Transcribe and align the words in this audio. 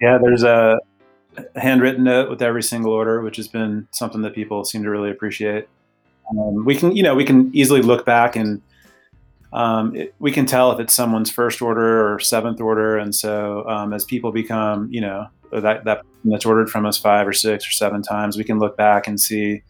Yeah, 0.00 0.18
there's 0.18 0.42
a 0.42 0.78
handwritten 1.56 2.04
note 2.04 2.30
with 2.30 2.42
every 2.42 2.62
single 2.62 2.92
order, 2.92 3.20
which 3.22 3.36
has 3.36 3.48
been 3.48 3.88
something 3.90 4.22
that 4.22 4.34
people 4.34 4.64
seem 4.64 4.82
to 4.82 4.90
really 4.90 5.10
appreciate. 5.10 5.68
Um, 6.30 6.64
we 6.64 6.76
can, 6.76 6.96
you 6.96 7.02
know, 7.02 7.14
we 7.14 7.24
can 7.24 7.50
easily 7.54 7.82
look 7.82 8.04
back 8.04 8.36
and 8.36 8.62
um, 9.52 9.94
it, 9.94 10.14
we 10.18 10.32
can 10.32 10.46
tell 10.46 10.72
if 10.72 10.80
it's 10.80 10.94
someone's 10.94 11.30
first 11.30 11.62
order 11.62 12.12
or 12.12 12.18
seventh 12.18 12.60
order. 12.60 12.98
And 12.98 13.14
so 13.14 13.66
um, 13.68 13.92
as 13.92 14.04
people 14.04 14.32
become, 14.32 14.88
you 14.90 15.00
know, 15.00 15.28
that, 15.52 15.84
that 15.84 16.02
that's 16.24 16.44
ordered 16.44 16.70
from 16.70 16.86
us 16.86 16.98
five 16.98 17.28
or 17.28 17.32
six 17.32 17.66
or 17.68 17.70
seven 17.70 18.02
times, 18.02 18.36
we 18.36 18.44
can 18.44 18.58
look 18.58 18.76
back 18.76 19.06
and 19.06 19.20
see 19.20 19.62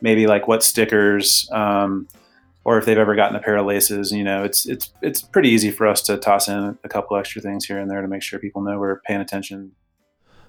maybe 0.00 0.26
like 0.26 0.48
what 0.48 0.62
stickers, 0.62 1.48
um, 1.52 2.08
or 2.68 2.76
if 2.76 2.84
they've 2.84 2.98
ever 2.98 3.14
gotten 3.14 3.34
a 3.34 3.40
pair 3.40 3.56
of 3.56 3.64
laces, 3.64 4.12
you 4.12 4.22
know, 4.22 4.44
it's, 4.44 4.66
it's, 4.66 4.92
it's 5.00 5.22
pretty 5.22 5.48
easy 5.48 5.70
for 5.70 5.86
us 5.86 6.02
to 6.02 6.18
toss 6.18 6.48
in 6.48 6.78
a 6.84 6.88
couple 6.90 7.16
extra 7.16 7.40
things 7.40 7.64
here 7.64 7.78
and 7.78 7.90
there 7.90 8.02
to 8.02 8.08
make 8.08 8.22
sure 8.22 8.38
people 8.38 8.60
know 8.60 8.78
we're 8.78 9.00
paying 9.00 9.22
attention. 9.22 9.72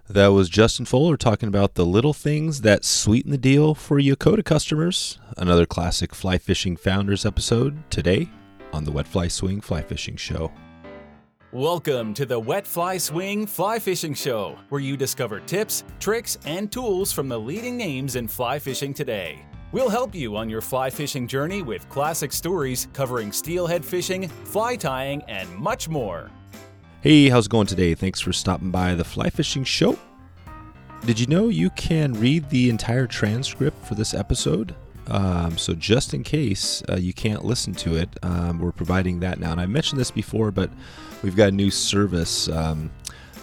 That 0.10 0.28
was 0.28 0.50
Justin 0.50 0.84
Fuller 0.84 1.16
talking 1.16 1.48
about 1.48 1.76
the 1.76 1.86
little 1.86 2.12
things 2.12 2.60
that 2.60 2.84
sweeten 2.84 3.32
the 3.32 3.38
deal 3.38 3.74
for 3.74 4.02
Yakoda 4.02 4.44
customers. 4.44 5.18
Another 5.38 5.66
classic 5.66 6.14
fly 6.14 6.38
fishing 6.38 6.76
founders 6.76 7.26
episode 7.26 7.90
today 7.90 8.30
on 8.74 8.84
the 8.84 8.92
Wet 8.92 9.08
Fly 9.08 9.30
Swing 9.30 9.62
Fly 9.62 9.82
Fishing 9.82 10.18
Show. 10.18 10.52
Welcome 11.54 12.14
to 12.16 12.26
the 12.26 12.38
Wet 12.38 12.68
Fly 12.68 12.98
Swing 12.98 13.48
Fly 13.48 13.80
Fishing 13.80 14.14
Show, 14.14 14.58
where 14.68 14.82
you 14.82 14.98
discover 14.98 15.40
tips, 15.40 15.86
tricks, 16.02 16.38
and 16.44 16.70
tools 16.70 17.14
from 17.14 17.30
the 17.30 17.40
leading 17.40 17.78
names 17.78 18.18
in 18.18 18.28
fly 18.28 18.60
fishing 18.60 18.94
today. 18.94 19.46
We'll 19.72 19.90
help 19.90 20.16
you 20.16 20.36
on 20.36 20.50
your 20.50 20.62
fly 20.62 20.90
fishing 20.90 21.28
journey 21.28 21.62
with 21.62 21.88
classic 21.90 22.34
stories 22.34 22.88
covering 22.92 23.32
steelhead 23.32 23.86
fishing, 23.86 24.28
fly 24.28 24.76
tying, 24.76 25.22
and 25.28 25.48
much 25.56 25.88
more. 25.88 26.32
Hey, 27.02 27.30
how's 27.30 27.46
it 27.46 27.52
going 27.52 27.68
today? 27.68 27.94
Thanks 27.94 28.20
for 28.20 28.34
stopping 28.34 28.72
by 28.72 28.96
the 28.96 29.04
Fly 29.04 29.30
Fishing 29.30 29.64
Show. 29.64 29.98
Did 31.06 31.20
you 31.20 31.28
know 31.28 31.50
you 31.50 31.70
can 31.72 32.14
read 32.14 32.50
the 32.50 32.72
entire 32.72 33.06
transcript 33.06 33.86
for 33.86 33.94
this 33.94 34.16
episode? 34.16 34.74
Um, 35.06 35.56
so, 35.58 35.74
just 35.76 36.16
in 36.16 36.24
case 36.24 36.84
uh, 36.90 36.98
you 36.98 37.14
can't 37.14 37.46
listen 37.46 37.74
to 37.76 37.96
it, 37.96 38.10
um, 38.24 38.60
we're 38.60 38.72
providing 38.72 39.20
that 39.20 39.40
now. 39.40 39.52
And 39.52 39.62
I 39.62 39.68
mentioned 39.68 40.00
this 40.00 40.12
before, 40.12 40.50
but 40.50 40.72
we've 41.22 41.36
got 41.36 41.50
a 41.50 41.52
new 41.52 41.70
service 41.70 42.50
um, 42.50 42.92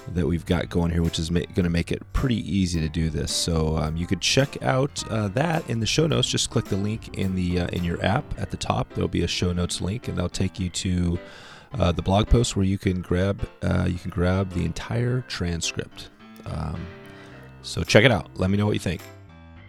that 0.09 0.27
we've 0.27 0.47
got 0.47 0.69
going 0.69 0.91
here, 0.93 1.03
which 1.03 1.19
is 1.19 1.31
ma- 1.31 1.41
going 1.55 1.65
to 1.65 1.71
make 1.71 1.91
it 1.91 2.03
pretty 2.13 2.37
easy 2.37 2.81
to 2.81 2.89
do 2.89 3.11
this. 3.11 3.33
So, 3.33 3.77
um, 3.77 3.97
you 3.97 4.07
could 4.07 4.21
check 4.21 4.63
out 4.63 5.03
uh, 5.11 5.29
that 5.29 5.69
in 5.69 5.81
the 5.81 5.87
show 5.87 6.07
notes. 6.07 6.29
Just 6.29 6.51
click 6.51 6.67
the 6.67 6.77
link 6.77 7.19
in 7.19 7.35
the 7.35 7.61
uh, 7.61 7.67
in 7.69 7.85
your 7.85 8.03
app 8.05 8.25
at 8.39 8.51
the 8.51 8.57
top. 8.57 8.89
There'll 8.95 9.09
be 9.09 9.23
a 9.23 9.29
show 9.29 9.53
notes 9.53 9.81
link, 9.81 10.09
and 10.09 10.17
that'll 10.17 10.29
take 10.29 10.61
you 10.61 10.69
to 10.71 11.19
uh, 11.79 11.93
the 11.93 12.03
blog 12.03 12.29
post 12.29 12.57
where 12.57 12.65
you 12.65 12.79
can 12.79 13.01
grab 13.03 13.47
uh, 13.63 13.87
you 13.89 13.99
can 13.99 14.11
grab 14.11 14.51
the 14.53 14.65
entire 14.65 15.23
transcript. 15.23 16.11
Um, 16.47 16.87
so 17.63 17.83
check 17.83 18.05
it 18.05 18.13
out. 18.13 18.31
Let 18.37 18.51
me 18.51 18.57
know 18.57 18.67
what 18.67 18.75
you 18.75 18.81
think. 18.81 19.03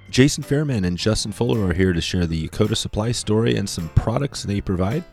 Jason 0.10 0.44
Faerman 0.44 0.86
and 0.86 0.98
Justin 0.98 1.32
Fuller 1.32 1.68
are 1.68 1.74
here 1.74 1.92
to 1.92 2.00
share 2.00 2.26
the 2.26 2.48
Yakoda 2.48 2.78
Supply 2.78 3.12
story 3.12 3.58
and 3.58 3.68
some 3.68 3.90
products 3.90 4.44
they 4.44 4.62
provide. 4.62 5.04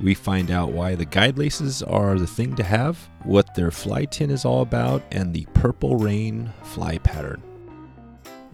We 0.00 0.14
find 0.14 0.50
out 0.50 0.72
why 0.72 0.94
the 0.94 1.04
guide 1.04 1.38
laces 1.38 1.82
are 1.82 2.18
the 2.18 2.26
thing 2.26 2.56
to 2.56 2.64
have, 2.64 2.98
what 3.22 3.54
their 3.54 3.70
fly 3.70 4.04
tin 4.06 4.30
is 4.30 4.44
all 4.44 4.62
about, 4.62 5.02
and 5.10 5.32
the 5.32 5.46
purple 5.54 5.96
reign 5.96 6.52
fly 6.62 6.98
pattern 6.98 7.42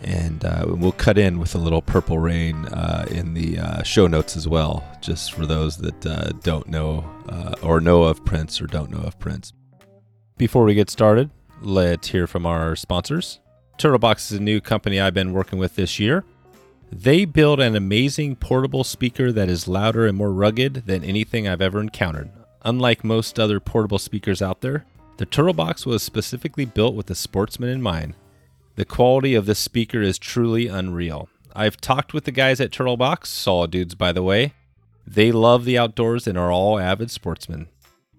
and 0.03 0.45
uh, 0.45 0.65
we'll 0.67 0.93
cut 0.93 1.19
in 1.19 1.39
with 1.39 1.55
a 1.55 1.59
little 1.59 1.83
purple 1.83 2.19
rain 2.19 2.65
uh, 2.67 3.07
in 3.11 3.35
the 3.35 3.59
uh, 3.59 3.83
show 3.83 4.07
notes 4.07 4.37
as 4.37 4.49
well, 4.49 4.85
just 5.01 5.33
for 5.33 5.47
those 5.47 5.77
that 5.79 6.07
uh, 6.07 6.31
don't 6.43 6.69
know 6.69 7.05
uh, 7.29 7.55
or 7.63 7.81
know 7.81 8.05
of 8.05 8.25
Prince 8.25 8.61
or 8.61 8.67
don't 8.67 8.91
know 8.91 9.03
of 9.03 9.19
Prince. 9.19 9.53
Before 10.39 10.65
we 10.65 10.75
get 10.75 10.89
started, 10.89 11.31
let's 11.61 12.09
hear 12.09 12.27
from 12.27 12.47
our 12.47 12.77
sponsors. 12.77 13.41
Turtlebox 13.79 14.33
is 14.33 14.39
a 14.39 14.43
new 14.43 14.61
company 14.61 15.01
I've 15.01 15.15
been 15.15 15.33
working 15.33 15.59
with 15.59 15.77
this 15.77 15.99
year. 15.99 16.25
They 16.93 17.25
build 17.25 17.61
an 17.61 17.77
amazing 17.77 18.37
portable 18.37 18.83
speaker 18.83 19.31
that 19.31 19.49
is 19.49 19.69
louder 19.69 20.07
and 20.07 20.19
more 20.19 20.33
rugged 20.33 20.87
than 20.87 21.05
anything 21.05 21.47
I've 21.47 21.63
ever 21.63 21.81
encountered. 21.81 22.31
Unlike 22.63 23.05
most 23.05 23.39
other 23.39 23.61
portable 23.61 24.01
speakers 24.01 24.43
out 24.43 24.61
there, 24.61 24.85
the 25.17 25.25
Turtlebox 25.25 25.87
was 25.87 26.03
specifically 26.03 26.65
built 26.65 26.97
with 26.97 27.07
the 27.07 27.15
sportsman 27.15 27.71
in 27.71 27.81
mind. 27.81 28.15
The 28.75 28.85
quality 28.85 29.37
of 29.37 29.47
this 29.47 29.61
speaker 29.61 30.03
is 30.03 30.19
truly 30.19 30.67
unreal. 30.67 31.29
I've 31.55 31.81
talked 31.81 32.13
with 32.13 32.25
the 32.25 32.33
guys 32.33 32.61
at 32.61 32.73
Turtlebox, 32.73 33.27
solid 33.27 33.71
dudes 33.71 33.95
by 33.95 34.11
the 34.11 34.25
way. 34.25 34.55
They 35.07 35.31
love 35.31 35.65
the 35.65 35.79
outdoors 35.79 36.27
and 36.27 36.37
are 36.37 36.51
all 36.51 36.79
avid 36.79 37.13
sportsmen. 37.13 37.69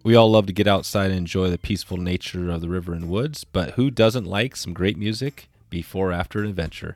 We 0.04 0.16
all 0.16 0.32
love 0.32 0.46
to 0.46 0.54
get 0.54 0.68
outside 0.68 1.12
and 1.12 1.18
enjoy 1.18 1.50
the 1.50 1.58
peaceful 1.58 1.98
nature 1.98 2.50
of 2.50 2.62
the 2.62 2.70
river 2.70 2.94
and 2.94 3.10
woods, 3.10 3.44
but 3.44 3.72
who 3.72 3.92
doesn't 3.92 4.26
like 4.26 4.56
some 4.56 4.74
great 4.74 4.98
music 4.98 5.50
before 5.70 6.14
after 6.14 6.40
an 6.40 6.50
adventure? 6.50 6.96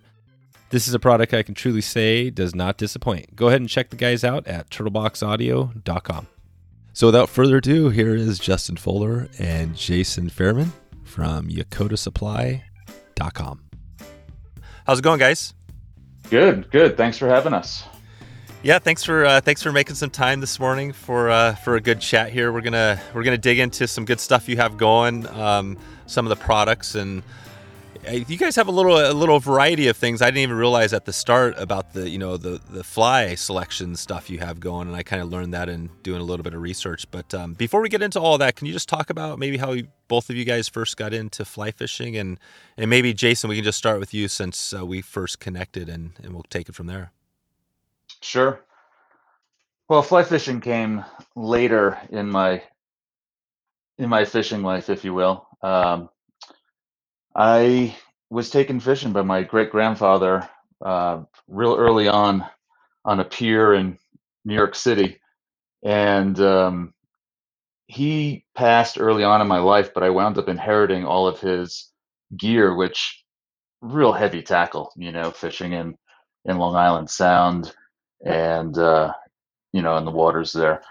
This 0.70 0.88
is 0.88 0.94
a 0.94 1.00
product 1.00 1.34
I 1.34 1.44
can 1.44 1.54
truly 1.54 1.82
say 1.82 2.30
does 2.30 2.56
not 2.56 2.78
disappoint. 2.78 3.36
Go 3.36 3.48
ahead 3.48 3.62
and 3.62 3.70
check 3.70 3.90
the 3.92 3.96
guys 3.96 4.24
out 4.24 4.48
at 4.48 4.70
turtleboxaudio.com. 4.70 6.28
So 6.94 7.08
without 7.08 7.30
further 7.30 7.58
ado, 7.58 7.90
here 7.90 8.16
is 8.16 8.40
Justin 8.40 8.78
Fuller 8.78 9.28
and 9.38 9.76
Jason 9.76 10.30
Faerman 10.30 10.70
from 11.04 11.50
YakodaSupply.com. 11.50 13.62
How's 14.88 15.00
it 15.00 15.02
going, 15.02 15.20
guys? 15.20 15.54
Good, 16.30 16.70
good. 16.72 16.98
Thanks 16.98 17.18
for 17.18 17.28
having 17.28 17.54
us. 17.54 17.84
Yeah, 18.64 18.80
thanks 18.80 19.04
for 19.04 19.26
uh, 19.26 19.42
thanks 19.42 19.62
for 19.62 19.72
making 19.72 19.94
some 19.94 20.10
time 20.10 20.40
this 20.40 20.60
morning 20.60 20.92
for 20.92 21.30
uh, 21.30 21.54
for 21.54 21.76
a 21.76 21.82
good 21.82 22.02
chat 22.02 22.32
here. 22.32 22.52
We're 22.52 22.62
gonna 22.62 23.00
we're 23.14 23.22
gonna 23.22 23.38
dig 23.38 23.60
into 23.60 23.88
some 23.88 24.06
good 24.06 24.20
stuff 24.20 24.50
you 24.50 24.58
have 24.58 24.78
going, 24.78 25.28
um, 25.28 25.78
some 26.08 26.26
of 26.26 26.32
the 26.32 26.44
products 26.44 26.96
and 26.96 27.22
you 28.12 28.38
guys 28.38 28.56
have 28.56 28.68
a 28.68 28.72
little 28.72 28.98
a 28.98 29.14
little 29.14 29.40
variety 29.40 29.88
of 29.88 29.98
things. 29.98 30.22
I 30.22 30.26
didn't 30.26 30.40
even 30.40 30.58
realize 30.58 30.94
at 30.94 31.06
the 31.06 31.14
start 31.14 31.56
about 31.58 31.94
the 31.94 32.10
you 32.10 32.18
know 32.18 32.38
the 32.38 32.62
the 32.70 32.84
fly 32.84 33.36
selection 33.36 33.96
stuff 33.96 34.30
you 34.30 34.40
have 34.40 34.60
going, 34.60 34.88
and 34.88 34.96
I 34.96 35.04
kind 35.04 35.22
of 35.22 35.30
learned 35.30 35.54
that 35.54 35.70
in 35.70 35.90
doing 36.04 36.22
a 36.22 36.24
little 36.24 36.44
bit 36.44 36.54
of 36.54 36.62
research. 36.62 37.10
But 37.12 37.34
um, 37.34 37.54
before 37.54 37.82
we 37.82 37.90
get 37.90 38.02
into 38.02 38.20
all 38.20 38.38
that, 38.38 38.56
can 38.56 38.68
you 38.68 38.74
just 38.74 38.90
talk 38.90 39.10
about 39.10 39.40
maybe 39.40 39.58
how 39.58 39.76
both 40.08 40.30
of 40.30 40.36
you 40.36 40.46
guys 40.46 40.68
first 40.68 40.98
got 40.98 41.14
into 41.14 41.46
fly 41.46 41.72
fishing, 41.72 42.16
and 42.16 42.40
and 42.78 42.90
maybe 42.90 43.14
Jason, 43.14 43.50
we 43.50 43.56
can 43.56 43.64
just 43.64 43.78
start 43.78 44.00
with 44.00 44.14
you 44.14 44.28
since 44.28 44.74
uh, 44.74 44.86
we 44.86 45.02
first 45.02 45.40
connected, 45.40 45.90
and 45.90 46.12
and 46.24 46.34
we'll 46.34 46.44
take 46.44 46.70
it 46.70 46.76
from 46.76 46.88
there. 46.88 47.12
Sure. 48.22 48.62
Well, 49.88 50.02
fly 50.02 50.24
fishing 50.24 50.62
came 50.62 51.06
later 51.36 52.00
in 52.10 52.30
my 52.30 52.64
in 53.98 54.10
my 54.10 54.26
fishing 54.26 54.62
life, 54.62 54.90
if 54.90 55.04
you 55.04 55.14
will. 55.14 55.48
Um, 55.62 56.10
I 57.36 57.96
was 58.30 58.50
taken 58.50 58.80
fishing 58.80 59.12
by 59.14 59.22
my 59.24 59.44
great 59.44 59.72
grandfather 59.72 60.50
uh, 60.84 61.24
real 61.48 61.76
early 61.76 62.08
on 62.08 62.46
on 63.04 63.20
a 63.20 63.26
pier 63.26 63.74
in 63.74 63.98
New 64.46 64.56
York 64.56 64.76
City, 64.76 65.20
and 65.84 66.40
um, 66.40 66.94
he 67.88 68.46
passed 68.56 69.00
early 69.00 69.24
on 69.24 69.42
in 69.42 69.48
my 69.48 69.60
life, 69.60 69.94
but 69.94 70.04
I 70.04 70.10
wound 70.10 70.38
up 70.38 70.50
inheriting 70.50 71.06
all 71.06 71.28
of 71.28 71.40
his 71.40 71.92
gear, 72.38 72.76
which 72.76 73.24
real 73.82 74.14
heavy 74.14 74.42
tackle, 74.42 74.92
you 74.96 75.12
know, 75.12 75.32
fishing 75.32 75.74
in 75.74 75.98
in 76.46 76.58
Long 76.58 76.76
Island 76.76 77.10
Sound 77.10 77.74
and 78.26 78.78
uh, 78.78 79.14
you 79.74 79.82
know 79.82 79.98
in 79.98 80.06
the 80.06 80.12
waters 80.12 80.54
there. 80.54 80.82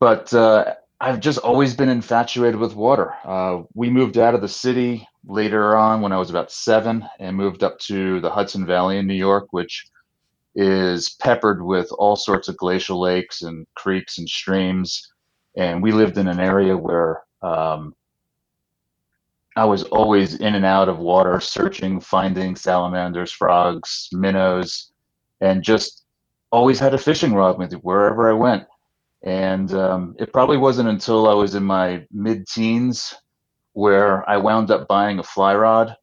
But 0.00 0.32
uh, 0.34 0.74
I've 1.02 1.18
just 1.18 1.40
always 1.40 1.74
been 1.74 1.88
infatuated 1.88 2.60
with 2.60 2.76
water. 2.76 3.12
Uh, 3.24 3.62
we 3.74 3.90
moved 3.90 4.18
out 4.18 4.36
of 4.36 4.40
the 4.40 4.46
city 4.46 5.08
later 5.26 5.76
on 5.76 6.00
when 6.00 6.12
I 6.12 6.16
was 6.16 6.30
about 6.30 6.52
seven 6.52 7.04
and 7.18 7.36
moved 7.36 7.64
up 7.64 7.80
to 7.80 8.20
the 8.20 8.30
Hudson 8.30 8.64
Valley 8.64 8.98
in 8.98 9.08
New 9.08 9.14
York, 9.14 9.48
which 9.50 9.84
is 10.54 11.16
peppered 11.20 11.60
with 11.60 11.90
all 11.98 12.14
sorts 12.14 12.46
of 12.46 12.56
glacial 12.56 13.00
lakes 13.00 13.42
and 13.42 13.66
creeks 13.74 14.18
and 14.18 14.28
streams. 14.28 15.12
And 15.56 15.82
we 15.82 15.90
lived 15.90 16.18
in 16.18 16.28
an 16.28 16.38
area 16.38 16.76
where 16.76 17.24
um, 17.42 17.96
I 19.56 19.64
was 19.64 19.82
always 19.82 20.36
in 20.36 20.54
and 20.54 20.64
out 20.64 20.88
of 20.88 21.00
water, 21.00 21.40
searching, 21.40 21.98
finding 21.98 22.54
salamanders, 22.54 23.32
frogs, 23.32 24.08
minnows, 24.12 24.92
and 25.40 25.64
just 25.64 26.04
always 26.52 26.78
had 26.78 26.94
a 26.94 26.98
fishing 26.98 27.34
rod 27.34 27.58
with 27.58 27.72
me 27.72 27.78
wherever 27.78 28.30
I 28.30 28.34
went. 28.34 28.68
And 29.22 29.72
um, 29.72 30.16
it 30.18 30.32
probably 30.32 30.56
wasn't 30.56 30.88
until 30.88 31.28
I 31.28 31.34
was 31.34 31.54
in 31.54 31.62
my 31.62 32.06
mid 32.10 32.46
teens 32.48 33.14
where 33.72 34.28
I 34.28 34.36
wound 34.36 34.70
up 34.70 34.88
buying 34.88 35.18
a 35.18 35.22
fly 35.22 35.54
rod 35.54 35.96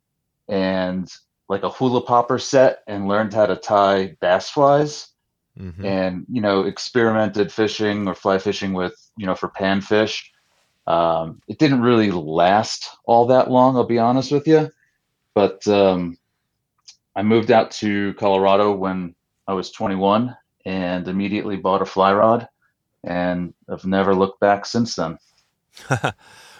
and 0.48 1.12
like 1.50 1.64
a 1.64 1.70
hula 1.70 2.02
popper 2.02 2.40
set 2.40 2.80
and 2.88 3.08
learned 3.08 3.34
how 3.34 3.46
to 3.46 3.56
tie 3.56 4.16
bass 4.22 4.50
flies 4.50 5.10
mm-hmm. 5.60 5.86
and, 5.86 6.26
you 6.32 6.42
know, 6.42 6.64
experimented 6.64 7.52
fishing 7.52 8.08
or 8.08 8.16
fly 8.16 8.38
fishing 8.38 8.74
with, 8.74 8.96
you 9.18 9.26
know, 9.26 9.36
for 9.36 9.50
panfish. 9.50 10.24
Um, 10.88 11.42
it 11.48 11.60
didn't 11.60 11.82
really 11.82 12.12
last 12.12 12.90
all 13.06 13.28
that 13.28 13.52
long, 13.52 13.76
I'll 13.76 13.84
be 13.84 14.00
honest 14.00 14.32
with 14.32 14.48
you. 14.48 14.72
But 15.36 15.68
um, 15.68 16.18
I 17.16 17.24
moved 17.24 17.52
out 17.52 17.72
to 17.72 18.14
Colorado 18.16 18.74
when 18.74 19.14
I 19.48 19.54
was 19.54 19.72
21 19.72 20.36
and 20.66 21.08
immediately 21.08 21.58
bought 21.58 21.82
a 21.82 21.86
fly 21.86 22.14
rod 22.14 22.48
and 23.04 23.54
I've 23.70 23.86
never 23.86 24.16
looked 24.16 24.40
back 24.40 24.66
since 24.66 24.96
then. 24.96 25.18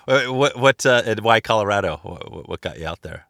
what 0.06 0.58
what 0.58 0.86
uh, 0.86 1.02
and 1.06 1.20
why 1.22 1.40
Colorado? 1.40 2.00
What, 2.04 2.50
what 2.50 2.62
got 2.62 2.80
you 2.80 2.88
out 2.88 3.02
there? 3.02 3.26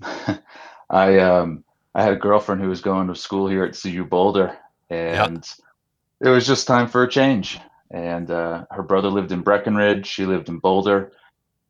I 0.90 1.18
um 1.18 1.64
I 1.94 2.02
had 2.02 2.12
a 2.12 2.16
girlfriend 2.16 2.60
who 2.60 2.68
was 2.68 2.80
going 2.80 3.08
to 3.08 3.14
school 3.14 3.48
here 3.48 3.64
at 3.64 3.78
CU 3.80 4.04
Boulder, 4.04 4.56
and 4.90 5.36
yep. 5.36 6.28
it 6.28 6.28
was 6.28 6.46
just 6.46 6.66
time 6.66 6.88
for 6.88 7.02
a 7.02 7.08
change. 7.08 7.58
And 7.90 8.30
uh, 8.30 8.66
her 8.70 8.82
brother 8.82 9.08
lived 9.08 9.32
in 9.32 9.40
Breckenridge, 9.40 10.06
she 10.06 10.26
lived 10.26 10.48
in 10.48 10.58
Boulder, 10.58 11.12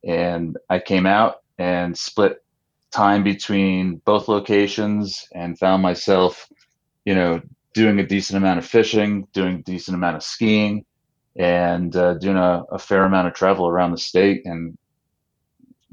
and 0.05 0.56
I 0.69 0.81
came 0.81 1.06
out 1.06 1.43
and 1.59 1.97
split 1.97 2.43
time 2.91 3.23
between 3.23 3.97
both 4.05 4.29
locations 4.29 5.29
and 5.32 5.59
found 5.59 5.82
myself, 5.82 6.49
you 7.05 7.14
know, 7.14 7.41
doing 7.75 7.99
a 8.00 8.06
decent 8.06 8.37
amount 8.37 8.59
of 8.59 8.67
fishing, 8.67 9.26
doing 9.32 9.56
a 9.56 9.62
decent 9.62 9.94
amount 9.94 10.17
of 10.17 10.23
skiing, 10.23 10.85
and 11.37 11.94
uh, 11.94 12.15
doing 12.15 12.37
a, 12.37 12.65
a, 12.73 12.79
fair 12.79 13.05
amount 13.05 13.29
of 13.29 13.35
travel 13.35 13.69
around 13.69 13.93
the 13.93 13.99
state 13.99 14.43
and 14.44 14.76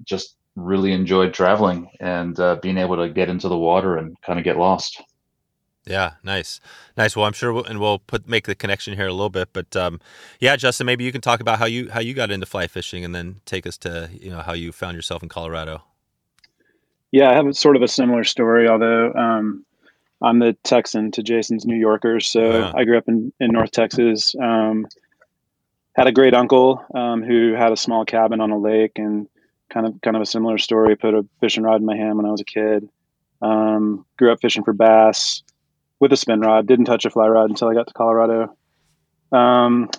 just 0.03 0.35
really 0.55 0.91
enjoyed 0.91 1.33
traveling 1.33 1.89
and 1.99 2.39
uh, 2.39 2.55
being 2.55 2.77
able 2.77 2.95
to 2.95 3.09
get 3.09 3.29
into 3.29 3.47
the 3.47 3.57
water 3.57 3.97
and 3.97 4.19
kind 4.21 4.39
of 4.39 4.45
get 4.45 4.57
lost. 4.57 5.01
Yeah, 5.85 6.13
nice, 6.23 6.59
nice. 6.97 7.15
Well, 7.15 7.25
I'm 7.25 7.33
sure, 7.33 7.53
we'll, 7.53 7.63
and 7.63 7.79
we'll 7.79 7.99
put 7.99 8.27
make 8.27 8.47
the 8.47 8.55
connection 8.55 8.95
here 8.95 9.05
a 9.05 9.11
little 9.11 9.29
bit, 9.29 9.49
but 9.53 9.75
um, 9.75 10.01
yeah, 10.39 10.55
Justin, 10.55 10.87
maybe 10.87 11.03
you 11.03 11.11
can 11.11 11.21
talk 11.21 11.41
about 11.41 11.59
how 11.59 11.65
you 11.65 11.91
how 11.91 11.99
you 11.99 12.15
got 12.15 12.31
into 12.31 12.47
fly 12.47 12.65
fishing, 12.65 13.05
and 13.05 13.13
then 13.13 13.41
take 13.45 13.67
us 13.67 13.77
to 13.79 14.09
you 14.11 14.31
know 14.31 14.39
how 14.39 14.53
you 14.53 14.71
found 14.71 14.95
yourself 14.95 15.21
in 15.21 15.29
Colorado. 15.29 15.83
Yeah, 17.11 17.29
I 17.29 17.33
have 17.33 17.45
a, 17.45 17.53
sort 17.53 17.75
of 17.75 17.83
a 17.83 17.87
similar 17.87 18.23
story, 18.23 18.67
although 18.67 19.13
um, 19.13 19.63
I'm 20.25 20.39
the 20.39 20.53
Texan 20.63 21.11
to 21.11 21.23
Jason's 21.23 21.65
New 21.65 21.75
Yorkers. 21.75 22.27
So 22.27 22.41
yeah. 22.41 22.71
I 22.75 22.83
grew 22.83 22.97
up 22.97 23.07
in, 23.07 23.31
in 23.39 23.51
North 23.51 23.71
Texas. 23.71 24.35
Um, 24.41 24.87
had 25.95 26.07
a 26.07 26.11
great 26.11 26.33
uncle 26.33 26.83
um, 26.95 27.21
who 27.21 27.53
had 27.53 27.71
a 27.71 27.77
small 27.77 28.05
cabin 28.05 28.41
on 28.41 28.49
a 28.49 28.57
lake, 28.57 28.93
and 28.95 29.27
kind 29.69 29.85
of 29.85 30.01
kind 30.01 30.15
of 30.15 30.23
a 30.23 30.25
similar 30.25 30.57
story. 30.57 30.95
Put 30.95 31.13
a 31.13 31.25
fishing 31.39 31.63
rod 31.63 31.79
in 31.79 31.85
my 31.85 31.95
hand 31.95 32.17
when 32.17 32.25
I 32.25 32.31
was 32.31 32.41
a 32.41 32.45
kid. 32.45 32.89
Um, 33.41 34.05
grew 34.17 34.31
up 34.31 34.41
fishing 34.41 34.63
for 34.63 34.73
bass 34.73 35.43
with 35.99 36.11
a 36.11 36.17
spin 36.17 36.41
rod. 36.41 36.67
Didn't 36.67 36.85
touch 36.85 37.05
a 37.05 37.11
fly 37.11 37.27
rod 37.27 37.51
until 37.51 37.69
I 37.69 37.75
got 37.75 37.87
to 37.87 37.93
Colorado. 37.93 38.57
Um, 39.31 39.89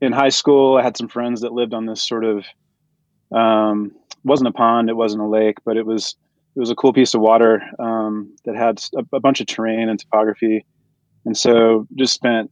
in 0.00 0.12
high 0.12 0.28
school, 0.30 0.76
I 0.76 0.82
had 0.82 0.96
some 0.96 1.08
friends 1.08 1.42
that 1.42 1.52
lived 1.52 1.72
on 1.72 1.86
this 1.86 2.02
sort 2.02 2.24
of 2.24 2.44
um, 3.30 3.92
wasn't 4.24 4.48
a 4.48 4.52
pond, 4.52 4.90
it 4.90 4.96
wasn't 4.96 5.22
a 5.22 5.26
lake, 5.26 5.58
but 5.64 5.76
it 5.76 5.86
was 5.86 6.16
it 6.58 6.60
was 6.60 6.70
a 6.70 6.74
cool 6.74 6.92
piece 6.92 7.14
of 7.14 7.20
water 7.20 7.62
um, 7.78 8.34
that 8.44 8.56
had 8.56 8.82
a, 8.96 9.04
a, 9.16 9.20
bunch 9.20 9.40
of 9.40 9.46
terrain 9.46 9.88
and 9.88 9.96
topography, 9.96 10.66
and 11.24 11.38
so 11.38 11.86
just 11.94 12.12
spent 12.12 12.50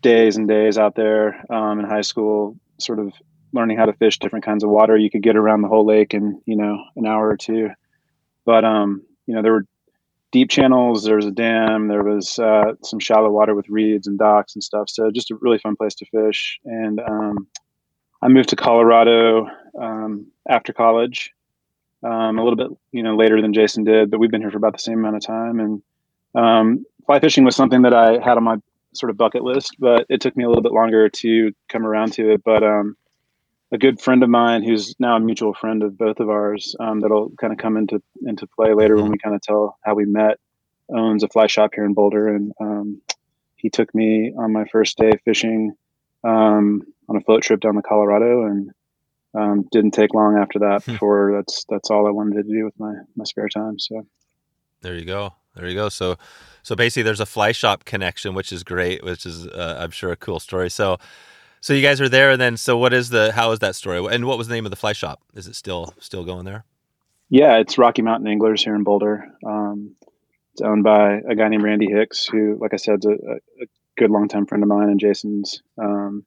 days 0.00 0.38
and 0.38 0.48
days 0.48 0.78
out 0.78 0.94
there 0.94 1.44
um, 1.52 1.78
in 1.78 1.84
high 1.84 2.00
school, 2.00 2.56
sort 2.80 2.98
of 2.98 3.12
learning 3.52 3.76
how 3.76 3.84
to 3.84 3.92
fish 3.92 4.18
different 4.18 4.42
kinds 4.42 4.64
of 4.64 4.70
water. 4.70 4.96
You 4.96 5.10
could 5.10 5.22
get 5.22 5.36
around 5.36 5.60
the 5.60 5.68
whole 5.68 5.84
lake 5.84 6.14
in 6.14 6.40
you 6.46 6.56
know 6.56 6.82
an 6.96 7.04
hour 7.04 7.28
or 7.28 7.36
two, 7.36 7.68
but 8.46 8.64
um, 8.64 9.02
you 9.26 9.34
know 9.34 9.42
there 9.42 9.52
were 9.52 9.66
deep 10.32 10.48
channels. 10.48 11.04
There 11.04 11.16
was 11.16 11.26
a 11.26 11.30
dam. 11.30 11.88
There 11.88 12.04
was 12.04 12.38
uh, 12.38 12.72
some 12.82 13.00
shallow 13.00 13.30
water 13.30 13.54
with 13.54 13.68
reeds 13.68 14.06
and 14.06 14.18
docks 14.18 14.54
and 14.54 14.64
stuff. 14.64 14.88
So 14.88 15.10
just 15.10 15.30
a 15.30 15.36
really 15.42 15.58
fun 15.58 15.76
place 15.76 15.94
to 15.96 16.06
fish. 16.06 16.58
And 16.64 17.00
um, 17.00 17.48
I 18.22 18.28
moved 18.28 18.48
to 18.48 18.56
Colorado 18.56 19.46
um, 19.78 20.26
after 20.48 20.72
college, 20.72 21.34
um, 22.02 22.38
a 22.38 22.44
little 22.44 22.56
bit 22.56 22.68
you 22.92 23.02
know 23.02 23.16
later 23.16 23.40
than 23.42 23.52
Jason 23.52 23.84
did, 23.84 24.10
but 24.10 24.18
we've 24.18 24.30
been 24.30 24.40
here 24.40 24.50
for 24.50 24.58
about 24.58 24.72
the 24.72 24.78
same 24.78 24.98
amount 24.98 25.16
of 25.16 25.22
time. 25.22 25.60
And 25.60 25.82
um, 26.34 26.84
fly 27.06 27.20
fishing 27.20 27.44
was 27.44 27.56
something 27.56 27.82
that 27.82 27.94
I 27.94 28.12
had 28.24 28.36
on 28.36 28.44
my 28.44 28.56
sort 28.94 29.10
of 29.10 29.16
bucket 29.16 29.44
list, 29.44 29.76
but 29.78 30.06
it 30.08 30.20
took 30.20 30.36
me 30.36 30.44
a 30.44 30.48
little 30.48 30.62
bit 30.62 30.72
longer 30.72 31.08
to 31.08 31.52
come 31.68 31.86
around 31.86 32.12
to 32.14 32.32
it. 32.32 32.42
But 32.44 32.62
um, 32.62 32.96
a 33.72 33.78
good 33.78 34.00
friend 34.00 34.22
of 34.22 34.30
mine 34.30 34.62
who's 34.62 34.94
now 34.98 35.16
a 35.16 35.20
mutual 35.20 35.54
friend 35.54 35.82
of 35.82 35.98
both 35.98 36.20
of 36.20 36.30
ours 36.30 36.74
um, 36.80 37.00
that'll 37.00 37.30
kind 37.40 37.52
of 37.52 37.58
come 37.58 37.76
into 37.76 38.02
into 38.24 38.46
play 38.46 38.74
later 38.74 38.94
mm-hmm. 38.94 39.04
when 39.04 39.12
we 39.12 39.18
kind 39.18 39.34
of 39.34 39.42
tell 39.42 39.78
how 39.84 39.94
we 39.94 40.04
met 40.04 40.38
owns 40.94 41.22
a 41.22 41.28
fly 41.28 41.46
shop 41.46 41.72
here 41.74 41.84
in 41.84 41.92
boulder 41.92 42.28
and 42.28 42.52
um, 42.60 43.00
he 43.56 43.68
took 43.68 43.94
me 43.94 44.32
on 44.38 44.52
my 44.52 44.64
first 44.72 44.96
day 44.96 45.12
fishing 45.24 45.72
um, 46.24 46.82
on 47.08 47.16
a 47.16 47.20
float 47.20 47.42
trip 47.42 47.60
down 47.60 47.76
the 47.76 47.82
colorado 47.82 48.46
and 48.46 48.70
um, 49.38 49.66
didn't 49.70 49.92
take 49.92 50.14
long 50.14 50.36
after 50.36 50.58
that 50.58 50.84
hmm. 50.84 50.92
before 50.92 51.32
that's 51.36 51.64
that's 51.68 51.90
all 51.90 52.06
i 52.06 52.10
wanted 52.10 52.34
to 52.34 52.42
do 52.42 52.64
with 52.64 52.78
my 52.78 52.92
my 53.16 53.24
spare 53.24 53.48
time 53.48 53.78
so 53.78 54.06
there 54.82 54.94
you 54.94 55.04
go 55.04 55.34
there 55.54 55.68
you 55.68 55.74
go 55.74 55.88
so 55.88 56.16
so 56.62 56.74
basically 56.74 57.02
there's 57.02 57.20
a 57.20 57.26
fly 57.26 57.52
shop 57.52 57.84
connection 57.84 58.34
which 58.34 58.52
is 58.52 58.64
great 58.64 59.04
which 59.04 59.26
is 59.26 59.46
uh, 59.46 59.78
i'm 59.80 59.90
sure 59.90 60.12
a 60.12 60.16
cool 60.16 60.40
story 60.40 60.70
so 60.70 60.98
so 61.60 61.72
you 61.72 61.82
guys 61.82 62.00
are 62.00 62.08
there, 62.08 62.30
and 62.30 62.40
then 62.40 62.56
so 62.56 62.76
what 62.76 62.92
is 62.92 63.10
the 63.10 63.32
how 63.32 63.50
is 63.52 63.58
that 63.60 63.74
story? 63.74 64.04
And 64.14 64.26
what 64.26 64.38
was 64.38 64.48
the 64.48 64.54
name 64.54 64.66
of 64.66 64.70
the 64.70 64.76
fly 64.76 64.92
shop? 64.92 65.22
Is 65.34 65.46
it 65.46 65.56
still 65.56 65.92
still 65.98 66.24
going 66.24 66.44
there? 66.44 66.64
Yeah, 67.30 67.58
it's 67.58 67.78
Rocky 67.78 68.02
Mountain 68.02 68.28
Anglers 68.28 68.62
here 68.62 68.74
in 68.74 68.84
Boulder. 68.84 69.26
Um, 69.44 69.96
it's 70.52 70.62
owned 70.62 70.84
by 70.84 71.20
a 71.28 71.34
guy 71.34 71.48
named 71.48 71.62
Randy 71.62 71.86
Hicks, 71.86 72.26
who, 72.26 72.56
like 72.60 72.72
I 72.72 72.76
said, 72.76 73.00
is 73.00 73.06
a, 73.06 73.10
a 73.62 73.66
good 73.98 74.10
longtime 74.10 74.46
friend 74.46 74.62
of 74.62 74.68
mine 74.68 74.88
and 74.88 75.00
Jason's. 75.00 75.62
Um, 75.76 76.24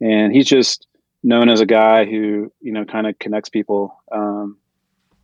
and 0.00 0.32
he's 0.32 0.48
just 0.48 0.86
known 1.22 1.48
as 1.48 1.60
a 1.60 1.66
guy 1.66 2.04
who 2.04 2.52
you 2.60 2.72
know 2.72 2.84
kind 2.84 3.06
of 3.06 3.18
connects 3.18 3.48
people 3.48 3.96
um, 4.10 4.58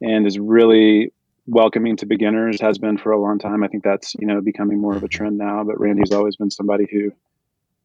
and 0.01 0.27
is 0.27 0.39
really 0.39 1.13
welcoming 1.47 1.97
to 1.97 2.07
beginners. 2.07 2.61
Has 2.61 2.79
been 2.79 2.99
for 2.99 3.13
a 3.13 3.21
long 3.21 3.39
time. 3.39 3.65
I 3.65 3.69
think 3.69 3.85
that's 3.85 4.15
you 4.19 4.27
know 4.27 4.41
becoming 4.41 4.81
more 4.81 4.97
of 4.97 5.03
a 5.03 5.09
trend 5.09 5.39
now. 5.39 5.65
But 5.65 5.81
Randy's 5.81 6.13
always 6.13 6.37
been 6.37 6.51
somebody 6.51 6.87
who 6.91 7.13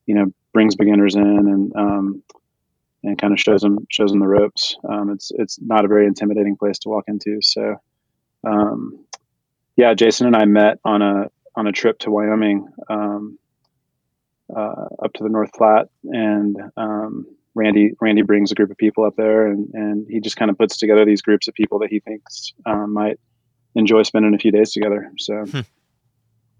you 0.05 0.15
know 0.15 0.31
brings 0.53 0.75
beginners 0.75 1.15
in 1.15 1.21
and 1.23 1.75
um, 1.75 2.23
and 3.03 3.17
kind 3.17 3.33
of 3.33 3.39
shows 3.39 3.61
them 3.61 3.85
shows 3.89 4.11
them 4.11 4.19
the 4.19 4.27
ropes. 4.27 4.75
Um, 4.87 5.09
it's 5.11 5.31
it's 5.35 5.59
not 5.61 5.85
a 5.85 5.87
very 5.87 6.05
intimidating 6.05 6.55
place 6.55 6.79
to 6.79 6.89
walk 6.89 7.05
into. 7.07 7.39
So 7.41 7.75
um, 8.43 9.05
yeah, 9.75 9.93
Jason 9.93 10.27
and 10.27 10.35
I 10.35 10.45
met 10.45 10.79
on 10.85 11.01
a 11.01 11.29
on 11.55 11.67
a 11.67 11.71
trip 11.71 11.99
to 11.99 12.11
Wyoming 12.11 12.67
um, 12.89 13.37
uh, 14.55 14.85
up 15.03 15.13
to 15.13 15.23
the 15.23 15.29
North 15.29 15.53
Platte, 15.53 15.89
and 16.03 16.57
um, 16.77 17.27
Randy 17.55 17.93
Randy 18.01 18.21
brings 18.23 18.51
a 18.51 18.55
group 18.55 18.71
of 18.71 18.77
people 18.77 19.03
up 19.05 19.15
there, 19.15 19.47
and 19.47 19.69
and 19.73 20.07
he 20.09 20.19
just 20.19 20.35
kind 20.35 20.51
of 20.51 20.57
puts 20.57 20.77
together 20.77 21.05
these 21.05 21.21
groups 21.21 21.47
of 21.47 21.53
people 21.53 21.79
that 21.79 21.89
he 21.89 21.99
thinks 21.99 22.53
um, 22.65 22.93
might 22.93 23.19
enjoy 23.75 24.03
spending 24.03 24.33
a 24.33 24.37
few 24.37 24.51
days 24.51 24.71
together. 24.71 25.11
So. 25.17 25.45
Hmm 25.45 25.61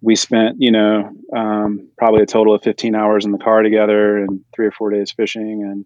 we 0.03 0.17
spent, 0.17 0.57
you 0.59 0.69
know, 0.69 1.09
um, 1.33 1.87
probably 1.97 2.21
a 2.21 2.25
total 2.25 2.53
of 2.53 2.61
15 2.61 2.93
hours 2.93 3.23
in 3.23 3.31
the 3.31 3.37
car 3.37 3.61
together 3.61 4.17
and 4.17 4.41
three 4.53 4.67
or 4.67 4.71
four 4.71 4.89
days 4.89 5.13
fishing. 5.13 5.63
And 5.63 5.85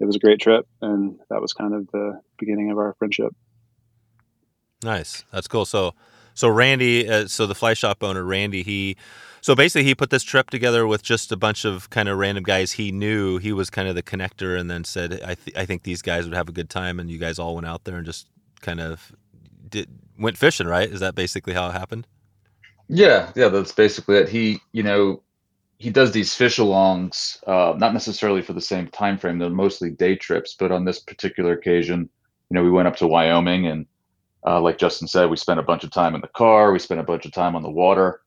it 0.00 0.06
was 0.06 0.16
a 0.16 0.18
great 0.18 0.40
trip. 0.40 0.66
And 0.80 1.20
that 1.28 1.42
was 1.42 1.52
kind 1.52 1.74
of 1.74 1.86
the 1.92 2.18
beginning 2.38 2.70
of 2.70 2.78
our 2.78 2.94
friendship. 2.98 3.36
Nice. 4.82 5.24
That's 5.30 5.46
cool. 5.46 5.66
So, 5.66 5.92
so 6.32 6.48
Randy, 6.48 7.06
uh, 7.06 7.26
so 7.28 7.46
the 7.46 7.54
fly 7.54 7.74
shop 7.74 8.02
owner, 8.02 8.24
Randy, 8.24 8.62
he, 8.62 8.96
so 9.40 9.54
basically 9.54 9.84
he 9.84 9.94
put 9.94 10.10
this 10.10 10.22
trip 10.22 10.50
together 10.50 10.86
with 10.86 11.02
just 11.02 11.32
a 11.32 11.36
bunch 11.36 11.64
of 11.64 11.90
kind 11.90 12.08
of 12.08 12.18
random 12.18 12.44
guys 12.44 12.72
he 12.72 12.92
knew. 12.92 13.38
He 13.38 13.52
was 13.52 13.70
kind 13.70 13.88
of 13.88 13.94
the 13.94 14.02
connector 14.02 14.58
and 14.58 14.70
then 14.70 14.84
said, 14.84 15.20
I, 15.24 15.34
th- 15.34 15.56
I 15.56 15.66
think 15.66 15.82
these 15.82 16.02
guys 16.02 16.24
would 16.24 16.34
have 16.34 16.48
a 16.48 16.52
good 16.52 16.70
time. 16.70 17.00
And 17.00 17.10
you 17.10 17.18
guys 17.18 17.38
all 17.38 17.54
went 17.54 17.66
out 17.66 17.84
there 17.84 17.96
and 17.96 18.06
just 18.06 18.28
kind 18.60 18.80
of 18.80 19.12
did, 19.68 19.88
went 20.18 20.36
fishing, 20.36 20.66
right? 20.66 20.88
Is 20.90 21.00
that 21.00 21.14
basically 21.14 21.54
how 21.54 21.68
it 21.68 21.72
happened? 21.72 22.06
Yeah, 22.88 23.30
yeah, 23.36 23.48
that's 23.48 23.72
basically 23.72 24.16
it. 24.16 24.28
He, 24.28 24.60
you 24.72 24.82
know, 24.82 25.22
he 25.78 25.90
does 25.90 26.12
these 26.12 26.34
fish 26.34 26.58
alongs, 26.58 27.38
uh, 27.46 27.74
not 27.78 27.94
necessarily 27.94 28.42
for 28.42 28.52
the 28.52 28.60
same 28.60 28.88
time 28.88 29.16
frame. 29.16 29.38
They're 29.38 29.48
mostly 29.48 29.90
day 29.90 30.16
trips, 30.16 30.54
but 30.58 30.72
on 30.72 30.84
this 30.84 30.98
particular 30.98 31.52
occasion, 31.52 32.10
you 32.50 32.54
know, 32.54 32.62
we 32.62 32.70
went 32.70 32.88
up 32.88 32.96
to 32.96 33.06
Wyoming, 33.06 33.66
and 33.66 33.86
uh, 34.44 34.60
like 34.60 34.76
Justin 34.76 35.08
said, 35.08 35.30
we 35.30 35.36
spent 35.36 35.60
a 35.60 35.62
bunch 35.62 35.84
of 35.84 35.90
time 35.90 36.14
in 36.14 36.20
the 36.20 36.28
car. 36.28 36.72
We 36.72 36.80
spent 36.80 37.00
a 37.00 37.04
bunch 37.04 37.24
of 37.24 37.32
time 37.32 37.56
on 37.56 37.62
the 37.62 37.70
water, 37.70 38.20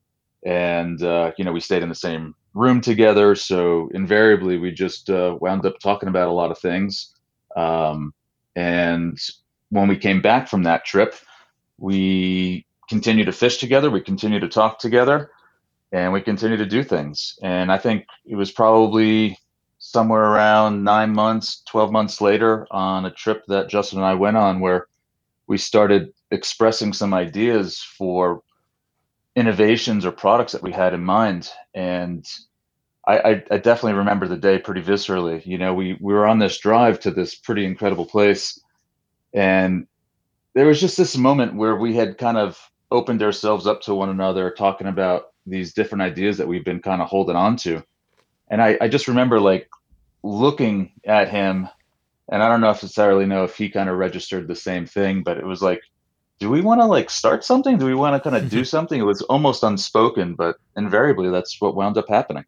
and 0.46 1.02
uh, 1.04 1.32
you 1.38 1.46
know, 1.46 1.52
we 1.52 1.60
stayed 1.60 1.84
in 1.84 1.90
the 1.90 1.96
same 1.96 2.36
room 2.54 2.82
together. 2.82 3.36
So 3.36 3.90
invariably, 3.94 4.58
we 4.58 4.72
just 4.72 5.10
uh, 5.10 5.38
wound 5.40 5.66
up 5.66 5.80
talking 5.80 6.10
about 6.10 6.28
a 6.28 6.34
lot 6.34 6.52
of 6.52 6.60
things. 6.60 7.14
Um, 7.56 8.14
and 8.56 9.18
when 9.70 9.88
we 9.88 9.98
came 9.98 10.22
back 10.22 10.48
from 10.48 10.64
that 10.64 10.86
trip, 10.86 11.16
we 11.78 12.66
continue 12.90 13.26
to 13.26 13.32
fish 13.32 13.58
together. 13.58 13.90
We 13.90 14.02
continue 14.02 14.40
to 14.40 14.48
talk 14.48 14.80
together, 14.80 15.32
and 15.92 16.14
we 16.14 16.22
continue 16.22 16.58
to 16.58 16.66
do 16.66 16.84
things. 16.84 17.38
And 17.42 17.72
I 17.72 17.78
think 17.78 18.06
it 18.26 18.36
was 18.36 18.52
probably 18.52 19.38
somewhere 19.80 20.24
around 20.24 20.84
nine 20.84 21.12
months, 21.14 21.62
12 21.68 21.92
months 21.92 22.22
later 22.22 22.66
on 22.72 23.06
a 23.06 23.12
trip 23.12 23.44
that 23.48 23.70
Justin 23.70 24.00
and 24.00 24.08
I 24.08 24.14
went 24.14 24.38
on 24.38 24.62
where 24.62 24.88
we 25.48 25.58
started 25.58 26.14
expressing 26.32 26.94
some 26.94 27.14
ideas 27.14 27.80
for 27.98 28.42
innovations 29.36 30.06
or 30.06 30.12
products 30.12 30.52
that 30.52 30.64
we 30.64 30.72
had 30.72 30.94
in 30.94 31.04
mind. 31.04 31.50
And 31.74 32.26
I, 33.06 33.18
I, 33.18 33.44
I, 33.52 33.58
definitely 33.58 33.94
remember 33.94 34.28
the 34.28 34.38
day 34.38 34.60
pretty 34.60 34.82
viscerally. 34.82 35.46
You 35.46 35.58
know, 35.58 35.74
we, 35.74 35.98
we 36.00 36.14
were 36.14 36.28
on 36.28 36.40
this 36.40 36.58
drive 36.60 37.00
to 37.02 37.12
this 37.12 37.36
pretty 37.36 37.66
incredible 37.66 38.06
place. 38.06 38.60
And 39.34 39.88
there 40.54 40.68
was 40.68 40.80
just 40.80 40.98
this 40.98 41.18
moment 41.18 41.56
where 41.56 41.76
we 41.76 41.96
had 41.96 42.18
kind 42.18 42.38
of 42.38 42.60
opened 42.92 43.24
ourselves 43.24 43.66
up 43.66 43.82
to 43.82 43.96
one 43.96 44.10
another, 44.10 44.52
talking 44.52 44.88
about 44.88 45.34
these 45.46 45.74
different 45.74 46.04
ideas 46.04 46.38
that 46.38 46.48
we've 46.48 46.64
been 46.64 46.82
kind 46.82 47.02
of 47.02 47.10
holding 47.10 47.36
on 47.36 47.58
to. 47.58 47.84
And 48.50 48.62
I, 48.62 48.78
I 48.80 48.88
just 48.88 49.08
remember 49.08 49.40
like 49.40 49.68
looking 50.22 50.92
at 51.06 51.30
him 51.30 51.68
and 52.30 52.42
I 52.42 52.48
don't 52.48 52.62
know 52.62 52.70
if 52.70 52.82
necessarily 52.82 53.26
know 53.26 53.44
if 53.44 53.58
he 53.58 53.70
kind 53.70 53.90
of 53.90 53.98
registered 53.98 54.48
the 54.48 54.56
same 54.56 54.86
thing, 54.86 55.24
but 55.24 55.38
it 55.38 55.46
was 55.46 55.62
like, 55.62 55.82
do 56.44 56.50
we 56.50 56.60
want 56.60 56.82
to 56.82 56.86
like 56.86 57.10
start 57.10 57.46
something? 57.46 57.78
Do 57.78 57.86
we 57.86 57.96
want 57.96 58.22
to 58.22 58.30
kind 58.30 58.36
of 58.36 58.50
do 58.50 58.66
something? 58.76 59.00
It 59.00 59.06
was 59.06 59.22
almost 59.24 59.64
unspoken, 59.64 60.36
but 60.36 60.58
invariably 60.76 61.30
that's 61.30 61.62
what 61.62 61.74
wound 61.74 61.98
up 61.98 62.10
happening. 62.10 62.44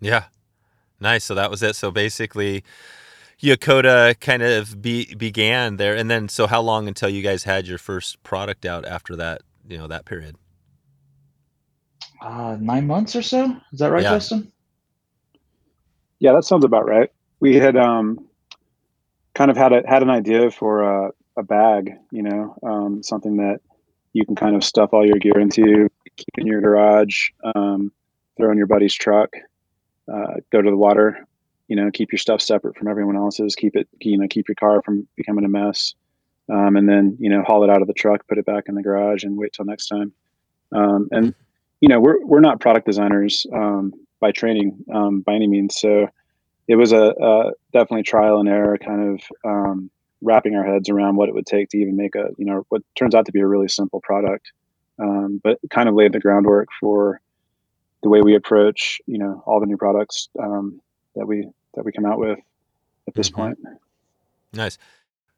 Yeah, 0.00 0.24
nice. 0.98 1.22
So 1.22 1.36
that 1.36 1.48
was 1.48 1.62
it. 1.62 1.76
So 1.76 1.92
basically, 1.92 2.64
Yakoda 3.40 4.18
kind 4.18 4.42
of 4.42 4.82
be, 4.82 5.14
began 5.14 5.76
there, 5.76 5.94
and 5.94 6.10
then 6.10 6.28
so 6.28 6.48
how 6.48 6.60
long 6.60 6.88
until 6.88 7.08
you 7.08 7.22
guys 7.22 7.44
had 7.44 7.68
your 7.68 7.78
first 7.78 8.20
product 8.24 8.66
out 8.66 8.84
after 8.84 9.14
that? 9.14 9.42
You 9.68 9.78
know 9.78 9.86
that 9.86 10.06
period. 10.06 10.34
Uh, 12.20 12.56
nine 12.60 12.88
months 12.88 13.14
or 13.14 13.22
so. 13.22 13.56
Is 13.72 13.78
that 13.78 13.92
right, 13.92 14.02
yeah. 14.02 14.10
Justin? 14.10 14.50
Yeah, 16.18 16.32
that 16.32 16.42
sounds 16.44 16.64
about 16.64 16.88
right. 16.88 17.12
We 17.38 17.54
had 17.54 17.76
um, 17.76 18.26
kind 19.36 19.52
of 19.52 19.56
had 19.56 19.72
a, 19.72 19.82
had 19.86 20.02
an 20.02 20.10
idea 20.10 20.50
for 20.50 20.82
a, 20.82 21.10
a 21.36 21.42
bag, 21.42 21.92
you 22.10 22.22
know, 22.22 22.56
um, 22.62 23.02
something 23.02 23.36
that 23.36 23.60
you 24.12 24.24
can 24.24 24.34
kind 24.34 24.56
of 24.56 24.64
stuff 24.64 24.90
all 24.92 25.06
your 25.06 25.18
gear 25.18 25.38
into, 25.38 25.88
keep 26.16 26.38
in 26.38 26.46
your 26.46 26.60
garage, 26.60 27.28
um, 27.54 27.92
throw 28.36 28.50
in 28.50 28.56
your 28.56 28.66
buddy's 28.66 28.94
truck, 28.94 29.30
uh, 30.12 30.34
go 30.50 30.62
to 30.62 30.70
the 30.70 30.76
water, 30.76 31.26
you 31.68 31.76
know, 31.76 31.90
keep 31.92 32.12
your 32.12 32.18
stuff 32.18 32.40
separate 32.40 32.76
from 32.76 32.88
everyone 32.88 33.16
else's, 33.16 33.54
keep 33.54 33.76
it, 33.76 33.88
you 34.00 34.16
know, 34.16 34.26
keep 34.28 34.48
your 34.48 34.54
car 34.54 34.82
from 34.82 35.06
becoming 35.16 35.44
a 35.44 35.48
mess. 35.48 35.94
Um, 36.48 36.76
and 36.76 36.88
then, 36.88 37.16
you 37.18 37.28
know, 37.28 37.42
haul 37.42 37.64
it 37.64 37.70
out 37.70 37.82
of 37.82 37.88
the 37.88 37.94
truck, 37.94 38.26
put 38.28 38.38
it 38.38 38.46
back 38.46 38.64
in 38.68 38.74
the 38.74 38.82
garage 38.82 39.24
and 39.24 39.36
wait 39.36 39.52
till 39.52 39.64
next 39.64 39.88
time. 39.88 40.12
Um, 40.72 41.08
and, 41.10 41.34
you 41.80 41.88
know, 41.88 42.00
we're, 42.00 42.24
we're 42.24 42.40
not 42.40 42.60
product 42.60 42.86
designers, 42.86 43.46
um, 43.52 43.92
by 44.20 44.32
training, 44.32 44.84
um, 44.92 45.20
by 45.20 45.34
any 45.34 45.46
means. 45.46 45.76
So 45.76 46.08
it 46.68 46.76
was 46.76 46.92
a, 46.92 47.14
a, 47.20 47.50
definitely 47.72 48.04
trial 48.04 48.38
and 48.38 48.48
error 48.48 48.78
kind 48.78 49.18
of, 49.18 49.50
wrapping 50.22 50.54
our 50.54 50.64
heads 50.64 50.88
around 50.88 51.16
what 51.16 51.28
it 51.28 51.34
would 51.34 51.46
take 51.46 51.68
to 51.70 51.78
even 51.78 51.96
make 51.96 52.14
a, 52.14 52.28
you 52.38 52.44
know, 52.44 52.64
what 52.68 52.82
turns 52.96 53.14
out 53.14 53.26
to 53.26 53.32
be 53.32 53.40
a 53.40 53.46
really 53.46 53.68
simple 53.68 54.00
product. 54.00 54.50
Um, 54.98 55.40
but 55.44 55.58
kind 55.70 55.88
of 55.88 55.94
laid 55.94 56.12
the 56.12 56.20
groundwork 56.20 56.68
for 56.80 57.20
the 58.02 58.08
way 58.08 58.22
we 58.22 58.34
approach, 58.34 58.98
you 59.06 59.18
know, 59.18 59.42
all 59.44 59.60
the 59.60 59.66
new 59.66 59.76
products, 59.76 60.28
that 60.34 61.26
we, 61.26 61.48
that 61.74 61.84
we 61.84 61.92
come 61.92 62.06
out 62.06 62.18
with 62.18 62.38
at 63.08 63.14
this 63.14 63.28
mm-hmm. 63.28 63.40
point. 63.40 63.58
Nice. 64.52 64.78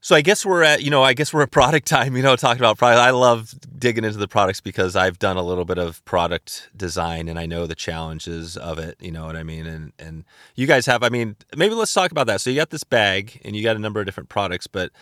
So 0.01 0.15
I 0.15 0.21
guess 0.21 0.47
we're 0.47 0.63
at, 0.63 0.83
you 0.83 0.91
know, 0.91 1.03
I 1.03 1.13
guess 1.13 1.33
we're 1.33 1.43
at 1.43 1.51
product 1.51 1.87
time, 1.89 2.17
you 2.17 2.23
know, 2.23 2.37
talking 2.37 2.61
about 2.61 2.79
product. 2.79 3.01
I 3.01 3.11
love 3.11 3.55
digging 3.79 4.05
into 4.05 4.19
the 4.19 4.29
products 4.29 4.61
because 4.61 4.95
I've 4.95 5.19
done 5.19 5.37
a 5.37 5.43
little 5.43 5.65
bit 5.65 5.79
of 5.79 6.05
product 6.05 6.71
design 6.77 7.29
and 7.29 7.39
I 7.39 7.47
know 7.47 7.67
the 7.67 7.75
challenges 7.75 8.57
of 8.57 8.79
it, 8.79 8.97
you 9.01 9.11
know 9.11 9.27
what 9.27 9.37
I 9.37 9.43
mean? 9.43 9.67
And 9.67 9.93
and 9.99 10.25
you 10.55 10.67
guys 10.67 10.87
have, 10.87 11.03
I 11.03 11.09
mean, 11.09 11.37
maybe 11.57 11.75
let's 11.75 11.93
talk 11.93 12.11
about 12.11 12.27
that. 12.29 12.41
So 12.41 12.51
you 12.51 12.57
got 12.57 12.71
this 12.71 12.85
bag 12.85 13.41
and 13.45 13.57
you 13.57 13.63
got 13.63 13.77
a 13.77 13.81
number 13.81 14.01
of 14.01 14.07
different 14.07 14.29
products, 14.29 14.67
but 14.67 14.93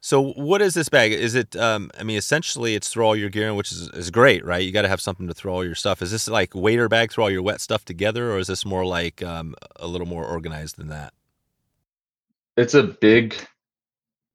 so 0.00 0.32
what 0.34 0.62
is 0.62 0.74
this 0.74 0.88
bag? 0.88 1.12
Is 1.12 1.34
it 1.34 1.54
um, 1.56 1.90
I 1.98 2.02
mean 2.02 2.16
essentially 2.16 2.74
it's 2.74 2.88
throw 2.88 3.08
all 3.08 3.16
your 3.16 3.28
gear 3.28 3.48
in, 3.48 3.56
which 3.56 3.72
is, 3.72 3.88
is 3.90 4.10
great, 4.10 4.44
right? 4.44 4.62
You 4.62 4.72
got 4.72 4.82
to 4.82 4.88
have 4.88 5.00
something 5.00 5.26
to 5.28 5.34
throw 5.34 5.52
all 5.52 5.64
your 5.64 5.74
stuff. 5.74 6.00
Is 6.00 6.12
this 6.12 6.28
like 6.28 6.54
wader 6.54 6.88
bag, 6.88 7.12
throw 7.12 7.24
all 7.24 7.30
your 7.30 7.42
wet 7.42 7.60
stuff 7.60 7.84
together 7.84 8.32
or 8.32 8.38
is 8.38 8.46
this 8.46 8.64
more 8.64 8.86
like 8.86 9.22
um, 9.22 9.54
a 9.76 9.86
little 9.86 10.06
more 10.06 10.24
organized 10.24 10.76
than 10.76 10.88
that? 10.88 11.12
It's 12.56 12.74
a 12.74 12.84
big 12.84 13.36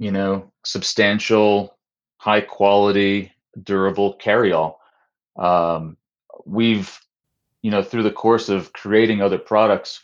you 0.02 0.10
know, 0.12 0.52
substantial, 0.66 1.78
high 2.18 2.42
quality, 2.42 3.32
durable 3.62 4.18
carryall. 4.18 4.78
Um, 5.38 5.96
we've, 6.44 7.00
you 7.62 7.70
know, 7.70 7.84
through 7.84 8.02
the 8.02 8.12
course 8.12 8.50
of 8.50 8.74
creating 8.74 9.22
other 9.22 9.38
products, 9.38 10.02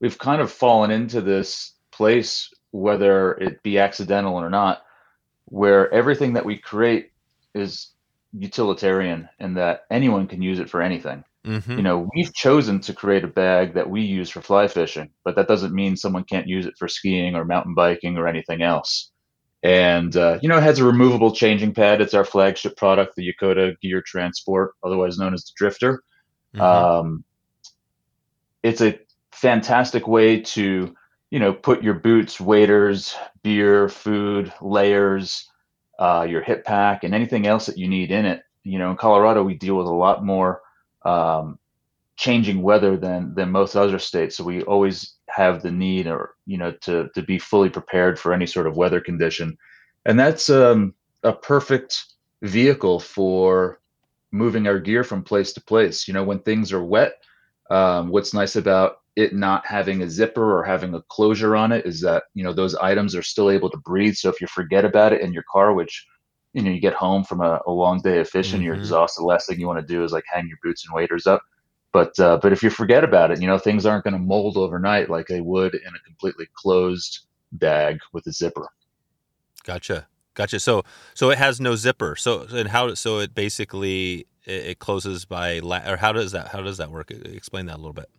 we've 0.00 0.18
kind 0.18 0.42
of 0.42 0.50
fallen 0.50 0.90
into 0.90 1.20
this 1.20 1.74
place, 1.92 2.52
whether 2.72 3.34
it 3.34 3.62
be 3.62 3.78
accidental 3.78 4.34
or 4.34 4.50
not, 4.50 4.82
where 5.44 5.94
everything 5.94 6.32
that 6.32 6.44
we 6.44 6.58
create 6.58 7.12
is 7.54 7.92
utilitarian 8.36 9.28
and 9.38 9.56
that 9.58 9.82
anyone 9.92 10.26
can 10.26 10.42
use 10.42 10.58
it 10.58 10.68
for 10.68 10.82
anything. 10.82 11.22
Mm-hmm. 11.46 11.76
You 11.76 11.82
know, 11.82 12.10
we've 12.16 12.34
chosen 12.34 12.80
to 12.80 12.92
create 12.92 13.22
a 13.22 13.28
bag 13.28 13.74
that 13.74 13.88
we 13.88 14.00
use 14.02 14.28
for 14.28 14.40
fly 14.40 14.66
fishing, 14.66 15.10
but 15.24 15.36
that 15.36 15.46
doesn't 15.46 15.72
mean 15.72 15.96
someone 15.96 16.24
can't 16.24 16.48
use 16.48 16.66
it 16.66 16.76
for 16.76 16.88
skiing 16.88 17.36
or 17.36 17.44
mountain 17.44 17.74
biking 17.74 18.16
or 18.16 18.26
anything 18.26 18.62
else 18.62 19.12
and 19.66 20.16
uh, 20.16 20.38
you 20.42 20.48
know 20.48 20.58
it 20.58 20.62
has 20.62 20.78
a 20.78 20.84
removable 20.84 21.32
changing 21.32 21.74
pad. 21.74 22.00
It's 22.00 22.14
our 22.14 22.24
flagship 22.24 22.76
product 22.76 23.16
the 23.16 23.32
yakoda 23.32 23.78
gear 23.80 24.00
transport 24.00 24.74
otherwise 24.84 25.18
known 25.18 25.34
as 25.34 25.44
the 25.44 25.52
drifter. 25.56 26.04
Mm-hmm. 26.54 26.60
um, 26.62 27.24
it's 28.62 28.80
a 28.80 29.00
fantastic 29.32 30.06
way 30.06 30.40
to 30.40 30.94
you 31.30 31.38
know 31.40 31.52
put 31.52 31.82
your 31.82 31.94
boots 31.94 32.40
waders 32.40 33.16
beer 33.42 33.88
food 33.88 34.52
layers 34.62 35.50
uh, 35.98 36.24
your 36.28 36.42
hip 36.42 36.64
pack 36.64 37.02
and 37.02 37.12
anything 37.12 37.48
else 37.48 37.66
that 37.66 37.76
you 37.76 37.88
need 37.88 38.12
in 38.12 38.24
it. 38.24 38.42
You 38.62 38.78
know 38.78 38.92
in 38.92 38.96
colorado 38.96 39.42
we 39.42 39.54
deal 39.54 39.74
with 39.74 39.88
a 39.88 39.90
lot 39.90 40.24
more 40.24 40.62
um, 41.04 41.58
changing 42.16 42.62
weather 42.62 42.96
than 42.96 43.34
than 43.34 43.50
most 43.50 43.76
other 43.76 43.98
states. 43.98 44.36
So 44.36 44.44
we 44.44 44.62
always 44.62 45.16
have 45.28 45.62
the 45.62 45.70
need 45.70 46.06
or 46.06 46.34
you 46.46 46.58
know 46.58 46.72
to 46.82 47.08
to 47.14 47.22
be 47.22 47.38
fully 47.38 47.68
prepared 47.68 48.18
for 48.18 48.32
any 48.32 48.46
sort 48.46 48.66
of 48.66 48.76
weather 48.76 49.00
condition. 49.00 49.56
And 50.04 50.18
that's 50.18 50.48
um, 50.50 50.94
a 51.22 51.32
perfect 51.32 52.04
vehicle 52.42 53.00
for 53.00 53.80
moving 54.32 54.66
our 54.66 54.78
gear 54.78 55.04
from 55.04 55.22
place 55.22 55.52
to 55.54 55.62
place. 55.62 56.08
You 56.08 56.14
know 56.14 56.24
when 56.24 56.40
things 56.40 56.72
are 56.72 56.82
wet 56.82 57.14
um, 57.70 58.08
what's 58.08 58.32
nice 58.32 58.56
about 58.56 58.98
it 59.16 59.34
not 59.34 59.66
having 59.66 60.02
a 60.02 60.10
zipper 60.10 60.58
or 60.58 60.62
having 60.62 60.94
a 60.94 61.02
closure 61.08 61.56
on 61.56 61.72
it 61.72 61.86
is 61.86 62.00
that 62.02 62.24
you 62.34 62.44
know 62.44 62.52
those 62.52 62.74
items 62.76 63.14
are 63.14 63.22
still 63.22 63.50
able 63.50 63.70
to 63.70 63.78
breathe. 63.78 64.14
So 64.14 64.28
if 64.28 64.40
you 64.40 64.46
forget 64.46 64.84
about 64.84 65.12
it 65.12 65.20
in 65.20 65.32
your 65.32 65.44
car 65.50 65.74
which 65.74 66.06
you 66.52 66.62
know 66.62 66.70
you 66.70 66.80
get 66.80 66.94
home 66.94 67.24
from 67.24 67.40
a, 67.42 67.60
a 67.66 67.70
long 67.70 68.00
day 68.00 68.20
of 68.20 68.28
fishing 68.28 68.60
mm-hmm. 68.60 68.66
you're 68.66 68.74
exhausted 68.76 69.20
the 69.20 69.26
last 69.26 69.46
thing 69.48 69.60
you 69.60 69.66
want 69.66 69.80
to 69.80 69.94
do 69.94 70.02
is 70.02 70.12
like 70.12 70.24
hang 70.32 70.48
your 70.48 70.58
boots 70.62 70.86
and 70.86 70.94
waders 70.94 71.26
up 71.26 71.42
but 71.96 72.20
uh, 72.20 72.38
but 72.42 72.52
if 72.52 72.62
you 72.62 72.68
forget 72.68 73.04
about 73.04 73.30
it, 73.30 73.40
you 73.40 73.46
know 73.46 73.56
things 73.56 73.86
aren't 73.86 74.04
going 74.04 74.12
to 74.12 74.20
mold 74.20 74.58
overnight 74.58 75.08
like 75.08 75.28
they 75.28 75.40
would 75.40 75.74
in 75.74 75.94
a 75.94 75.98
completely 76.04 76.44
closed 76.52 77.20
bag 77.52 78.00
with 78.12 78.26
a 78.26 78.32
zipper. 78.32 78.68
Gotcha, 79.64 80.06
gotcha. 80.34 80.60
So 80.60 80.82
so 81.14 81.30
it 81.30 81.38
has 81.38 81.58
no 81.58 81.74
zipper. 81.74 82.14
So 82.14 82.46
and 82.52 82.68
how 82.68 82.92
so 82.92 83.20
it 83.20 83.34
basically 83.34 84.26
it, 84.44 84.66
it 84.66 84.78
closes 84.78 85.24
by 85.24 85.60
la- 85.60 85.88
or 85.88 85.96
how 85.96 86.12
does 86.12 86.32
that 86.32 86.48
how 86.48 86.60
does 86.60 86.76
that 86.76 86.90
work? 86.90 87.10
Explain 87.10 87.64
that 87.64 87.76
a 87.76 87.80
little 87.80 87.94
bit. 87.94 88.10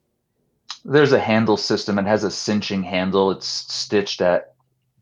There's 0.84 1.14
a 1.14 1.20
handle 1.20 1.58
system. 1.58 2.00
It 2.00 2.08
has 2.08 2.24
a 2.24 2.32
cinching 2.32 2.82
handle. 2.82 3.30
It's 3.30 3.46
stitched 3.46 4.22
at 4.22 4.56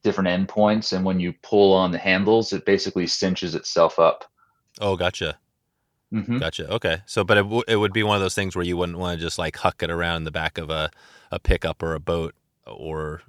different 0.03 0.27
endpoints, 0.27 0.91
and 0.91 1.05
when 1.05 1.21
you 1.21 1.33
pull 1.43 1.71
on 1.71 1.91
the 1.91 1.97
handles, 1.97 2.51
it 2.51 2.65
basically 2.65 3.07
cinches 3.07 3.55
itself 3.55 3.99
up. 3.99 4.25
Oh, 4.81 4.97
gotcha. 4.97 5.37
Mm-hmm. 6.13 6.37
Gotcha. 6.37 6.71
Okay. 6.71 7.01
So, 7.05 7.23
but 7.23 7.37
it, 7.37 7.43
w- 7.43 7.63
it 7.67 7.75
would 7.77 7.93
be 7.93 8.03
one 8.03 8.15
of 8.15 8.21
those 8.21 8.35
things 8.35 8.55
where 8.55 8.65
you 8.65 8.77
wouldn't 8.77 8.97
want 8.97 9.17
to 9.17 9.23
just 9.23 9.37
like 9.37 9.55
huck 9.57 9.83
it 9.83 9.89
around 9.89 10.17
in 10.17 10.23
the 10.23 10.31
back 10.31 10.57
of 10.57 10.69
a, 10.69 10.89
a 11.31 11.39
pickup 11.39 11.81
or 11.81 11.93
a 11.93 11.99
boat, 11.99 12.35
or 12.65 13.21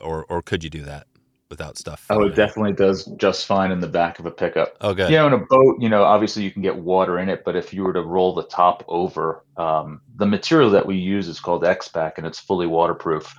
or 0.00 0.24
or 0.28 0.42
could 0.42 0.62
you 0.64 0.70
do 0.70 0.82
that 0.82 1.06
without 1.48 1.78
stuff? 1.78 2.06
Oh, 2.10 2.24
it 2.24 2.34
definitely 2.34 2.72
does 2.72 3.04
just 3.16 3.46
fine 3.46 3.70
in 3.70 3.80
the 3.80 3.86
back 3.86 4.18
of 4.18 4.26
a 4.26 4.30
pickup. 4.30 4.76
Oh, 4.80 4.94
good. 4.94 5.10
You 5.10 5.16
know, 5.16 5.26
in 5.28 5.32
a 5.32 5.38
boat, 5.38 5.76
you 5.80 5.88
know, 5.88 6.02
obviously 6.02 6.42
you 6.42 6.50
can 6.50 6.62
get 6.62 6.76
water 6.76 7.18
in 7.18 7.28
it, 7.28 7.44
but 7.44 7.56
if 7.56 7.72
you 7.72 7.84
were 7.84 7.92
to 7.92 8.02
roll 8.02 8.34
the 8.34 8.44
top 8.44 8.84
over, 8.88 9.44
um, 9.56 10.00
the 10.16 10.26
material 10.26 10.70
that 10.70 10.86
we 10.86 10.96
use 10.96 11.28
is 11.28 11.40
called 11.40 11.64
X-Pac, 11.64 12.18
and 12.18 12.26
it's 12.26 12.40
fully 12.40 12.66
waterproof. 12.66 13.34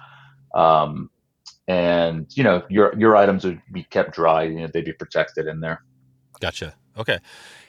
Um, 0.55 1.09
and 1.67 2.25
you 2.35 2.43
know, 2.43 2.63
your 2.69 2.97
your 2.97 3.15
items 3.15 3.43
would 3.43 3.61
be 3.71 3.83
kept 3.83 4.13
dry. 4.13 4.43
You 4.43 4.61
know, 4.61 4.67
they'd 4.67 4.85
be 4.85 4.93
protected 4.93 5.47
in 5.47 5.59
there. 5.59 5.83
Gotcha. 6.39 6.75
Okay. 6.97 7.19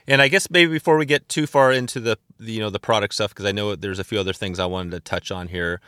And 0.08 0.22
I 0.22 0.28
guess 0.28 0.50
maybe 0.50 0.72
before 0.72 0.96
we 0.96 1.04
get 1.04 1.28
too 1.28 1.46
far 1.46 1.70
into 1.70 2.00
the, 2.00 2.18
the 2.40 2.52
you 2.52 2.60
know 2.60 2.70
the 2.70 2.80
product 2.80 3.14
stuff, 3.14 3.30
because 3.30 3.44
I 3.44 3.52
know 3.52 3.76
there's 3.76 3.98
a 3.98 4.04
few 4.04 4.18
other 4.18 4.32
things 4.32 4.58
I 4.58 4.64
wanted 4.64 4.92
to 4.92 5.00
touch 5.00 5.30
on 5.30 5.48
here. 5.48 5.80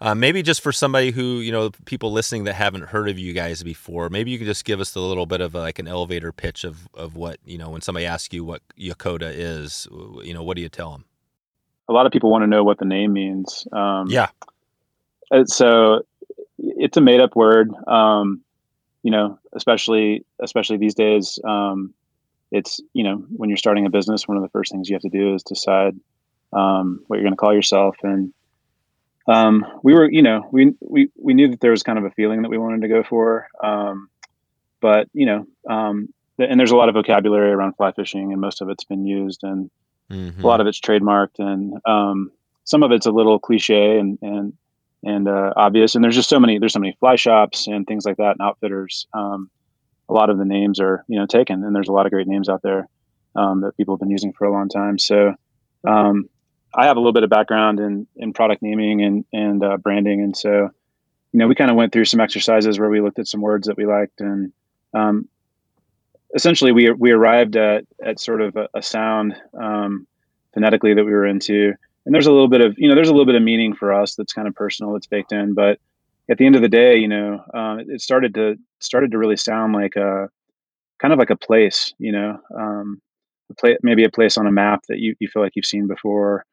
Uh, 0.00 0.14
maybe 0.14 0.42
just 0.42 0.60
for 0.60 0.72
somebody 0.72 1.12
who 1.12 1.38
you 1.38 1.52
know 1.52 1.70
people 1.84 2.10
listening 2.10 2.44
that 2.44 2.54
haven't 2.54 2.86
heard 2.86 3.08
of 3.08 3.18
you 3.18 3.32
guys 3.32 3.62
before, 3.62 4.08
maybe 4.10 4.32
you 4.32 4.38
can 4.38 4.46
just 4.46 4.64
give 4.64 4.80
us 4.80 4.96
a 4.96 5.00
little 5.00 5.26
bit 5.26 5.40
of 5.40 5.54
a, 5.54 5.60
like 5.60 5.78
an 5.78 5.86
elevator 5.86 6.32
pitch 6.32 6.64
of 6.64 6.88
of 6.92 7.14
what 7.14 7.38
you 7.44 7.56
know 7.56 7.70
when 7.70 7.80
somebody 7.80 8.04
asks 8.04 8.34
you 8.34 8.44
what 8.44 8.62
Yakoda 8.76 9.32
is. 9.32 9.86
You 10.24 10.34
know, 10.34 10.42
what 10.42 10.56
do 10.56 10.62
you 10.62 10.68
tell 10.68 10.90
them? 10.90 11.04
A 11.88 11.92
lot 11.92 12.04
of 12.04 12.12
people 12.12 12.30
want 12.32 12.42
to 12.42 12.48
know 12.48 12.64
what 12.64 12.78
the 12.78 12.84
name 12.84 13.12
means. 13.12 13.66
Um, 13.72 14.08
yeah. 14.08 14.28
Uh, 15.30 15.44
so 15.44 16.02
it's 16.58 16.96
a 16.96 17.00
made 17.00 17.20
up 17.20 17.36
word. 17.36 17.72
Um, 17.86 18.42
you 19.04 19.12
know, 19.12 19.38
especially 19.52 20.24
especially 20.40 20.78
these 20.78 20.96
days. 20.96 21.38
Um, 21.44 21.94
it's 22.50 22.80
you 22.92 23.04
know 23.04 23.16
when 23.36 23.48
you're 23.48 23.56
starting 23.56 23.86
a 23.86 23.90
business 23.90 24.26
one 24.26 24.36
of 24.36 24.42
the 24.42 24.48
first 24.50 24.72
things 24.72 24.88
you 24.88 24.94
have 24.94 25.02
to 25.02 25.08
do 25.08 25.34
is 25.34 25.42
decide 25.42 25.94
um, 26.52 27.02
what 27.06 27.16
you're 27.16 27.24
going 27.24 27.32
to 27.32 27.36
call 27.36 27.54
yourself 27.54 27.96
and 28.02 28.32
um, 29.26 29.66
we 29.82 29.92
were 29.92 30.10
you 30.10 30.22
know 30.22 30.48
we, 30.50 30.74
we 30.80 31.10
we 31.16 31.34
knew 31.34 31.48
that 31.48 31.60
there 31.60 31.70
was 31.70 31.82
kind 31.82 31.98
of 31.98 32.04
a 32.04 32.10
feeling 32.10 32.42
that 32.42 32.48
we 32.48 32.58
wanted 32.58 32.82
to 32.82 32.88
go 32.88 33.02
for 33.02 33.48
um, 33.62 34.08
but 34.80 35.08
you 35.12 35.26
know 35.26 35.46
um, 35.68 36.12
and 36.38 36.58
there's 36.58 36.70
a 36.70 36.76
lot 36.76 36.88
of 36.88 36.94
vocabulary 36.94 37.50
around 37.50 37.74
fly 37.76 37.92
fishing 37.92 38.32
and 38.32 38.40
most 38.40 38.62
of 38.62 38.68
it's 38.70 38.84
been 38.84 39.06
used 39.06 39.40
and 39.42 39.70
mm-hmm. 40.10 40.42
a 40.42 40.46
lot 40.46 40.60
of 40.60 40.66
it's 40.66 40.80
trademarked 40.80 41.38
and 41.38 41.74
um, 41.84 42.30
some 42.64 42.82
of 42.82 42.92
it's 42.92 43.06
a 43.06 43.10
little 43.10 43.38
cliche 43.38 43.98
and 43.98 44.18
and 44.22 44.52
and 45.04 45.28
uh, 45.28 45.52
obvious. 45.56 45.94
And 45.94 46.02
there's 46.02 46.14
just 46.14 46.28
so 46.28 46.40
many 46.40 46.58
there's 46.58 46.72
so 46.72 46.80
many 46.80 46.96
fly 46.98 47.16
shops 47.16 47.66
and 47.66 47.86
things 47.86 48.04
like 48.04 48.16
that 48.16 48.32
and 48.32 48.40
outfitters. 48.40 49.06
Um, 49.12 49.50
a 50.08 50.12
lot 50.12 50.30
of 50.30 50.38
the 50.38 50.44
names 50.44 50.80
are 50.80 51.04
you 51.08 51.18
know 51.18 51.26
taken, 51.26 51.64
and 51.64 51.74
there's 51.74 51.88
a 51.88 51.92
lot 51.92 52.06
of 52.06 52.12
great 52.12 52.26
names 52.26 52.48
out 52.48 52.62
there 52.62 52.88
um, 53.34 53.60
that 53.62 53.76
people 53.76 53.94
have 53.94 54.00
been 54.00 54.10
using 54.10 54.32
for 54.32 54.44
a 54.46 54.52
long 54.52 54.68
time. 54.68 54.98
So 54.98 55.34
um, 55.86 56.28
I 56.74 56.86
have 56.86 56.96
a 56.96 57.00
little 57.00 57.12
bit 57.12 57.24
of 57.24 57.30
background 57.30 57.80
in 57.80 58.06
in 58.16 58.32
product 58.32 58.62
naming 58.62 59.02
and 59.02 59.24
and 59.32 59.64
uh, 59.64 59.76
branding, 59.76 60.22
and 60.22 60.36
so 60.36 60.70
you 61.32 61.38
know 61.38 61.46
we 61.46 61.54
kind 61.54 61.70
of 61.70 61.76
went 61.76 61.92
through 61.92 62.06
some 62.06 62.20
exercises 62.20 62.78
where 62.78 62.90
we 62.90 63.00
looked 63.00 63.18
at 63.18 63.28
some 63.28 63.40
words 63.40 63.66
that 63.68 63.76
we 63.76 63.86
liked, 63.86 64.20
and 64.20 64.52
um, 64.94 65.28
essentially 66.34 66.72
we 66.72 66.90
we 66.90 67.10
arrived 67.10 67.56
at 67.56 67.84
at 68.04 68.20
sort 68.20 68.40
of 68.40 68.56
a, 68.56 68.68
a 68.74 68.82
sound 68.82 69.34
um, 69.58 70.06
phonetically 70.54 70.94
that 70.94 71.04
we 71.04 71.12
were 71.12 71.26
into. 71.26 71.74
And 72.04 72.14
there's 72.14 72.26
a 72.26 72.32
little 72.32 72.48
bit 72.48 72.62
of 72.62 72.74
you 72.78 72.88
know 72.88 72.94
there's 72.94 73.08
a 73.08 73.12
little 73.12 73.26
bit 73.26 73.34
of 73.34 73.42
meaning 73.42 73.74
for 73.74 73.92
us 73.92 74.14
that's 74.14 74.32
kind 74.32 74.48
of 74.48 74.54
personal 74.54 74.92
that's 74.92 75.06
baked 75.06 75.32
in, 75.32 75.54
but 75.54 75.78
at 76.30 76.38
the 76.38 76.46
end 76.46 76.56
of 76.56 76.62
the 76.62 76.68
day, 76.68 76.96
you 76.96 77.08
know, 77.08 77.42
um, 77.54 77.80
it 77.80 78.00
started 78.00 78.34
to 78.34 78.56
started 78.80 79.10
to 79.12 79.18
really 79.18 79.36
sound 79.36 79.72
like 79.72 79.96
a 79.96 80.28
kind 81.00 81.12
of 81.12 81.18
like 81.18 81.30
a 81.30 81.36
place, 81.36 81.94
you 81.98 82.12
know, 82.12 82.38
um, 82.56 83.00
a 83.64 83.76
maybe 83.82 84.04
a 84.04 84.10
place 84.10 84.36
on 84.36 84.46
a 84.46 84.52
map 84.52 84.82
that 84.88 84.98
you, 84.98 85.14
you 85.20 85.28
feel 85.28 85.42
like 85.42 85.52
you've 85.54 85.64
seen 85.64 85.86
before, 85.86 86.44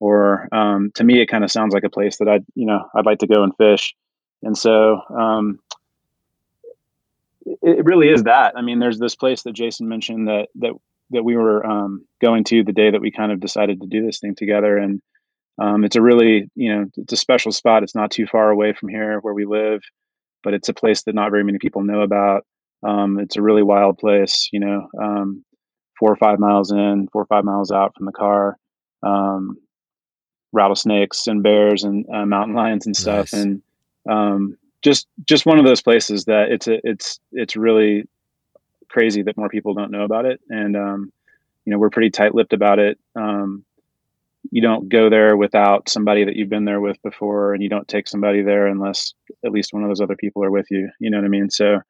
or 0.00 0.48
um, 0.52 0.92
to 0.94 1.04
me, 1.04 1.20
it 1.20 1.26
kind 1.26 1.44
of 1.44 1.50
sounds 1.50 1.74
like 1.74 1.84
a 1.84 1.90
place 1.90 2.18
that 2.18 2.28
I'd 2.28 2.44
you 2.54 2.66
know 2.66 2.80
I'd 2.94 3.06
like 3.06 3.18
to 3.18 3.26
go 3.26 3.42
and 3.42 3.56
fish, 3.56 3.94
and 4.42 4.56
so 4.56 5.00
um, 5.16 5.58
it, 7.44 7.78
it, 7.78 7.84
really 7.84 8.08
is 8.08 8.22
that. 8.24 8.54
I 8.56 8.62
mean, 8.62 8.78
there's 8.78 8.98
this 8.98 9.16
place 9.16 9.42
that 9.42 9.52
Jason 9.52 9.88
mentioned 9.88 10.28
that 10.28 10.48
that 10.56 10.72
that 11.10 11.24
we 11.24 11.36
were 11.36 11.64
um, 11.66 12.06
going 12.20 12.44
to 12.44 12.62
the 12.62 12.72
day 12.72 12.90
that 12.90 13.00
we 13.00 13.10
kind 13.10 13.32
of 13.32 13.40
decided 13.40 13.80
to 13.80 13.86
do 13.86 14.04
this 14.04 14.20
thing 14.20 14.34
together, 14.36 14.76
and 14.76 15.02
um, 15.58 15.84
it's 15.84 15.96
a 15.96 16.02
really, 16.02 16.50
you 16.54 16.74
know, 16.74 16.86
it's 16.96 17.12
a 17.12 17.16
special 17.16 17.52
spot. 17.52 17.82
It's 17.82 17.94
not 17.94 18.10
too 18.10 18.26
far 18.26 18.50
away 18.50 18.72
from 18.72 18.88
here 18.88 19.18
where 19.20 19.34
we 19.34 19.44
live, 19.44 19.82
but 20.42 20.54
it's 20.54 20.68
a 20.68 20.74
place 20.74 21.02
that 21.02 21.14
not 21.14 21.30
very 21.30 21.44
many 21.44 21.58
people 21.58 21.82
know 21.82 22.00
about. 22.00 22.44
Um, 22.82 23.18
it's 23.18 23.36
a 23.36 23.42
really 23.42 23.62
wild 23.62 23.98
place, 23.98 24.48
you 24.52 24.60
know, 24.60 24.88
um, 25.00 25.44
four 25.98 26.12
or 26.12 26.16
five 26.16 26.38
miles 26.38 26.70
in, 26.70 27.08
four 27.12 27.22
or 27.22 27.26
five 27.26 27.44
miles 27.44 27.70
out 27.70 27.94
from 27.96 28.06
the 28.06 28.12
car. 28.12 28.58
Um, 29.02 29.58
rattlesnakes 30.54 31.26
and 31.26 31.42
bears 31.42 31.84
and 31.84 32.06
uh, 32.08 32.24
mountain 32.24 32.54
lions 32.54 32.86
and 32.86 32.96
stuff, 32.96 33.32
nice. 33.32 33.42
and 33.42 33.62
um, 34.08 34.56
just 34.82 35.06
just 35.24 35.44
one 35.44 35.58
of 35.58 35.66
those 35.66 35.82
places 35.82 36.24
that 36.24 36.50
it's 36.50 36.68
a, 36.68 36.78
it's 36.84 37.20
it's 37.32 37.56
really 37.56 38.08
crazy 38.88 39.22
that 39.22 39.36
more 39.36 39.48
people 39.48 39.74
don't 39.74 39.90
know 39.90 40.04
about 40.04 40.24
it, 40.24 40.40
and 40.48 40.76
um, 40.76 41.12
you 41.64 41.72
know 41.72 41.78
we're 41.78 41.90
pretty 41.90 42.10
tight-lipped 42.10 42.52
about 42.52 42.78
it. 42.78 42.98
Um, 43.16 43.64
you 44.50 44.62
don't 44.62 44.88
go 44.88 45.08
there 45.10 45.36
without 45.36 45.88
somebody 45.88 46.24
that 46.24 46.36
you've 46.36 46.48
been 46.48 46.64
there 46.64 46.80
with 46.80 47.00
before 47.02 47.54
and 47.54 47.62
you 47.62 47.68
don't 47.68 47.88
take 47.88 48.08
somebody 48.08 48.42
there 48.42 48.66
unless 48.66 49.14
at 49.44 49.52
least 49.52 49.72
one 49.72 49.82
of 49.82 49.88
those 49.88 50.00
other 50.00 50.16
people 50.16 50.44
are 50.44 50.50
with 50.50 50.66
you 50.70 50.88
you 51.00 51.10
know 51.10 51.18
what 51.18 51.24
i 51.24 51.28
mean? 51.28 51.50
So 51.50 51.80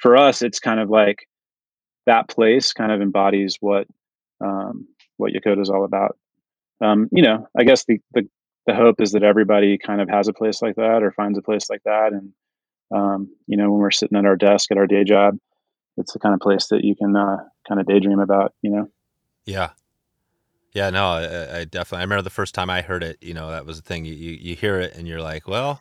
for 0.00 0.16
us 0.16 0.42
it's 0.42 0.60
kind 0.60 0.80
of 0.80 0.90
like 0.90 1.26
that 2.06 2.28
place 2.28 2.72
kind 2.72 2.92
of 2.92 3.00
embodies 3.00 3.56
what 3.60 3.86
um, 4.44 4.86
what 5.16 5.32
Yakoda 5.32 5.62
is 5.62 5.70
all 5.70 5.84
about. 5.84 6.18
Um, 6.82 7.08
you 7.12 7.22
know 7.22 7.46
i 7.58 7.64
guess 7.64 7.84
the, 7.84 7.98
the 8.12 8.28
the 8.66 8.74
hope 8.74 9.00
is 9.00 9.12
that 9.12 9.22
everybody 9.22 9.78
kind 9.78 10.00
of 10.00 10.08
has 10.08 10.28
a 10.28 10.32
place 10.32 10.62
like 10.62 10.76
that 10.76 11.02
or 11.02 11.12
finds 11.12 11.38
a 11.38 11.42
place 11.42 11.68
like 11.70 11.82
that 11.84 12.12
and 12.12 12.32
um, 12.94 13.34
you 13.46 13.56
know 13.56 13.70
when 13.70 13.80
we're 13.80 13.90
sitting 13.90 14.18
at 14.18 14.26
our 14.26 14.36
desk 14.36 14.70
at 14.70 14.78
our 14.78 14.86
day 14.86 15.04
job 15.04 15.36
it's 15.96 16.12
the 16.12 16.18
kind 16.18 16.34
of 16.34 16.40
place 16.40 16.66
that 16.68 16.82
you 16.82 16.96
can 16.96 17.14
uh, 17.14 17.36
kind 17.68 17.80
of 17.80 17.86
daydream 17.86 18.18
about 18.18 18.52
you 18.60 18.70
know? 18.70 18.88
Yeah 19.46 19.70
yeah, 20.74 20.90
no, 20.90 21.06
I, 21.06 21.60
I, 21.60 21.64
definitely. 21.64 22.00
I 22.00 22.02
remember 22.02 22.22
the 22.22 22.30
first 22.30 22.54
time 22.54 22.68
I 22.68 22.82
heard 22.82 23.04
it. 23.04 23.16
You 23.20 23.32
know, 23.32 23.50
that 23.50 23.64
was 23.64 23.80
the 23.80 23.86
thing. 23.86 24.04
You, 24.04 24.12
you 24.12 24.56
hear 24.56 24.80
it 24.80 24.94
and 24.96 25.06
you're 25.06 25.22
like, 25.22 25.46
well, 25.46 25.80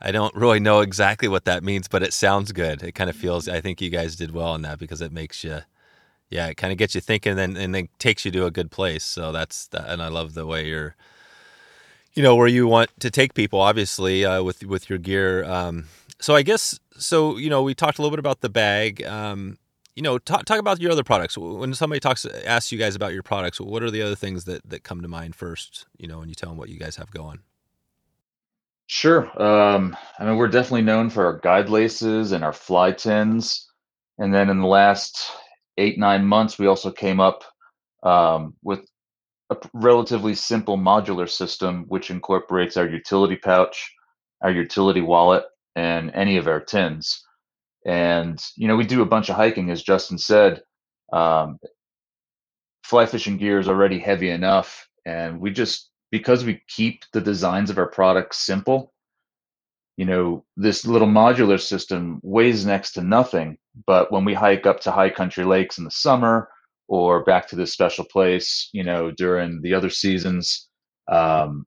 I 0.00 0.10
don't 0.10 0.34
really 0.34 0.58
know 0.58 0.80
exactly 0.80 1.28
what 1.28 1.44
that 1.44 1.62
means, 1.62 1.86
but 1.86 2.02
it 2.02 2.12
sounds 2.12 2.50
good. 2.50 2.82
It 2.82 2.92
kind 2.92 3.08
of 3.08 3.14
feels. 3.14 3.48
I 3.48 3.60
think 3.60 3.80
you 3.80 3.90
guys 3.90 4.16
did 4.16 4.32
well 4.32 4.54
in 4.56 4.62
that 4.62 4.80
because 4.80 5.00
it 5.00 5.12
makes 5.12 5.44
you, 5.44 5.60
yeah, 6.30 6.48
it 6.48 6.56
kind 6.56 6.72
of 6.72 6.78
gets 6.78 6.96
you 6.96 7.00
thinking, 7.00 7.30
and 7.30 7.38
then 7.38 7.56
and 7.56 7.74
then 7.74 7.88
takes 8.00 8.24
you 8.24 8.32
to 8.32 8.44
a 8.44 8.50
good 8.50 8.72
place. 8.72 9.04
So 9.04 9.30
that's 9.30 9.68
that, 9.68 9.88
and 9.88 10.02
I 10.02 10.08
love 10.08 10.34
the 10.34 10.46
way 10.46 10.66
you're, 10.66 10.96
you 12.12 12.22
know, 12.24 12.34
where 12.34 12.48
you 12.48 12.66
want 12.66 12.90
to 13.00 13.10
take 13.10 13.34
people. 13.34 13.60
Obviously, 13.60 14.24
uh, 14.24 14.42
with 14.42 14.64
with 14.64 14.90
your 14.90 14.98
gear. 14.98 15.44
Um, 15.44 15.84
so 16.18 16.34
I 16.34 16.42
guess 16.42 16.80
so. 16.98 17.36
You 17.36 17.50
know, 17.50 17.62
we 17.62 17.72
talked 17.72 17.98
a 17.98 18.02
little 18.02 18.14
bit 18.14 18.18
about 18.18 18.40
the 18.40 18.50
bag. 18.50 19.04
Um, 19.04 19.58
you 19.96 20.02
know, 20.02 20.18
talk, 20.18 20.44
talk 20.44 20.58
about 20.58 20.80
your 20.80 20.92
other 20.92 21.04
products. 21.04 21.38
When 21.38 21.74
somebody 21.74 22.00
talks, 22.00 22.26
asks 22.26 22.72
you 22.72 22.78
guys 22.78 22.96
about 22.96 23.12
your 23.12 23.22
products, 23.22 23.60
what 23.60 23.82
are 23.82 23.90
the 23.90 24.02
other 24.02 24.16
things 24.16 24.44
that, 24.44 24.68
that 24.68 24.82
come 24.82 25.02
to 25.02 25.08
mind 25.08 25.36
first, 25.36 25.86
you 25.96 26.08
know, 26.08 26.18
when 26.18 26.28
you 26.28 26.34
tell 26.34 26.50
them 26.50 26.58
what 26.58 26.68
you 26.68 26.78
guys 26.78 26.96
have 26.96 27.10
going? 27.10 27.40
Sure. 28.86 29.30
Um, 29.40 29.96
I 30.18 30.24
mean, 30.24 30.36
we're 30.36 30.48
definitely 30.48 30.82
known 30.82 31.10
for 31.10 31.24
our 31.24 31.38
guide 31.38 31.70
laces 31.70 32.32
and 32.32 32.44
our 32.44 32.52
fly 32.52 32.92
tins. 32.92 33.70
And 34.18 34.34
then 34.34 34.50
in 34.50 34.60
the 34.60 34.66
last 34.66 35.30
eight, 35.78 35.98
nine 35.98 36.24
months, 36.24 36.58
we 36.58 36.66
also 36.66 36.90
came 36.90 37.20
up 37.20 37.44
um, 38.02 38.54
with 38.62 38.80
a 39.50 39.56
relatively 39.72 40.34
simple 40.34 40.76
modular 40.76 41.28
system, 41.28 41.84
which 41.88 42.10
incorporates 42.10 42.76
our 42.76 42.88
utility 42.88 43.36
pouch, 43.36 43.92
our 44.42 44.50
utility 44.50 45.00
wallet, 45.00 45.44
and 45.76 46.10
any 46.14 46.36
of 46.36 46.46
our 46.46 46.60
tins. 46.60 47.23
And 47.84 48.42
you 48.56 48.68
know, 48.68 48.76
we 48.76 48.84
do 48.84 49.02
a 49.02 49.06
bunch 49.06 49.28
of 49.28 49.36
hiking, 49.36 49.70
as 49.70 49.82
Justin 49.82 50.18
said. 50.18 50.62
Um, 51.12 51.58
fly 52.84 53.06
fishing 53.06 53.36
gear 53.36 53.58
is 53.58 53.68
already 53.68 53.98
heavy 53.98 54.30
enough, 54.30 54.88
and 55.06 55.40
we 55.40 55.50
just 55.50 55.90
because 56.10 56.44
we 56.44 56.62
keep 56.68 57.02
the 57.12 57.20
designs 57.20 57.70
of 57.70 57.78
our 57.78 57.88
products 57.88 58.38
simple. 58.38 58.92
You 59.96 60.06
know, 60.06 60.44
this 60.56 60.86
little 60.86 61.08
modular 61.08 61.60
system 61.60 62.20
weighs 62.22 62.66
next 62.66 62.92
to 62.92 63.02
nothing, 63.02 63.58
but 63.86 64.10
when 64.10 64.24
we 64.24 64.34
hike 64.34 64.66
up 64.66 64.80
to 64.80 64.90
high 64.90 65.10
country 65.10 65.44
lakes 65.44 65.78
in 65.78 65.84
the 65.84 65.90
summer 65.90 66.48
or 66.88 67.24
back 67.24 67.48
to 67.48 67.56
this 67.56 67.72
special 67.72 68.04
place, 68.04 68.68
you 68.72 68.82
know, 68.82 69.10
during 69.10 69.60
the 69.62 69.74
other 69.74 69.90
seasons, 69.90 70.68
um, 71.10 71.64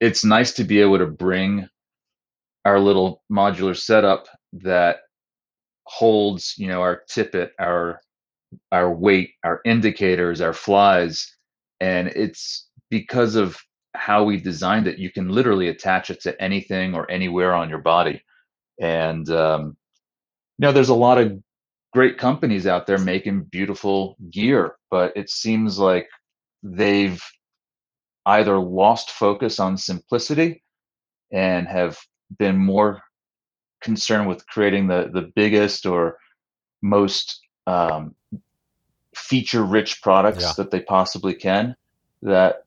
it's 0.00 0.24
nice 0.24 0.52
to 0.54 0.64
be 0.64 0.80
able 0.80 0.98
to 0.98 1.06
bring 1.06 1.68
our 2.64 2.80
little 2.80 3.22
modular 3.30 3.76
setup 3.76 4.26
that 4.52 4.98
holds 5.90 6.54
you 6.56 6.68
know 6.68 6.80
our 6.80 7.02
tippet 7.08 7.52
our 7.58 8.00
our 8.70 8.94
weight 8.94 9.30
our 9.44 9.60
indicators 9.64 10.40
our 10.40 10.52
flies 10.52 11.36
and 11.80 12.08
it's 12.08 12.68
because 12.90 13.34
of 13.34 13.56
how 13.94 14.22
we 14.22 14.36
designed 14.36 14.86
it 14.86 14.98
you 14.98 15.10
can 15.10 15.28
literally 15.28 15.68
attach 15.68 16.10
it 16.10 16.20
to 16.20 16.40
anything 16.40 16.94
or 16.94 17.10
anywhere 17.10 17.54
on 17.54 17.68
your 17.68 17.80
body. 17.80 18.22
And 18.80 19.28
um, 19.30 19.76
you 20.58 20.66
know 20.66 20.72
there's 20.72 20.90
a 20.90 20.94
lot 20.94 21.18
of 21.18 21.42
great 21.92 22.18
companies 22.18 22.68
out 22.68 22.86
there 22.86 22.98
making 22.98 23.42
beautiful 23.50 24.16
gear 24.30 24.76
but 24.92 25.12
it 25.16 25.28
seems 25.28 25.76
like 25.76 26.08
they've 26.62 27.20
either 28.26 28.58
lost 28.58 29.10
focus 29.10 29.58
on 29.58 29.76
simplicity 29.76 30.62
and 31.32 31.66
have 31.66 31.98
been 32.38 32.56
more 32.56 33.02
concerned 33.80 34.28
with 34.28 34.46
creating 34.46 34.88
the 34.88 35.10
the 35.12 35.30
biggest 35.34 35.86
or 35.86 36.18
most 36.82 37.40
um, 37.66 38.14
feature 39.14 39.64
rich 39.64 40.02
products 40.02 40.42
yeah. 40.42 40.52
that 40.56 40.70
they 40.70 40.80
possibly 40.80 41.34
can 41.34 41.76
that 42.22 42.64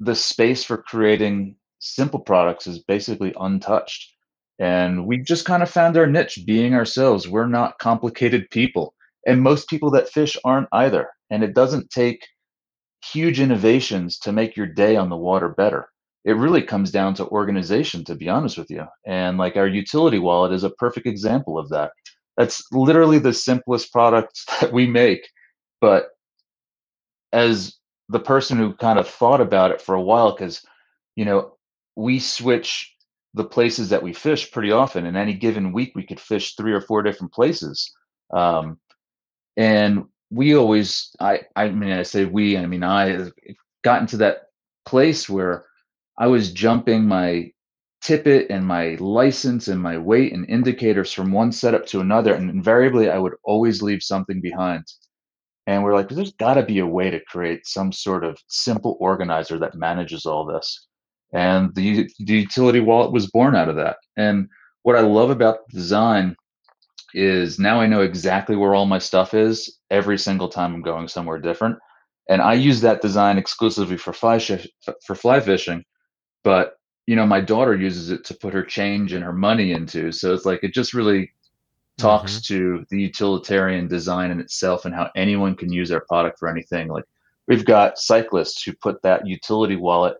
the 0.00 0.14
space 0.14 0.64
for 0.64 0.78
creating 0.78 1.56
simple 1.78 2.20
products 2.20 2.66
is 2.66 2.78
basically 2.78 3.34
untouched. 3.38 4.14
And 4.58 5.06
we 5.06 5.18
just 5.18 5.46
kind 5.46 5.62
of 5.62 5.70
found 5.70 5.96
our 5.96 6.06
niche 6.06 6.40
being 6.44 6.74
ourselves. 6.74 7.28
We're 7.28 7.46
not 7.46 7.78
complicated 7.78 8.50
people. 8.50 8.94
And 9.26 9.42
most 9.42 9.68
people 9.68 9.90
that 9.92 10.08
fish 10.08 10.36
aren't 10.44 10.68
either. 10.72 11.10
And 11.30 11.42
it 11.42 11.54
doesn't 11.54 11.90
take 11.90 12.26
huge 13.04 13.40
innovations 13.40 14.18
to 14.20 14.32
make 14.32 14.56
your 14.56 14.66
day 14.66 14.96
on 14.96 15.08
the 15.08 15.16
water 15.16 15.48
better 15.48 15.89
it 16.24 16.32
really 16.32 16.62
comes 16.62 16.90
down 16.90 17.14
to 17.14 17.26
organization 17.28 18.04
to 18.04 18.14
be 18.14 18.28
honest 18.28 18.58
with 18.58 18.70
you. 18.70 18.84
And 19.06 19.38
like 19.38 19.56
our 19.56 19.66
utility 19.66 20.18
wallet 20.18 20.52
is 20.52 20.64
a 20.64 20.70
perfect 20.70 21.06
example 21.06 21.58
of 21.58 21.68
that. 21.70 21.92
That's 22.36 22.62
literally 22.72 23.18
the 23.18 23.32
simplest 23.32 23.92
product 23.92 24.40
that 24.60 24.72
we 24.72 24.86
make 24.86 25.28
but 25.80 26.10
as 27.32 27.76
the 28.08 28.20
person 28.20 28.58
who 28.58 28.74
kind 28.74 28.98
of 28.98 29.08
thought 29.08 29.40
about 29.40 29.70
it 29.70 29.80
for 29.80 29.94
a 29.94 30.02
while 30.02 30.32
because 30.32 30.64
you 31.16 31.24
know 31.24 31.52
we 31.96 32.18
switch 32.18 32.94
the 33.34 33.44
places 33.44 33.90
that 33.90 34.02
we 34.02 34.12
fish 34.12 34.50
pretty 34.50 34.72
often. 34.72 35.06
In 35.06 35.16
any 35.16 35.34
given 35.34 35.72
week 35.72 35.92
we 35.94 36.04
could 36.04 36.20
fish 36.20 36.54
three 36.54 36.72
or 36.72 36.80
four 36.80 37.02
different 37.02 37.32
places. 37.32 37.92
Um, 38.32 38.78
and 39.56 40.04
we 40.30 40.54
always 40.54 41.10
i 41.18 41.40
i 41.56 41.68
mean 41.68 41.90
i 41.90 42.04
say 42.04 42.24
we 42.24 42.56
i 42.56 42.64
mean 42.64 42.84
i 42.84 43.28
gotten 43.82 44.06
to 44.06 44.16
that 44.18 44.42
place 44.86 45.28
where 45.28 45.64
I 46.20 46.28
was 46.28 46.52
jumping 46.52 47.06
my 47.06 47.50
tippet 48.02 48.48
and 48.50 48.66
my 48.66 48.96
license 49.00 49.68
and 49.68 49.82
my 49.82 49.98
weight 49.98 50.32
and 50.32 50.48
indicators 50.48 51.12
from 51.12 51.32
one 51.32 51.52
setup 51.52 51.86
to 51.86 52.00
another. 52.00 52.34
And 52.34 52.50
invariably, 52.50 53.10
I 53.10 53.18
would 53.18 53.34
always 53.44 53.82
leave 53.82 54.02
something 54.04 54.40
behind. 54.40 54.84
And 55.66 55.84
we're 55.84 55.94
like, 55.94 56.08
there's 56.10 56.34
got 56.34 56.54
to 56.54 56.64
be 56.64 56.80
a 56.80 56.86
way 56.86 57.10
to 57.10 57.20
create 57.26 57.66
some 57.66 57.92
sort 57.92 58.24
of 58.24 58.38
simple 58.48 58.96
organizer 59.00 59.58
that 59.58 59.74
manages 59.76 60.26
all 60.26 60.46
this. 60.46 60.86
and 61.32 61.74
the, 61.76 62.08
the 62.20 62.34
utility 62.34 62.80
wallet 62.80 63.12
was 63.12 63.30
born 63.30 63.56
out 63.56 63.68
of 63.68 63.76
that. 63.76 63.96
And 64.16 64.48
what 64.82 64.96
I 64.96 65.00
love 65.02 65.30
about 65.30 65.58
the 65.68 65.78
design 65.78 66.36
is 67.14 67.58
now 67.58 67.80
I 67.80 67.86
know 67.86 68.02
exactly 68.02 68.56
where 68.56 68.74
all 68.74 68.86
my 68.86 68.98
stuff 68.98 69.34
is 69.34 69.78
every 69.90 70.18
single 70.18 70.48
time 70.48 70.74
I'm 70.74 70.82
going 70.82 71.08
somewhere 71.08 71.38
different. 71.38 71.78
And 72.28 72.42
I 72.42 72.54
use 72.54 72.80
that 72.82 73.02
design 73.02 73.38
exclusively 73.38 73.96
for 73.96 74.12
fly 74.12 74.38
sh- 74.38 74.68
for 75.04 75.14
fly 75.16 75.40
fishing, 75.40 75.84
but 76.42 76.78
you 77.06 77.16
know 77.16 77.26
my 77.26 77.40
daughter 77.40 77.76
uses 77.76 78.10
it 78.10 78.24
to 78.24 78.34
put 78.34 78.54
her 78.54 78.62
change 78.62 79.12
and 79.12 79.24
her 79.24 79.32
money 79.32 79.72
into. 79.72 80.12
So 80.12 80.34
it's 80.34 80.44
like 80.44 80.60
it 80.62 80.72
just 80.72 80.94
really 80.94 81.32
talks 81.98 82.36
mm-hmm. 82.36 82.54
to 82.54 82.86
the 82.90 83.00
utilitarian 83.00 83.88
design 83.88 84.30
in 84.30 84.40
itself 84.40 84.84
and 84.84 84.94
how 84.94 85.10
anyone 85.14 85.54
can 85.54 85.72
use 85.72 85.90
our 85.90 86.04
product 86.08 86.38
for 86.38 86.48
anything. 86.48 86.88
Like 86.88 87.04
we've 87.46 87.64
got 87.64 87.98
cyclists 87.98 88.62
who 88.62 88.72
put 88.72 89.02
that 89.02 89.26
utility 89.26 89.76
wallet 89.76 90.16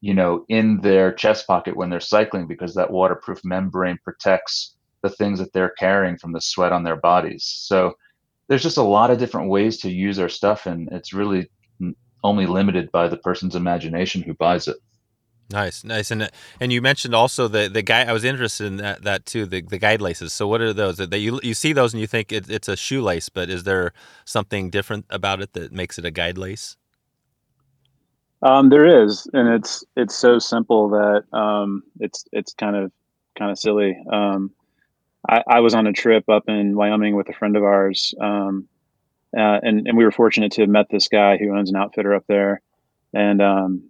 you 0.00 0.14
know, 0.14 0.44
in 0.48 0.80
their 0.80 1.12
chest 1.12 1.46
pocket 1.46 1.76
when 1.76 1.90
they're 1.90 2.00
cycling 2.00 2.46
because 2.46 2.74
that 2.74 2.90
waterproof 2.90 3.44
membrane 3.44 3.98
protects 4.02 4.76
the 5.02 5.10
things 5.10 5.38
that 5.38 5.52
they're 5.52 5.74
carrying 5.78 6.16
from 6.16 6.32
the 6.32 6.40
sweat 6.40 6.72
on 6.72 6.84
their 6.84 6.96
bodies. 6.96 7.44
So 7.44 7.94
there's 8.48 8.62
just 8.62 8.78
a 8.78 8.82
lot 8.82 9.10
of 9.10 9.18
different 9.18 9.50
ways 9.50 9.78
to 9.78 9.90
use 9.90 10.18
our 10.18 10.28
stuff, 10.28 10.66
and 10.66 10.88
it's 10.90 11.12
really 11.12 11.50
only 12.24 12.46
limited 12.46 12.90
by 12.92 13.08
the 13.08 13.16
person's 13.18 13.54
imagination 13.54 14.22
who 14.22 14.34
buys 14.34 14.68
it. 14.68 14.76
Nice, 15.52 15.82
nice, 15.82 16.12
and 16.12 16.30
and 16.60 16.72
you 16.72 16.80
mentioned 16.80 17.14
also 17.14 17.48
the 17.48 17.68
the 17.68 17.82
guy. 17.82 18.04
I 18.04 18.12
was 18.12 18.22
interested 18.22 18.66
in 18.66 18.76
that 18.76 19.02
that 19.02 19.26
too. 19.26 19.46
The 19.46 19.62
the 19.62 19.78
guide 19.78 20.00
laces. 20.00 20.32
So 20.32 20.46
what 20.46 20.60
are 20.60 20.72
those? 20.72 20.98
That 20.98 21.18
you 21.18 21.40
you 21.42 21.54
see 21.54 21.72
those 21.72 21.92
and 21.92 22.00
you 22.00 22.06
think 22.06 22.30
it, 22.30 22.48
it's 22.48 22.68
a 22.68 22.76
shoelace, 22.76 23.28
but 23.28 23.50
is 23.50 23.64
there 23.64 23.92
something 24.24 24.70
different 24.70 25.06
about 25.10 25.40
it 25.40 25.52
that 25.54 25.72
makes 25.72 25.98
it 25.98 26.04
a 26.04 26.10
guide 26.12 26.38
lace? 26.38 26.76
Um, 28.42 28.68
there 28.68 29.02
is, 29.02 29.28
and 29.32 29.48
it's 29.48 29.84
it's 29.96 30.14
so 30.14 30.38
simple 30.38 30.90
that 30.90 31.24
um, 31.36 31.82
it's 31.98 32.24
it's 32.32 32.54
kind 32.54 32.76
of 32.76 32.92
kind 33.36 33.50
of 33.50 33.58
silly. 33.58 33.98
Um, 34.10 34.52
I, 35.28 35.42
I, 35.46 35.60
was 35.60 35.74
on 35.74 35.86
a 35.86 35.92
trip 35.92 36.28
up 36.28 36.44
in 36.48 36.76
Wyoming 36.76 37.16
with 37.16 37.28
a 37.28 37.34
friend 37.34 37.56
of 37.56 37.64
ours, 37.64 38.14
um, 38.20 38.68
uh, 39.36 39.58
and 39.62 39.86
and 39.86 39.98
we 39.98 40.04
were 40.04 40.12
fortunate 40.12 40.52
to 40.52 40.62
have 40.62 40.70
met 40.70 40.88
this 40.90 41.08
guy 41.08 41.36
who 41.36 41.56
owns 41.56 41.70
an 41.70 41.76
outfitter 41.76 42.14
up 42.14 42.24
there, 42.28 42.62
and 43.12 43.42
um, 43.42 43.89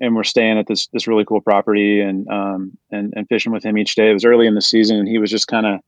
and 0.00 0.14
we're 0.14 0.24
staying 0.24 0.58
at 0.58 0.66
this 0.66 0.86
this 0.88 1.06
really 1.06 1.24
cool 1.24 1.40
property 1.40 2.00
and 2.00 2.28
um, 2.28 2.76
and 2.90 3.12
and 3.16 3.28
fishing 3.28 3.52
with 3.52 3.64
him 3.64 3.78
each 3.78 3.94
day. 3.94 4.10
It 4.10 4.14
was 4.14 4.24
early 4.24 4.46
in 4.46 4.54
the 4.54 4.62
season, 4.62 4.98
and 4.98 5.08
he 5.08 5.18
was 5.18 5.30
just 5.30 5.48
kind 5.48 5.66
of 5.66 5.80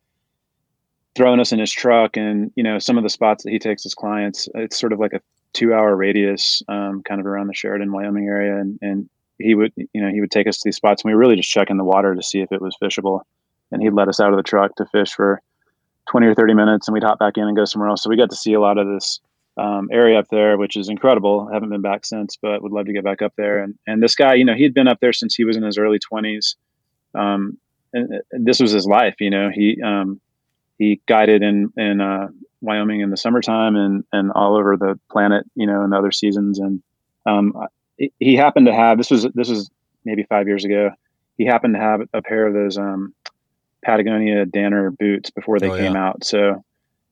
throwing 1.15 1.41
us 1.41 1.51
in 1.51 1.59
his 1.59 1.73
truck 1.73 2.17
and 2.19 2.53
you 2.57 2.63
know 2.63 2.79
some 2.79 2.99
of 2.99 3.03
the 3.03 3.09
spots 3.09 3.43
that 3.43 3.51
he 3.51 3.59
takes 3.59 3.83
his 3.83 3.95
clients 3.95 4.51
it's 4.55 4.79
sort 4.79 4.93
of 4.93 4.99
like 4.99 5.15
a 5.15 5.21
two 5.57 5.73
hour 5.73 5.97
radius, 5.97 6.63
um, 6.69 7.03
kind 7.03 7.19
of 7.19 7.27
around 7.27 7.47
the 7.47 7.55
Sheridan, 7.55 7.91
Wyoming 7.91 8.27
area. 8.27 8.61
And, 8.61 8.79
and 8.83 9.09
he 9.39 9.55
would, 9.55 9.73
you 9.77 10.03
know, 10.03 10.11
he 10.11 10.21
would 10.21 10.31
take 10.31 10.47
us 10.47 10.59
to 10.59 10.63
these 10.67 10.77
spots 10.77 11.03
and 11.03 11.09
we 11.09 11.15
were 11.15 11.21
really 11.21 11.37
just 11.37 11.51
checking 11.51 11.79
the 11.79 11.85
water 11.85 12.15
to 12.15 12.23
see 12.23 12.41
if 12.41 12.53
it 12.53 12.61
was 12.61 12.77
fishable. 12.83 13.23
And 13.73 13.83
he'd 13.83 13.95
let 13.95 14.09
us 14.09 14.21
out 14.21 14.33
of 14.33 14.37
the 14.37 14.43
truck 14.43 14.77
to 14.77 14.87
fish 14.87 15.13
for 15.13 15.41
20 16.11 16.27
or 16.27 16.35
30 16.35 16.55
minutes 16.55 16.87
and 16.87 16.93
we'd 16.93 17.03
hop 17.03 17.19
back 17.19 17.39
in 17.39 17.45
and 17.45 17.57
go 17.57 17.65
somewhere 17.65 17.89
else. 17.89 18.03
So 18.03 18.11
we 18.11 18.17
got 18.17 18.31
to 18.31 18.37
see 18.37 18.53
a 18.53 18.61
lot 18.61 18.77
of 18.77 18.87
this 18.87 19.19
um, 19.57 19.88
area 19.92 20.19
up 20.19 20.29
there, 20.31 20.59
which 20.59 20.77
is 20.77 20.88
incredible. 20.88 21.49
I 21.51 21.55
haven't 21.55 21.71
been 21.71 21.83
back 21.83 22.05
since, 22.05 22.37
but 22.40 22.62
would 22.62 22.73
love 22.73 22.87
to 22.87 22.92
get 22.92 23.05
back 23.05 23.23
up 23.23 23.33
there. 23.37 23.62
And, 23.62 23.75
and 23.87 24.03
this 24.03 24.14
guy, 24.14 24.35
you 24.35 24.45
know, 24.45 24.55
he'd 24.55 24.75
been 24.75 24.88
up 24.88 25.01
there 25.01 25.12
since 25.12 25.35
he 25.35 25.45
was 25.45 25.57
in 25.57 25.62
his 25.62 25.79
early 25.79 25.99
20s. 25.99 26.57
Um, 27.14 27.59
and, 27.92 28.21
and 28.33 28.47
this 28.47 28.61
was 28.61 28.73
his 28.73 28.87
life, 28.87 29.16
you 29.21 29.31
know, 29.31 29.51
he, 29.53 29.81
um, 29.83 30.21
he 30.79 31.01
guided 31.07 31.42
in, 31.42 31.73
in, 31.77 32.01
uh, 32.01 32.29
Wyoming 32.66 33.01
in 33.01 33.11
the 33.11 33.16
summertime 33.16 33.77
and 33.77 34.05
and 34.12 34.33
all 34.35 34.57
over 34.57 34.77
the 34.77 34.99
planet, 35.11 35.45
you 35.55 35.66
know, 35.66 35.83
in 35.85 35.90
the 35.90 35.99
other 35.99 36.11
seasons. 36.11 36.59
And 36.59 36.83
um, 37.27 37.55
he 38.19 38.35
happened 38.35 38.66
to 38.66 38.75
have 38.75 38.99
this 38.99 39.11
was 39.11 39.27
this 39.35 39.49
was 39.49 39.71
maybe 40.05 40.25
five 40.25 40.47
years 40.47 40.64
ago. 40.64 40.90
He 41.38 41.45
happened 41.45 41.75
to 41.75 41.81
have 41.81 42.01
a 42.12 42.23
pair 42.23 42.47
of 42.47 42.55
those 42.55 42.79
um, 42.79 43.14
Patagonia 43.85 44.47
Danner 44.47 44.90
boots 44.90 45.31
before 45.31 45.59
they 45.59 45.71
oh, 45.71 45.77
came 45.77 45.95
yeah. 45.95 46.09
out. 46.09 46.25
So 46.25 46.64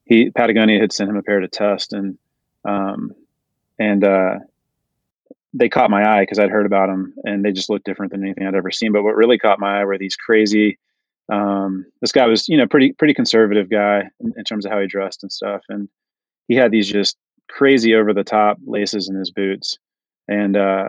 he 0.04 0.30
Patagonia 0.30 0.80
had 0.80 0.92
sent 0.92 1.10
him 1.10 1.16
a 1.16 1.22
pair 1.22 1.40
to 1.40 1.48
test, 1.48 1.92
and 1.92 2.18
um, 2.64 3.12
and 3.78 4.04
uh, 4.04 4.38
they 5.52 5.68
caught 5.68 5.90
my 5.90 6.04
eye 6.08 6.22
because 6.22 6.38
I'd 6.38 6.50
heard 6.50 6.66
about 6.66 6.88
them, 6.88 7.14
and 7.24 7.44
they 7.44 7.52
just 7.52 7.70
looked 7.70 7.84
different 7.84 8.12
than 8.12 8.24
anything 8.24 8.46
I'd 8.46 8.54
ever 8.54 8.70
seen. 8.70 8.92
But 8.92 9.02
what 9.02 9.16
really 9.16 9.38
caught 9.38 9.60
my 9.60 9.80
eye 9.80 9.84
were 9.84 9.98
these 9.98 10.16
crazy 10.16 10.78
um, 11.30 11.86
this 12.02 12.12
guy 12.12 12.26
was, 12.26 12.48
you 12.48 12.56
know, 12.58 12.66
pretty 12.66 12.92
pretty 12.92 13.14
conservative 13.14 13.70
guy 13.70 14.10
in, 14.20 14.34
in, 14.36 14.44
terms 14.44 14.66
of 14.66 14.72
how 14.72 14.80
he 14.80 14.86
dressed 14.86 15.22
and 15.22 15.32
stuff, 15.32 15.62
and 15.68 15.88
he 16.48 16.54
had 16.54 16.70
these 16.70 16.86
just 16.86 17.16
crazy 17.48 17.94
over 17.94 18.12
the 18.12 18.24
top 18.24 18.58
laces 18.66 19.08
in 19.08 19.16
his 19.16 19.30
boots, 19.30 19.78
and 20.28 20.54
uh, 20.54 20.88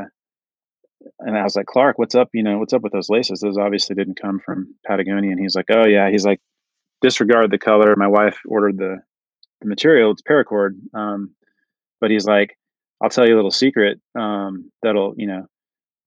and 1.20 1.38
I 1.38 1.44
was 1.44 1.56
like, 1.56 1.68
Clark, 1.68 1.98
what's 1.98 2.16
up? 2.16 2.30
You 2.34 2.44
know, 2.44 2.58
what's 2.58 2.74
up 2.74 2.82
with 2.82 2.92
those 2.92 3.10
laces? 3.10 3.40
Those 3.40 3.58
obviously 3.58 3.96
didn't 3.96 4.20
come 4.22 4.40
from 4.40 4.74
Patagonia. 4.86 5.32
And 5.32 5.40
he's 5.40 5.56
like, 5.56 5.70
Oh 5.70 5.86
yeah. 5.86 6.10
He's 6.10 6.26
like, 6.26 6.42
disregard 7.02 7.52
the 7.52 7.58
color. 7.58 7.96
My 7.96 8.08
wife 8.08 8.40
ordered 8.48 8.78
the 8.78 9.02
the 9.62 9.68
material. 9.68 10.12
It's 10.12 10.22
paracord. 10.22 10.72
Um, 10.94 11.32
but 12.06 12.12
he's 12.12 12.28
like, 12.28 12.56
I'll 13.02 13.10
tell 13.10 13.28
you 13.28 13.34
a 13.34 13.36
little 13.36 13.50
secret 13.50 14.00
um, 14.13 14.72
that'll 14.84 15.15
you 15.18 15.26
know 15.26 15.48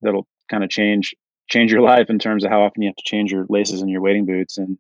that'll 0.01 0.29
kind 0.49 0.63
of 0.63 0.71
change 0.71 1.13
change 1.51 1.73
your 1.73 1.81
life 1.93 2.09
in 2.09 2.21
terms 2.21 2.45
of 2.45 2.53
how 2.53 2.63
often 2.63 2.83
you 2.83 2.89
have 2.89 2.95
to 2.95 3.03
change 3.05 3.33
your 3.33 3.47
laces 3.49 3.83
in 3.83 3.89
your 3.89 4.01
wading 4.01 4.25
boots. 4.25 4.59
And 4.59 4.79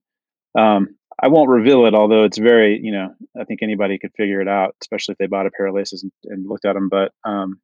um, 0.57 0.95
I 1.21 1.27
won't 1.27 1.51
reveal 1.51 1.87
it, 1.87 1.95
although 1.97 2.23
it's 2.23 2.39
very, 2.39 2.79
you 2.81 2.93
know, 2.93 3.13
I 3.37 3.43
think 3.43 3.65
anybody 3.65 3.99
could 3.99 4.13
figure 4.17 4.41
it 4.41 4.47
out, 4.47 4.77
especially 4.81 5.15
if 5.15 5.19
they 5.19 5.27
bought 5.27 5.47
a 5.47 5.51
pair 5.51 5.67
of 5.67 5.75
laces 5.75 6.05
and, 6.05 6.13
and 6.27 6.49
looked 6.49 6.65
at 6.65 6.75
them. 6.75 6.89
But 6.89 7.11
um, 7.25 7.59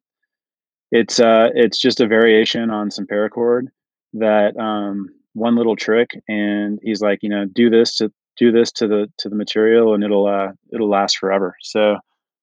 it's 0.91 1.21
uh, 1.21 1.51
it's 1.55 1.79
just 1.79 2.01
a 2.01 2.07
variation 2.07 2.69
on 2.71 2.91
some 2.91 3.07
paracord 3.07 3.67
that 4.15 4.57
um, 4.57 5.07
one 5.31 5.55
little 5.55 5.77
trick, 5.77 6.09
and 6.27 6.77
he's 6.83 6.99
like, 6.99 7.19
you 7.21 7.29
know, 7.29 7.45
do 7.45 7.69
this 7.69 7.95
to 7.99 8.11
do 8.35 8.51
this 8.51 8.69
to 8.73 8.87
the 8.89 9.09
to 9.19 9.29
the 9.29 9.35
material, 9.37 9.93
and 9.93 10.03
it'll 10.03 10.27
uh, 10.27 10.51
it'll 10.73 10.89
last 10.89 11.19
forever. 11.19 11.55
So 11.61 11.99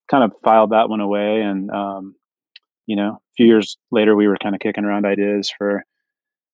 kind 0.09 0.25
of 0.25 0.33
filed 0.43 0.71
that 0.71 0.89
one 0.89 1.01
away, 1.01 1.41
and 1.41 1.71
um, 1.71 2.15
you 2.87 2.97
know, 2.97 3.13
a 3.13 3.33
few 3.37 3.47
years 3.47 3.77
later, 3.91 4.15
we 4.17 4.29
were 4.29 4.37
kind 4.37 4.55
of 4.55 4.61
kicking 4.61 4.85
around 4.85 5.07
ideas 5.07 5.53
for 5.57 5.85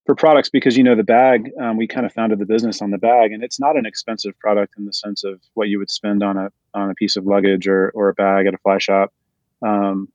for 0.08 0.14
products 0.14 0.48
because 0.48 0.74
you 0.74 0.82
know 0.82 0.94
the 0.94 1.04
bag 1.04 1.50
um, 1.60 1.76
we 1.76 1.86
kind 1.86 2.06
of 2.06 2.12
founded 2.14 2.38
the 2.38 2.46
business 2.46 2.80
on 2.80 2.90
the 2.90 2.96
bag 2.96 3.30
and 3.30 3.44
it's 3.44 3.60
not 3.60 3.76
an 3.76 3.84
expensive 3.84 4.32
product 4.38 4.72
in 4.78 4.86
the 4.86 4.92
sense 4.94 5.22
of 5.22 5.38
what 5.52 5.68
you 5.68 5.78
would 5.78 5.90
spend 5.90 6.22
on 6.22 6.38
a 6.38 6.50
on 6.72 6.88
a 6.88 6.94
piece 6.94 7.14
of 7.14 7.26
luggage 7.26 7.68
or 7.68 7.90
or 7.90 8.08
a 8.08 8.14
bag 8.14 8.46
at 8.46 8.54
a 8.54 8.58
fly 8.58 8.78
shop 8.78 9.12
um, 9.60 10.08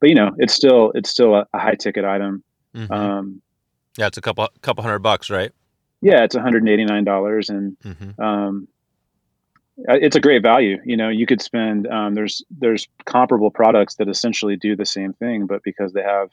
but 0.00 0.08
you 0.08 0.14
know 0.14 0.30
it's 0.38 0.54
still 0.54 0.92
it's 0.94 1.10
still 1.10 1.34
a, 1.34 1.46
a 1.52 1.58
high 1.58 1.74
ticket 1.74 2.06
item 2.06 2.42
mm-hmm. 2.74 2.90
um, 2.90 3.42
yeah 3.98 4.06
it's 4.06 4.16
a 4.16 4.22
couple 4.22 4.48
couple 4.62 4.82
hundred 4.82 5.00
bucks 5.00 5.28
right 5.28 5.52
yeah 6.00 6.24
it's 6.24 6.34
189 6.34 7.04
dollars 7.04 7.50
and 7.50 7.76
mm-hmm. 7.80 8.18
Um, 8.22 8.66
it's 9.76 10.16
a 10.16 10.20
great 10.20 10.42
value 10.42 10.78
you 10.84 10.96
know 10.96 11.08
you 11.08 11.26
could 11.26 11.42
spend 11.42 11.86
um, 11.88 12.14
there's 12.14 12.42
there's 12.50 12.86
comparable 13.04 13.50
products 13.50 13.96
that 13.96 14.08
essentially 14.08 14.56
do 14.56 14.76
the 14.76 14.86
same 14.86 15.12
thing 15.14 15.46
but 15.46 15.62
because 15.62 15.92
they 15.92 16.02
have 16.02 16.30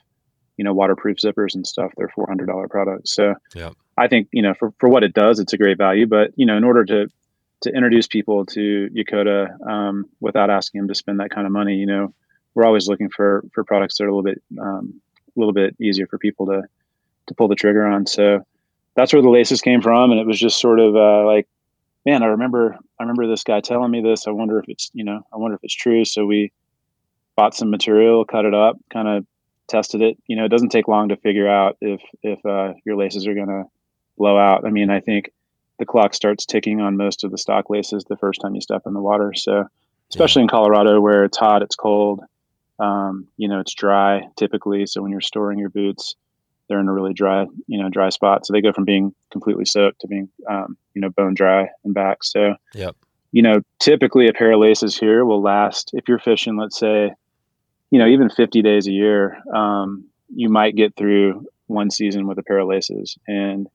you 0.57 0.63
know 0.63 0.73
waterproof 0.73 1.17
zippers 1.17 1.55
and 1.55 1.65
stuff 1.65 1.91
they're 1.97 2.11
$400 2.17 2.69
products. 2.69 3.13
So 3.13 3.33
yeah 3.55 3.71
i 3.97 4.07
think 4.07 4.27
you 4.31 4.41
know 4.41 4.53
for, 4.53 4.73
for 4.79 4.89
what 4.89 5.03
it 5.03 5.13
does 5.13 5.39
it's 5.39 5.53
a 5.53 5.57
great 5.57 5.77
value 5.77 6.07
but 6.07 6.31
you 6.35 6.45
know 6.45 6.57
in 6.57 6.63
order 6.63 6.85
to 6.85 7.07
to 7.61 7.69
introduce 7.69 8.07
people 8.07 8.45
to 8.47 8.89
Yakoda 8.95 9.49
um, 9.67 10.05
without 10.19 10.49
asking 10.49 10.81
them 10.81 10.87
to 10.87 10.95
spend 10.95 11.19
that 11.19 11.29
kind 11.29 11.45
of 11.45 11.53
money 11.53 11.75
you 11.75 11.85
know 11.85 12.13
we're 12.53 12.65
always 12.65 12.87
looking 12.87 13.09
for 13.09 13.43
for 13.53 13.63
products 13.63 13.97
that 13.97 14.05
are 14.05 14.07
a 14.07 14.15
little 14.15 14.23
bit 14.23 14.41
um, 14.59 15.01
a 15.35 15.39
little 15.39 15.53
bit 15.53 15.75
easier 15.79 16.07
for 16.07 16.17
people 16.17 16.45
to 16.47 16.63
to 17.27 17.35
pull 17.35 17.47
the 17.47 17.55
trigger 17.55 17.85
on. 17.85 18.05
So 18.05 18.45
that's 18.95 19.13
where 19.13 19.21
the 19.21 19.29
laces 19.29 19.61
came 19.61 19.81
from 19.81 20.11
and 20.11 20.19
it 20.19 20.27
was 20.27 20.39
just 20.39 20.59
sort 20.59 20.79
of 20.79 20.95
uh, 20.95 21.25
like 21.25 21.47
man 22.05 22.23
i 22.23 22.27
remember 22.27 22.77
i 22.99 23.03
remember 23.03 23.27
this 23.27 23.43
guy 23.43 23.59
telling 23.59 23.91
me 23.91 24.01
this 24.01 24.27
i 24.27 24.31
wonder 24.31 24.59
if 24.59 24.65
it's 24.67 24.89
you 24.93 25.03
know 25.03 25.21
i 25.33 25.37
wonder 25.37 25.55
if 25.55 25.63
it's 25.63 25.75
true 25.75 26.05
so 26.05 26.25
we 26.25 26.51
bought 27.35 27.55
some 27.55 27.69
material 27.69 28.25
cut 28.25 28.45
it 28.45 28.53
up 28.53 28.77
kind 28.91 29.07
of 29.07 29.25
tested 29.71 30.01
it. 30.01 30.17
You 30.27 30.35
know, 30.35 30.45
it 30.45 30.49
doesn't 30.49 30.69
take 30.69 30.87
long 30.87 31.09
to 31.09 31.15
figure 31.15 31.49
out 31.49 31.77
if 31.81 32.01
if 32.21 32.45
uh, 32.45 32.73
your 32.85 32.97
laces 32.97 33.25
are 33.25 33.33
going 33.33 33.47
to 33.47 33.63
blow 34.17 34.37
out. 34.37 34.65
I 34.65 34.69
mean, 34.69 34.89
I 34.91 34.99
think 34.99 35.31
the 35.79 35.85
clock 35.85 36.13
starts 36.13 36.45
ticking 36.45 36.81
on 36.81 36.97
most 36.97 37.23
of 37.23 37.31
the 37.31 37.37
stock 37.37 37.69
laces 37.69 38.03
the 38.03 38.17
first 38.17 38.41
time 38.41 38.53
you 38.53 38.61
step 38.61 38.83
in 38.85 38.93
the 38.93 39.01
water. 39.01 39.33
So, 39.33 39.65
especially 40.11 40.41
yeah. 40.41 40.43
in 40.43 40.49
Colorado 40.49 40.99
where 40.99 41.23
it's 41.23 41.37
hot, 41.37 41.63
it's 41.63 41.75
cold, 41.75 42.21
um, 42.79 43.27
you 43.37 43.47
know, 43.47 43.59
it's 43.61 43.73
dry 43.73 44.27
typically. 44.37 44.85
So 44.85 45.01
when 45.01 45.11
you're 45.11 45.21
storing 45.21 45.57
your 45.57 45.69
boots, 45.69 46.15
they're 46.71 46.79
in 46.79 46.87
a 46.87 46.93
really 46.93 47.13
dry, 47.13 47.45
you 47.67 47.81
know, 47.81 47.89
dry 47.89 48.09
spot. 48.09 48.45
So 48.45 48.53
they 48.53 48.61
go 48.61 48.73
from 48.73 48.85
being 48.85 49.13
completely 49.31 49.65
soaked 49.65 50.01
to 50.01 50.07
being, 50.07 50.29
um, 50.49 50.77
you 50.93 51.01
know, 51.01 51.09
bone 51.09 51.33
dry 51.33 51.67
and 51.83 51.93
back. 51.93 52.23
So, 52.23 52.55
yep. 52.73 52.95
you 53.31 53.41
know, 53.41 53.61
typically 53.79 54.27
a 54.27 54.33
pair 54.33 54.53
of 54.53 54.59
laces 54.59 54.97
here 54.97 55.25
will 55.25 55.41
last 55.41 55.91
if 55.93 56.07
you're 56.07 56.19
fishing, 56.19 56.57
let's 56.57 56.79
say 56.79 57.11
you 57.91 57.99
know, 57.99 58.07
even 58.07 58.29
50 58.29 58.61
days 58.61 58.87
a 58.87 58.91
year, 58.91 59.37
um, 59.53 60.05
you 60.33 60.49
might 60.49 60.75
get 60.75 60.95
through 60.95 61.45
one 61.67 61.91
season 61.91 62.25
with 62.25 62.39
a 62.39 62.43
pair 62.43 62.59
of 62.59 62.67
laces. 62.67 63.17
And, 63.27 63.67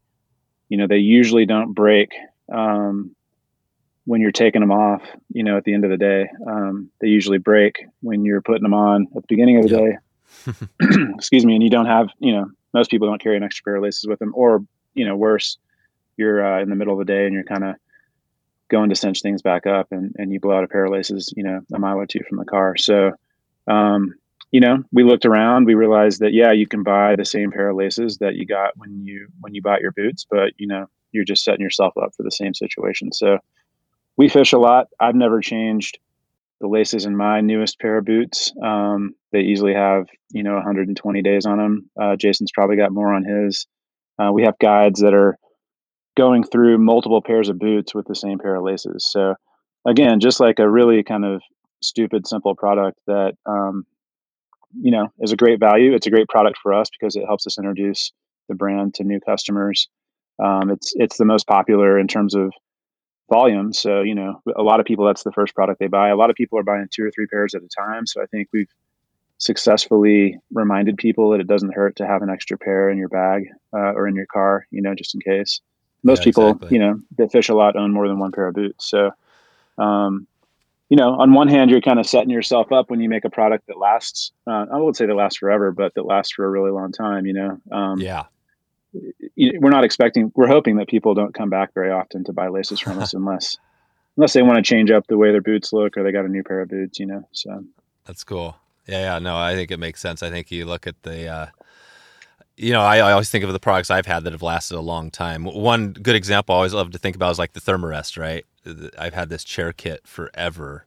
you 0.69 0.79
know, 0.79 0.87
they 0.87 0.97
usually 0.97 1.45
don't 1.45 1.75
break 1.75 2.13
um, 2.53 3.15
when 4.07 4.23
you're 4.23 4.33
taking 4.33 4.63
them 4.63 4.73
off, 4.73 5.03
you 5.33 5.45
know, 5.45 5.59
at 5.59 5.65
the 5.65 5.75
end 5.75 5.85
of 5.85 5.91
the 5.91 5.99
day. 5.99 6.31
Um, 6.47 6.91
they 7.01 7.09
usually 7.09 7.39
break 7.39 7.85
when 8.01 8.25
you're 8.25 8.41
putting 8.41 8.63
them 8.63 8.75
on 8.75 9.07
at 9.15 9.23
the 9.23 9.29
beginning 9.29 9.59
of 9.59 9.69
the 9.69 9.77
yep. 9.77 9.81
day. 9.85 10.67
Excuse 11.15 11.45
me. 11.45 11.55
And 11.55 11.63
you 11.63 11.71
don't 11.71 11.87
have, 11.87 12.09
you 12.19 12.33
know, 12.33 12.51
most 12.77 12.91
people 12.91 13.09
don't 13.09 13.23
carry 13.23 13.37
an 13.37 13.43
extra 13.43 13.65
pair 13.65 13.77
of 13.77 13.83
laces 13.83 14.07
with 14.07 14.19
them, 14.19 14.33
or 14.35 14.65
you 14.95 15.07
know, 15.07 15.17
worse, 15.17 15.59
you're 16.17 16.45
uh, 16.45 16.63
in 16.63 16.69
the 16.69 16.77
middle 16.77 16.93
of 16.93 16.99
the 16.99 17.11
day 17.13 17.25
and 17.25 17.35
you're 17.35 17.45
kind 17.45 17.65
of 17.65 17.75
going 18.69 18.91
to 18.91 18.97
cinch 18.97 19.23
things 19.23 19.43
back 19.43 19.67
up, 19.67 19.89
and 19.91 20.15
and 20.19 20.33
you 20.33 20.39
blow 20.39 20.57
out 20.57 20.65
a 20.65 20.69
pair 20.69 20.85
of 20.85 20.93
laces, 20.93 21.33
you 21.37 21.43
know, 21.43 21.61
a 21.75 21.79
mile 21.79 21.97
or 21.97 22.07
two 22.07 22.21
from 22.29 22.39
the 22.39 22.45
car. 22.45 22.77
So, 22.77 23.13
um, 23.67 24.15
you 24.53 24.61
know, 24.61 24.83
we 24.93 25.05
looked 25.05 25.27
around, 25.27 25.65
we 25.65 25.75
realized 25.75 26.21
that 26.21 26.35
yeah, 26.35 26.53
you 26.53 26.67
can 26.67 26.83
buy 26.83 27.17
the 27.17 27.25
same 27.25 27.51
pair 27.51 27.71
of 27.71 27.77
laces 27.77 28.19
that 28.19 28.37
you 28.37 28.47
got 28.47 28.77
when 28.77 29.05
you 29.05 29.29
when 29.41 29.55
you 29.55 29.63
bought 29.63 29.81
your 29.81 29.93
boots, 29.93 30.27
but 30.31 30.53
you 30.59 30.67
know, 30.67 30.87
you're 31.13 31.25
just 31.25 31.45
setting 31.45 31.63
yourself 31.63 31.95
up 31.97 32.15
for 32.15 32.23
the 32.23 32.31
same 32.31 32.55
situation. 32.55 33.13
So, 33.13 33.39
we 34.19 34.29
fish 34.29 34.53
a 34.53 34.59
lot. 34.59 34.89
I've 35.01 35.15
never 35.15 35.41
changed 35.41 35.99
the 36.61 36.69
laces 36.69 37.05
in 37.05 37.17
my 37.17 37.41
newest 37.41 37.79
pair 37.79 37.99
of 37.99 38.05
boots. 38.05 38.53
Um, 38.63 39.15
they 39.33 39.41
easily 39.41 39.75
have, 39.75 40.07
you 40.31 40.43
know, 40.43 40.55
120 40.55 41.23
days 41.23 41.47
on 41.47 41.59
them. 41.59 41.91
Uh, 42.01 42.17
Jason's 42.17 42.53
probably 42.55 42.77
got 42.77 42.93
more 42.93 43.13
on 43.13 43.25
his. 43.25 43.67
Uh, 44.19 44.33
we 44.33 44.43
have 44.45 44.59
guides 44.59 45.01
that 45.01 45.13
are 45.13 45.39
going 46.17 46.43
through 46.45 46.79
multiple 46.79 47.21
pairs 47.21 47.49
of 47.49 47.59
boots 47.59 47.95
with 47.95 48.07
the 48.07 48.15
same 48.15 48.39
pair 48.39 48.57
of 48.57 48.65
laces. 48.65 49.07
So, 49.11 49.35
again, 49.87 50.21
just 50.21 50.41
like 50.41 50.59
a 50.59 50.69
really 50.69 51.03
kind 51.03 51.25
of 51.25 51.43
stupid, 51.83 52.27
simple 52.27 52.55
product 52.55 52.99
that, 53.07 53.35
um, 53.45 53.85
you 54.81 54.91
know, 54.91 55.09
is 55.21 55.33
a 55.33 55.37
great 55.37 55.61
value. 55.61 55.95
It's 55.95 56.07
a 56.07 56.11
great 56.11 56.29
product 56.29 56.59
for 56.63 56.73
us 56.73 56.89
because 56.99 57.17
it 57.17 57.27
helps 57.27 57.47
us 57.47 57.59
introduce 57.59 58.13
the 58.49 58.55
brand 58.55 58.95
to 58.95 59.05
new 59.05 59.21
customers. 59.21 59.89
Um, 60.43 60.71
it's 60.71 60.93
it's 60.97 61.17
the 61.17 61.25
most 61.25 61.47
popular 61.47 61.99
in 61.99 62.09
terms 62.09 62.35
of 62.35 62.53
volume. 63.29 63.73
So, 63.73 64.03
you 64.03 64.15
know, 64.15 64.43
a 64.57 64.63
lot 64.63 64.81
of 64.81 64.87
people, 64.87 65.05
that's 65.05 65.23
the 65.25 65.33
first 65.33 65.55
product 65.55 65.81
they 65.81 65.87
buy. 65.87 66.09
A 66.09 66.17
lot 66.17 66.31
of 66.31 66.37
people 66.37 66.59
are 66.59 66.63
buying 66.63 66.87
two 66.91 67.05
or 67.05 67.11
three 67.11 67.27
pairs 67.27 67.55
at 67.55 67.63
a 67.63 67.69
time. 67.69 68.07
So 68.07 68.23
I 68.23 68.27
think 68.27 68.49
we've 68.53 68.73
successfully 69.39 70.39
reminded 70.53 70.97
people 70.97 71.31
that 71.31 71.41
it 71.41 71.47
doesn't 71.47 71.75
hurt 71.75 71.97
to 71.97 72.07
have 72.07 72.23
an 72.23 72.31
extra 72.31 72.57
pair 72.57 72.89
in 72.89 72.99
your 72.99 73.09
bag 73.09 73.49
uh, 73.73 73.93
or 73.93 74.09
in 74.09 74.15
your 74.15 74.27
car, 74.27 74.67
you 74.71 74.81
know, 74.81 74.95
just 74.95 75.15
in 75.15 75.21
case. 75.21 75.61
Most 76.03 76.21
yeah, 76.21 76.25
people, 76.25 76.51
exactly. 76.51 76.79
you 76.79 76.79
know, 76.79 77.01
that 77.19 77.33
fish 77.33 77.49
a 77.49 77.55
lot 77.55 77.77
own 77.77 77.93
more 77.93 78.09
than 78.09 78.19
one 78.19 78.33
pair 78.33 78.47
of 78.47 78.55
boots. 78.55 78.89
So, 78.89 79.11
um, 79.77 80.27
you 80.89 80.97
know, 80.97 81.15
on 81.15 81.33
one 81.33 81.49
hand, 81.49 81.71
you're 81.71 81.81
kind 81.81 81.99
of 81.99 82.07
setting 82.07 82.31
yourself 82.31 82.71
up 82.71 82.91
when 82.91 83.01
you 83.01 83.09
make 83.09 83.25
a 83.25 83.31
product 83.31 83.67
that 83.67 83.77
lasts. 83.77 84.31
Uh, 84.47 84.67
I 84.73 84.79
would 84.79 84.95
say 84.95 85.07
that 85.07 85.15
lasts 85.15 85.39
forever, 85.39 85.73
but 85.73 85.95
that 85.95 86.05
lasts 86.05 86.33
for 86.33 86.45
a 86.45 86.49
really 86.49 86.71
long 86.71 86.93
time. 86.93 87.27
You 87.27 87.33
know. 87.33 87.61
Um, 87.73 87.99
yeah 87.99 88.27
we're 89.37 89.71
not 89.71 89.85
expecting 89.85 90.33
we're 90.35 90.47
hoping 90.47 90.77
that 90.77 90.89
people 90.89 91.15
don't 91.15 91.35
come 91.35 91.51
back 91.51 91.73
very 91.75 91.91
often 91.91 92.25
to 92.25 92.33
buy 92.33 92.49
laces 92.49 92.81
from 92.81 92.99
us 92.99 93.15
unless 93.15 93.57
unless 94.17 94.33
they 94.33 94.43
want 94.43 94.57
to 94.57 94.63
change 94.63 94.91
up 94.91 95.07
the 95.07 95.19
way 95.19 95.31
their 95.31 95.43
boots 95.43 95.73
look 95.73 95.97
or 95.97 96.03
they 96.03 96.13
got 96.13 96.25
a 96.25 96.29
new 96.29 96.43
pair 96.43 96.61
of 96.61 96.69
boots 96.69 96.99
you 96.99 97.07
know 97.07 97.27
so 97.33 97.65
that's 98.05 98.25
cool 98.25 98.57
yeah 98.87 99.15
yeah 99.15 99.19
no 99.19 99.37
i 99.37 99.55
think 99.55 99.71
it 99.71 99.79
makes 99.79 100.01
sense 100.01 100.23
i 100.23 100.31
think 100.31 100.51
you 100.51 100.65
look 100.65 100.87
at 100.87 101.03
the 101.03 101.29
uh 101.29 101.47
you 102.57 102.73
know, 102.73 102.81
I, 102.81 102.99
I, 102.99 103.13
always 103.13 103.29
think 103.29 103.45
of 103.45 103.53
the 103.53 103.61
products 103.61 103.91
I've 103.91 104.07
had 104.07 104.25
that 104.25 104.33
have 104.33 104.43
lasted 104.43 104.77
a 104.77 104.81
long 104.81 105.11
time. 105.11 105.45
One 105.45 105.93
good 105.93 106.17
example 106.17 106.55
I 106.55 106.57
always 106.57 106.73
love 106.73 106.91
to 106.93 106.99
think 106.99 107.15
about 107.15 107.31
is 107.31 107.39
like 107.39 107.53
the 107.53 107.61
Thermarest, 107.61 108.19
right? 108.19 108.47
I've 108.99 109.15
had 109.15 109.29
this 109.29 109.45
chair 109.45 109.73
kit 109.73 110.07
forever, 110.07 110.87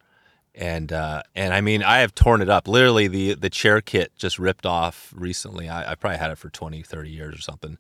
and 0.56 0.92
uh, 0.92 1.24
and 1.36 1.54
I 1.54 1.62
mean 1.62 1.84
I 1.84 2.00
have 2.00 2.14
torn 2.16 2.42
it 2.42 2.50
up. 2.50 2.68
Literally, 2.68 3.08
the 3.08 3.36
the 3.36 3.50
chair 3.50 3.82
kit 3.82 4.12
just 4.18 4.40
ripped 4.40 4.66
off 4.66 5.14
recently. 5.16 5.70
I, 5.70 5.92
I 5.92 5.96
probably 5.96 6.18
had 6.18 6.32
it 6.32 6.38
for 6.38 6.50
20, 6.50 6.82
30 6.84 7.10
years 7.10 7.36
or 7.36 7.42
something. 7.42 7.78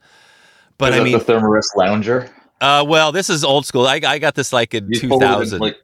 But 0.77 0.93
is 0.93 0.99
I 0.99 1.03
mean, 1.03 1.17
the 1.17 1.23
Thermarest 1.23 1.75
Lounger. 1.75 2.29
Uh, 2.61 2.83
well, 2.87 3.11
this 3.11 3.29
is 3.29 3.43
old 3.43 3.65
school. 3.65 3.85
I, 3.85 4.01
I 4.05 4.19
got 4.19 4.35
this 4.35 4.51
like 4.51 4.73
in 4.73 4.91
two 4.91 5.19
thousand. 5.19 5.59
Like, 5.59 5.77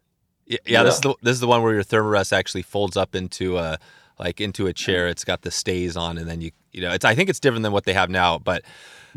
yeah, 0.46 0.58
yeah, 0.66 0.84
this 0.84 0.96
is 0.96 1.02
the 1.02 1.16
this 1.22 1.34
is 1.34 1.40
the 1.40 1.48
one 1.48 1.62
where 1.62 1.74
your 1.74 1.84
Thermarest 1.84 2.34
actually 2.34 2.64
folds 2.64 2.98
up 2.98 3.16
into 3.16 3.58
a 3.58 3.78
like 4.20 4.42
into 4.42 4.68
a 4.68 4.74
chair. 4.74 5.08
It's 5.08 5.24
got 5.24 5.42
the 5.42 5.52
stays 5.52 5.96
on, 5.96 6.18
and 6.18 6.28
then 6.28 6.42
you 6.42 6.52
you 6.72 6.82
know 6.82 6.92
it's. 6.92 7.06
I 7.06 7.16
think 7.16 7.30
it's 7.30 7.40
different 7.40 7.64
than 7.64 7.72
what 7.72 7.84
they 7.84 7.94
have 7.94 8.10
now, 8.10 8.40
but. 8.40 8.64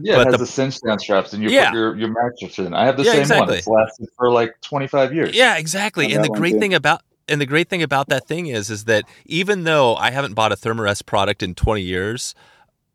Yeah, 0.00 0.14
but 0.14 0.20
it 0.20 0.24
has 0.26 0.32
the, 0.34 0.38
the 0.38 0.46
cinch 0.46 0.80
down 0.80 1.00
straps, 1.00 1.32
and 1.32 1.42
you 1.42 1.50
yeah. 1.50 1.70
put 1.70 1.76
your, 1.76 1.96
your 1.96 2.08
mattress 2.08 2.60
in. 2.60 2.72
I 2.72 2.86
have 2.86 2.96
the 2.96 3.02
yeah, 3.02 3.12
same 3.14 3.20
exactly. 3.22 3.46
one. 3.48 3.58
It's 3.58 3.66
lasted 3.66 4.08
for 4.16 4.30
like 4.30 4.54
twenty 4.60 4.86
five 4.86 5.12
years. 5.12 5.34
Yeah, 5.34 5.56
exactly. 5.56 6.12
And 6.12 6.22
the 6.22 6.28
great 6.28 6.60
thing 6.60 6.72
about 6.72 7.02
and 7.28 7.40
the 7.40 7.46
great 7.46 7.68
thing 7.68 7.82
about 7.82 8.08
that 8.08 8.26
thing 8.26 8.46
is 8.46 8.70
is 8.70 8.84
that 8.84 9.04
even 9.26 9.64
though 9.64 9.94
I 9.96 10.10
haven't 10.10 10.34
bought 10.34 10.52
a 10.52 10.56
Thermarest 10.56 11.06
product 11.06 11.42
in 11.42 11.54
20 11.54 11.82
years, 11.82 12.34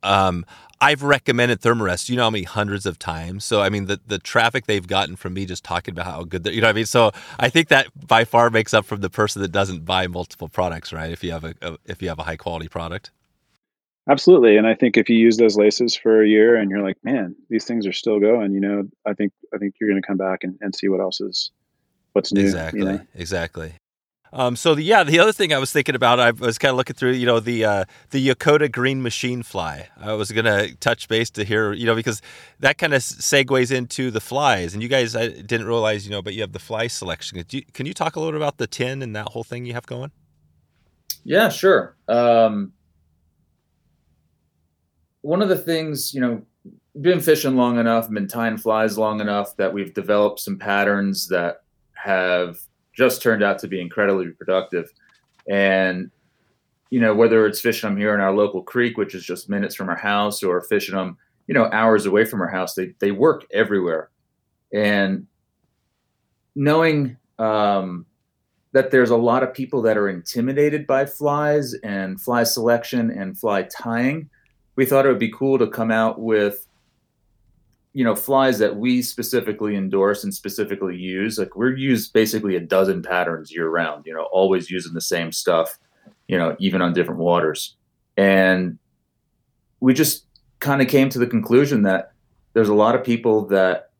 um, 0.01 0.45
I've 0.81 1.01
recommended 1.01 1.61
Thermarest, 1.61 2.09
you 2.09 2.17
know 2.17 2.23
how 2.23 2.29
many 2.29 2.43
hundreds 2.43 2.85
of 2.85 2.99
times. 2.99 3.45
So 3.45 3.61
I 3.61 3.69
mean, 3.69 3.85
the 3.85 3.99
the 4.05 4.19
traffic 4.19 4.65
they've 4.65 4.85
gotten 4.85 5.15
from 5.15 5.33
me 5.33 5.45
just 5.45 5.63
talking 5.63 5.93
about 5.93 6.05
how 6.05 6.23
good, 6.23 6.45
you 6.47 6.59
know 6.59 6.67
what 6.67 6.71
I 6.71 6.73
mean. 6.73 6.85
So 6.85 7.11
I 7.39 7.49
think 7.49 7.69
that 7.69 7.87
by 8.07 8.25
far 8.25 8.49
makes 8.49 8.73
up 8.73 8.85
from 8.85 9.01
the 9.01 9.09
person 9.09 9.41
that 9.41 9.51
doesn't 9.51 9.85
buy 9.85 10.07
multiple 10.07 10.49
products, 10.49 10.91
right? 10.91 11.11
If 11.11 11.23
you 11.23 11.31
have 11.31 11.45
a, 11.45 11.53
a 11.61 11.77
if 11.85 12.01
you 12.01 12.09
have 12.09 12.19
a 12.19 12.23
high 12.23 12.37
quality 12.37 12.67
product. 12.67 13.11
Absolutely, 14.09 14.57
and 14.57 14.67
I 14.67 14.75
think 14.75 14.97
if 14.97 15.09
you 15.09 15.15
use 15.17 15.37
those 15.37 15.55
laces 15.55 15.95
for 15.95 16.21
a 16.21 16.27
year 16.27 16.57
and 16.57 16.69
you're 16.69 16.81
like, 16.81 16.97
man, 17.03 17.37
these 17.49 17.63
things 17.63 17.87
are 17.87 17.93
still 17.93 18.19
going, 18.19 18.53
you 18.53 18.59
know, 18.59 18.83
I 19.05 19.13
think 19.13 19.31
I 19.53 19.57
think 19.57 19.75
you're 19.79 19.89
going 19.89 20.01
to 20.01 20.05
come 20.05 20.17
back 20.17 20.43
and, 20.43 20.57
and 20.59 20.75
see 20.75 20.89
what 20.89 20.99
else 20.99 21.21
is 21.21 21.51
what's 22.11 22.33
new. 22.33 22.41
Exactly, 22.41 22.79
you 22.79 22.85
know? 22.85 22.99
exactly. 23.15 23.73
Um, 24.35 24.55
so 24.55 24.73
the, 24.73 24.81
yeah, 24.81 25.03
the 25.03 25.19
other 25.19 25.31
thing 25.31 25.53
I 25.53 25.59
was 25.59 25.71
thinking 25.71 25.93
about, 25.93 26.19
I 26.19 26.31
was 26.31 26.57
kind 26.57 26.71
of 26.71 26.77
looking 26.77 26.95
through, 26.95 27.11
you 27.11 27.27
know, 27.27 27.39
the 27.39 27.63
uh, 27.65 27.85
the 28.09 28.27
Yakoda 28.27 28.69
Green 28.71 29.03
Machine 29.03 29.43
Fly. 29.43 29.89
I 30.01 30.13
was 30.13 30.31
gonna 30.31 30.73
touch 30.75 31.07
base 31.07 31.29
to 31.31 31.43
hear, 31.43 31.71
you 31.71 31.85
know, 31.85 31.93
because 31.93 32.19
that 32.59 32.79
kind 32.79 32.95
of 32.95 33.03
segues 33.03 33.71
into 33.71 34.09
the 34.09 34.19
flies. 34.19 34.73
And 34.73 34.81
you 34.81 34.89
guys, 34.89 35.15
I 35.15 35.27
didn't 35.27 35.67
realize, 35.67 36.05
you 36.05 36.11
know, 36.11 36.23
but 36.23 36.33
you 36.33 36.41
have 36.41 36.51
the 36.51 36.59
fly 36.59 36.87
selection. 36.87 37.43
You, 37.51 37.61
can 37.73 37.85
you 37.85 37.93
talk 37.93 38.15
a 38.15 38.19
little 38.19 38.31
bit 38.31 38.37
about 38.37 38.57
the 38.57 38.65
tin 38.65 39.03
and 39.03 39.15
that 39.15 39.27
whole 39.29 39.43
thing 39.43 39.65
you 39.67 39.73
have 39.73 39.85
going? 39.85 40.11
Yeah, 41.23 41.49
sure. 41.49 41.95
Um, 42.07 42.73
one 45.21 45.43
of 45.43 45.49
the 45.49 45.57
things, 45.57 46.11
you 46.11 46.21
know, 46.21 46.41
been 46.99 47.19
fishing 47.19 47.55
long 47.55 47.77
enough, 47.77 48.09
been 48.09 48.27
tying 48.27 48.57
flies 48.57 48.97
long 48.97 49.21
enough 49.21 49.55
that 49.57 49.71
we've 49.71 49.93
developed 49.93 50.39
some 50.39 50.57
patterns 50.57 51.27
that 51.27 51.61
have 51.93 52.59
just 52.93 53.21
turned 53.21 53.43
out 53.43 53.59
to 53.59 53.67
be 53.67 53.81
incredibly 53.81 54.29
productive. 54.29 54.91
And 55.49 56.11
you 56.89 56.99
know, 56.99 57.15
whether 57.15 57.47
it's 57.47 57.59
fishing 57.59 57.89
them 57.89 57.97
here 57.97 58.13
in 58.13 58.21
our 58.21 58.35
local 58.35 58.61
creek, 58.61 58.97
which 58.97 59.15
is 59.15 59.25
just 59.25 59.49
minutes 59.49 59.73
from 59.73 59.89
our 59.89 59.97
house, 59.97 60.43
or 60.43 60.61
fishing 60.61 60.93
them, 60.93 61.17
you 61.47 61.53
know, 61.55 61.67
hours 61.71 62.05
away 62.05 62.23
from 62.23 62.39
our 62.39 62.47
house, 62.47 62.75
they 62.75 62.93
they 62.99 63.11
work 63.11 63.45
everywhere. 63.51 64.11
And 64.71 65.25
knowing 66.55 67.17
um, 67.39 68.05
that 68.73 68.91
there's 68.91 69.09
a 69.09 69.17
lot 69.17 69.41
of 69.41 69.53
people 69.53 69.81
that 69.81 69.97
are 69.97 70.07
intimidated 70.07 70.85
by 70.85 71.05
flies 71.05 71.73
and 71.83 72.21
fly 72.21 72.43
selection 72.43 73.09
and 73.09 73.39
fly 73.39 73.63
tying, 73.63 74.29
we 74.75 74.85
thought 74.85 75.05
it 75.05 75.09
would 75.09 75.17
be 75.17 75.31
cool 75.31 75.57
to 75.57 75.67
come 75.67 75.89
out 75.91 76.21
with 76.21 76.67
you 77.93 78.03
know 78.03 78.15
flies 78.15 78.59
that 78.59 78.75
we 78.75 79.01
specifically 79.01 79.75
endorse 79.75 80.23
and 80.23 80.33
specifically 80.33 80.97
use 80.97 81.37
like 81.37 81.55
we're 81.55 81.75
used 81.75 82.11
basically 82.11 82.55
a 82.55 82.59
dozen 82.59 83.01
patterns 83.03 83.51
year 83.51 83.69
round 83.69 84.03
you 84.05 84.13
know 84.13 84.27
always 84.31 84.69
using 84.71 84.93
the 84.93 85.01
same 85.01 85.31
stuff 85.31 85.77
you 86.27 86.37
know 86.37 86.55
even 86.59 86.81
on 86.81 86.93
different 86.93 87.19
waters. 87.19 87.75
And 88.17 88.77
we 89.79 89.93
just 89.93 90.25
kind 90.59 90.81
of 90.81 90.87
came 90.87 91.09
to 91.09 91.19
the 91.19 91.27
conclusion 91.27 91.83
that 91.83 92.13
there's 92.53 92.69
a 92.69 92.73
lot 92.73 92.95
of 92.95 93.03
people 93.03 93.47
that 93.47 93.91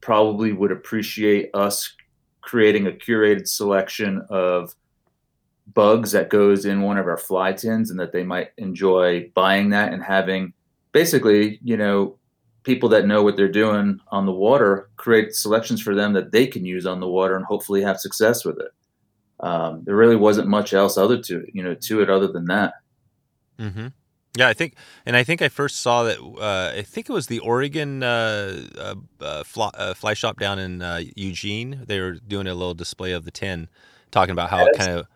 probably 0.00 0.52
would 0.52 0.72
appreciate 0.72 1.50
us 1.54 1.94
creating 2.40 2.86
a 2.86 2.90
curated 2.90 3.46
selection 3.46 4.22
of 4.28 4.74
bugs 5.72 6.12
that 6.12 6.30
goes 6.30 6.64
in 6.64 6.82
one 6.82 6.98
of 6.98 7.06
our 7.06 7.16
fly 7.16 7.52
tins 7.52 7.90
and 7.90 8.00
that 8.00 8.12
they 8.12 8.24
might 8.24 8.50
enjoy 8.58 9.30
buying 9.34 9.70
that 9.70 9.92
and 9.92 10.02
having 10.02 10.52
basically 10.92 11.60
you 11.62 11.76
know 11.76 12.16
people 12.62 12.88
that 12.90 13.06
know 13.06 13.22
what 13.22 13.36
they're 13.36 13.48
doing 13.48 14.00
on 14.08 14.26
the 14.26 14.32
water 14.32 14.90
create 14.96 15.34
selections 15.34 15.80
for 15.80 15.94
them 15.94 16.12
that 16.12 16.32
they 16.32 16.46
can 16.46 16.64
use 16.64 16.86
on 16.86 17.00
the 17.00 17.08
water 17.08 17.36
and 17.36 17.44
hopefully 17.44 17.82
have 17.82 17.98
success 17.98 18.44
with 18.44 18.58
it. 18.58 18.70
Um, 19.40 19.82
there 19.84 19.96
really 19.96 20.16
wasn't 20.16 20.48
much 20.48 20.74
else 20.74 20.98
other 20.98 21.20
to 21.22 21.46
you 21.52 21.62
know 21.62 21.74
to 21.74 22.02
it 22.02 22.10
other 22.10 22.28
than 22.28 22.44
that. 22.46 22.74
Mm-hmm. 23.58 23.88
Yeah, 24.36 24.46
I 24.46 24.54
think, 24.54 24.74
and 25.04 25.16
I 25.16 25.24
think 25.24 25.42
I 25.42 25.48
first 25.48 25.80
saw 25.80 26.04
that. 26.04 26.18
Uh, 26.20 26.78
I 26.78 26.82
think 26.82 27.08
it 27.08 27.12
was 27.12 27.26
the 27.26 27.40
Oregon 27.40 28.02
uh, 28.02 28.62
uh, 28.78 28.94
uh 29.20 29.42
fly, 29.42 29.70
uh, 29.74 29.94
fly, 29.94 30.14
shop 30.14 30.38
down 30.38 30.58
in 30.58 30.82
uh, 30.82 31.00
Eugene. 31.16 31.82
They 31.86 32.00
were 32.00 32.12
doing 32.12 32.46
a 32.46 32.54
little 32.54 32.74
display 32.74 33.10
of 33.12 33.24
the 33.24 33.32
tin, 33.32 33.68
talking 34.12 34.30
about 34.30 34.50
how 34.50 34.66
it 34.66 34.78
kind 34.78 34.92
of 34.92 35.06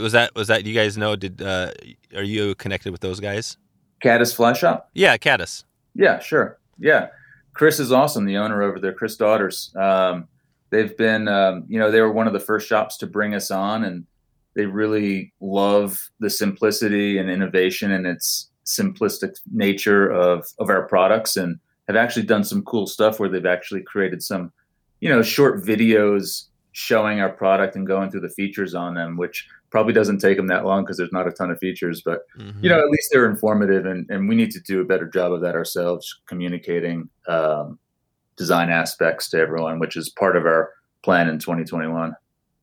was 0.00 0.12
that 0.12 0.34
was 0.34 0.48
that 0.48 0.64
you 0.64 0.74
guys 0.74 0.96
know? 0.96 1.16
Did 1.16 1.42
are 1.42 1.74
you 2.22 2.54
connected 2.54 2.92
with 2.92 3.02
those 3.02 3.20
guys? 3.20 3.58
Caddis 4.02 4.34
Fly 4.34 4.54
Shop. 4.54 4.88
Yeah, 4.94 5.18
Caddis. 5.18 5.64
Yeah, 5.94 6.18
sure. 6.18 6.58
Yeah, 6.78 7.08
Chris 7.54 7.78
is 7.78 7.92
awesome. 7.92 8.24
The 8.24 8.36
owner 8.36 8.62
over 8.62 8.78
there, 8.78 8.92
Chris 8.92 9.16
Daughters. 9.16 9.74
Um, 9.76 10.28
they've 10.70 10.96
been, 10.96 11.28
um, 11.28 11.64
you 11.68 11.78
know, 11.78 11.90
they 11.90 12.00
were 12.00 12.12
one 12.12 12.26
of 12.26 12.32
the 12.32 12.40
first 12.40 12.66
shops 12.66 12.96
to 12.98 13.06
bring 13.06 13.34
us 13.34 13.50
on, 13.50 13.84
and 13.84 14.06
they 14.54 14.66
really 14.66 15.32
love 15.40 16.10
the 16.20 16.30
simplicity 16.30 17.18
and 17.18 17.30
innovation 17.30 17.92
and 17.92 18.06
its 18.06 18.50
simplistic 18.64 19.38
nature 19.52 20.10
of 20.10 20.46
of 20.58 20.68
our 20.70 20.86
products, 20.86 21.36
and 21.36 21.58
have 21.88 21.96
actually 21.96 22.24
done 22.24 22.44
some 22.44 22.62
cool 22.62 22.86
stuff 22.86 23.18
where 23.18 23.28
they've 23.28 23.46
actually 23.46 23.82
created 23.82 24.22
some, 24.22 24.52
you 25.00 25.08
know, 25.08 25.22
short 25.22 25.64
videos 25.64 26.46
showing 26.72 27.20
our 27.20 27.30
product 27.30 27.76
and 27.76 27.86
going 27.86 28.10
through 28.10 28.20
the 28.20 28.28
features 28.30 28.74
on 28.74 28.94
them, 28.94 29.16
which 29.16 29.46
probably 29.72 29.94
doesn't 29.94 30.18
take 30.18 30.36
them 30.36 30.46
that 30.48 30.66
long 30.66 30.84
because 30.84 30.98
there's 30.98 31.12
not 31.12 31.26
a 31.26 31.32
ton 31.32 31.50
of 31.50 31.58
features, 31.58 32.02
but 32.04 32.20
mm-hmm. 32.38 32.62
you 32.62 32.68
know, 32.68 32.78
at 32.78 32.90
least 32.90 33.08
they're 33.10 33.28
informative 33.28 33.86
and, 33.86 34.08
and 34.10 34.28
we 34.28 34.36
need 34.36 34.50
to 34.52 34.60
do 34.60 34.82
a 34.82 34.84
better 34.84 35.06
job 35.06 35.32
of 35.32 35.40
that 35.40 35.54
ourselves, 35.54 36.20
communicating 36.26 37.08
um, 37.26 37.78
design 38.36 38.68
aspects 38.68 39.30
to 39.30 39.38
everyone, 39.38 39.78
which 39.80 39.96
is 39.96 40.10
part 40.10 40.36
of 40.36 40.44
our 40.44 40.70
plan 41.02 41.26
in 41.28 41.38
2021. 41.38 42.14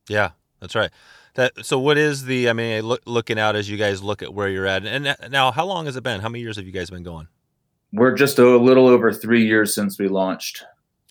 Yeah, 0.07 0.29
that's 0.59 0.75
right. 0.75 0.91
That, 1.33 1.65
so 1.65 1.79
what 1.79 1.97
is 1.97 2.25
the, 2.25 2.47
I 2.47 2.53
mean, 2.53 2.83
look, 2.83 3.01
looking 3.05 3.39
out 3.39 3.55
as 3.55 3.67
you 3.69 3.77
guys 3.77 4.03
look 4.03 4.21
at 4.21 4.33
where 4.33 4.47
you're 4.47 4.67
at 4.67 4.85
and 4.85 5.15
now 5.31 5.51
how 5.51 5.65
long 5.65 5.87
has 5.87 5.95
it 5.95 6.03
been? 6.03 6.21
How 6.21 6.29
many 6.29 6.41
years 6.41 6.57
have 6.57 6.65
you 6.65 6.71
guys 6.71 6.91
been 6.91 7.03
going? 7.03 7.27
We're 7.91 8.13
just 8.13 8.37
a 8.37 8.57
little 8.57 8.87
over 8.87 9.11
three 9.11 9.45
years 9.45 9.73
since 9.73 9.97
we 9.97 10.07
launched. 10.07 10.63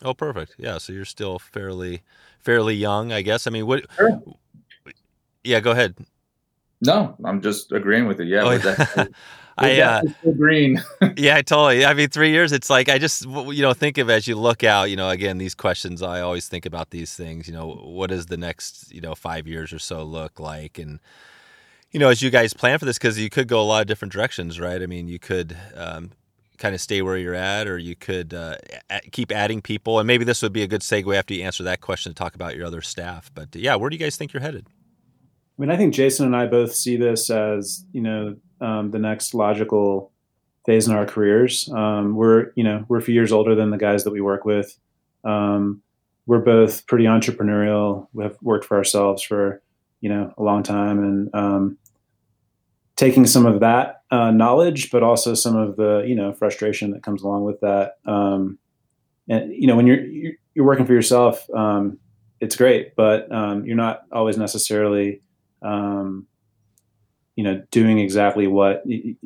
Oh, 0.02 0.14
perfect. 0.14 0.54
Yeah. 0.58 0.78
So 0.78 0.92
you're 0.92 1.04
still 1.04 1.40
fairly, 1.40 2.02
fairly 2.38 2.76
young, 2.76 3.10
I 3.10 3.22
guess. 3.22 3.48
I 3.48 3.50
mean, 3.50 3.66
what, 3.66 3.84
sure. 3.96 4.22
Yeah, 5.48 5.60
go 5.60 5.70
ahead. 5.72 5.96
No, 6.80 7.16
I'm 7.24 7.40
just 7.40 7.72
agreeing 7.72 8.06
with 8.06 8.20
you. 8.20 8.26
Yeah. 8.26 8.42
Oh, 8.44 8.50
yeah. 8.52 9.04
I 9.58 9.80
uh, 9.80 10.02
green. 10.36 10.80
yeah, 11.16 11.42
totally. 11.42 11.84
I 11.84 11.92
mean, 11.92 12.08
three 12.10 12.30
years. 12.30 12.52
It's 12.52 12.70
like 12.70 12.88
I 12.88 12.98
just 12.98 13.24
you 13.24 13.62
know 13.62 13.74
think 13.74 13.98
of 13.98 14.08
as 14.08 14.28
you 14.28 14.36
look 14.36 14.62
out. 14.62 14.88
You 14.88 14.94
know, 14.94 15.08
again, 15.10 15.38
these 15.38 15.56
questions. 15.56 16.00
I 16.00 16.20
always 16.20 16.46
think 16.46 16.64
about 16.64 16.90
these 16.90 17.14
things. 17.14 17.48
You 17.48 17.54
know, 17.54 17.72
what 17.72 18.10
does 18.10 18.26
the 18.26 18.36
next 18.36 18.92
you 18.92 19.00
know 19.00 19.16
five 19.16 19.48
years 19.48 19.72
or 19.72 19.80
so 19.80 20.04
look 20.04 20.38
like? 20.38 20.78
And 20.78 21.00
you 21.90 21.98
know, 21.98 22.08
as 22.08 22.22
you 22.22 22.30
guys 22.30 22.54
plan 22.54 22.78
for 22.78 22.84
this, 22.84 22.98
because 22.98 23.18
you 23.18 23.30
could 23.30 23.48
go 23.48 23.60
a 23.60 23.64
lot 23.64 23.80
of 23.80 23.88
different 23.88 24.12
directions, 24.12 24.60
right? 24.60 24.80
I 24.80 24.86
mean, 24.86 25.08
you 25.08 25.18
could 25.18 25.56
um, 25.74 26.12
kind 26.58 26.74
of 26.74 26.80
stay 26.80 27.02
where 27.02 27.16
you're 27.16 27.34
at, 27.34 27.66
or 27.66 27.78
you 27.78 27.96
could 27.96 28.32
uh, 28.34 28.56
keep 29.10 29.32
adding 29.32 29.60
people. 29.60 29.98
And 29.98 30.06
maybe 30.06 30.24
this 30.24 30.40
would 30.40 30.52
be 30.52 30.62
a 30.62 30.68
good 30.68 30.82
segue 30.82 31.16
after 31.16 31.34
you 31.34 31.42
answer 31.42 31.64
that 31.64 31.80
question 31.80 32.12
to 32.12 32.14
talk 32.14 32.36
about 32.36 32.54
your 32.54 32.66
other 32.66 32.80
staff. 32.80 33.28
But 33.34 33.56
yeah, 33.56 33.74
where 33.74 33.90
do 33.90 33.96
you 33.96 34.00
guys 34.00 34.16
think 34.16 34.32
you're 34.32 34.42
headed? 34.42 34.68
I 35.58 35.62
mean, 35.62 35.70
I 35.70 35.76
think 35.76 35.92
Jason 35.92 36.26
and 36.26 36.36
I 36.36 36.46
both 36.46 36.72
see 36.72 36.96
this 36.96 37.30
as 37.30 37.84
you 37.92 38.00
know 38.00 38.36
um, 38.60 38.92
the 38.92 38.98
next 38.98 39.34
logical 39.34 40.12
phase 40.64 40.86
in 40.86 40.94
our 40.94 41.04
careers. 41.04 41.68
Um, 41.70 42.14
we're 42.14 42.52
you 42.54 42.62
know 42.62 42.84
we're 42.88 42.98
a 42.98 43.02
few 43.02 43.14
years 43.14 43.32
older 43.32 43.56
than 43.56 43.70
the 43.70 43.76
guys 43.76 44.04
that 44.04 44.12
we 44.12 44.20
work 44.20 44.44
with. 44.44 44.78
Um, 45.24 45.82
we're 46.26 46.38
both 46.38 46.86
pretty 46.86 47.04
entrepreneurial. 47.06 48.06
We 48.12 48.22
have 48.22 48.36
worked 48.40 48.66
for 48.66 48.76
ourselves 48.76 49.22
for 49.22 49.60
you 50.00 50.08
know 50.08 50.32
a 50.38 50.42
long 50.44 50.62
time, 50.62 51.00
and 51.00 51.34
um, 51.34 51.78
taking 52.94 53.26
some 53.26 53.44
of 53.44 53.58
that 53.58 54.02
uh, 54.12 54.30
knowledge, 54.30 54.92
but 54.92 55.02
also 55.02 55.34
some 55.34 55.56
of 55.56 55.74
the 55.74 56.04
you 56.06 56.14
know 56.14 56.32
frustration 56.32 56.92
that 56.92 57.02
comes 57.02 57.22
along 57.22 57.42
with 57.42 57.58
that. 57.62 57.96
Um, 58.06 58.60
and 59.28 59.52
you 59.52 59.66
know 59.66 59.74
when 59.74 59.88
you're 59.88 60.04
you're 60.54 60.66
working 60.66 60.86
for 60.86 60.92
yourself, 60.94 61.50
um, 61.50 61.98
it's 62.38 62.54
great, 62.54 62.94
but 62.94 63.26
you're 63.64 63.74
not 63.74 64.02
always 64.12 64.38
necessarily 64.38 65.20
um, 65.62 66.26
you 67.36 67.44
know 67.44 67.62
doing 67.70 67.98
exactly 67.98 68.46
what 68.46 68.82
y- 68.86 69.16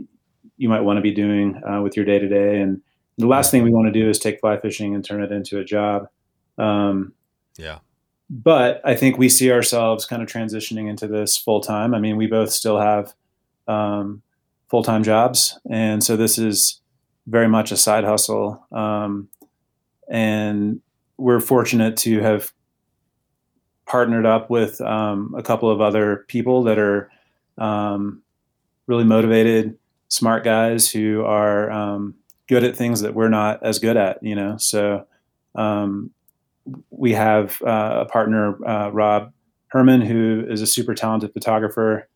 you 0.56 0.68
might 0.68 0.82
want 0.82 0.96
to 0.96 1.02
be 1.02 1.12
doing 1.12 1.60
uh, 1.68 1.80
with 1.82 1.96
your 1.96 2.04
day 2.04 2.18
to 2.18 2.28
day. 2.28 2.60
And 2.60 2.80
the 3.18 3.26
last 3.26 3.50
thing 3.50 3.62
we 3.62 3.72
want 3.72 3.92
to 3.92 4.00
do 4.00 4.08
is 4.08 4.18
take 4.18 4.40
fly 4.40 4.58
fishing 4.58 4.94
and 4.94 5.04
turn 5.04 5.22
it 5.22 5.32
into 5.32 5.58
a 5.58 5.64
job. 5.64 6.08
Um, 6.58 7.14
yeah. 7.56 7.78
But 8.30 8.80
I 8.84 8.94
think 8.94 9.18
we 9.18 9.28
see 9.28 9.50
ourselves 9.50 10.06
kind 10.06 10.22
of 10.22 10.28
transitioning 10.28 10.88
into 10.88 11.06
this 11.06 11.36
full 11.36 11.60
time. 11.60 11.94
I 11.94 11.98
mean, 11.98 12.16
we 12.16 12.26
both 12.26 12.50
still 12.50 12.78
have 12.78 13.12
um, 13.68 14.22
full 14.70 14.82
time 14.82 15.02
jobs. 15.02 15.58
And 15.68 16.02
so 16.02 16.16
this 16.16 16.38
is 16.38 16.80
very 17.26 17.48
much 17.48 17.72
a 17.72 17.76
side 17.76 18.04
hustle. 18.04 18.66
Um, 18.72 19.28
and 20.08 20.80
we're 21.18 21.40
fortunate 21.40 21.96
to 21.98 22.20
have 22.20 22.52
partnered 23.92 24.24
up 24.24 24.48
with 24.48 24.81
um, 24.81 25.35
a 25.37 25.42
couple 25.42 25.70
of 25.70 25.83
other 25.83 26.24
people 26.26 26.62
that 26.62 26.78
are 26.78 27.11
um, 27.59 28.22
really 28.87 29.05
motivated, 29.05 29.76
smart 30.09 30.44
guys 30.44 30.90
who 30.90 31.22
are 31.26 31.70
um, 31.70 32.14
good 32.48 32.64
at 32.64 32.74
things 32.74 33.02
that 33.02 33.12
we're 33.12 33.28
not 33.28 33.62
as 33.62 33.78
good 33.78 33.98
at, 33.98 34.22
you 34.22 34.35
know. 34.35 34.57
So 34.57 35.07
um, 35.57 36.11
we 36.88 37.12
have 37.12 37.61
uh, 37.61 37.98
a 38.00 38.05
partner, 38.07 38.57
uh, 38.66 38.88
Rob 38.88 39.31
Herman, 39.66 40.00
who 40.00 40.46
is 40.48 40.62
a 40.62 40.66
super 40.66 40.94
talented 40.94 41.35
photographer 41.35 42.09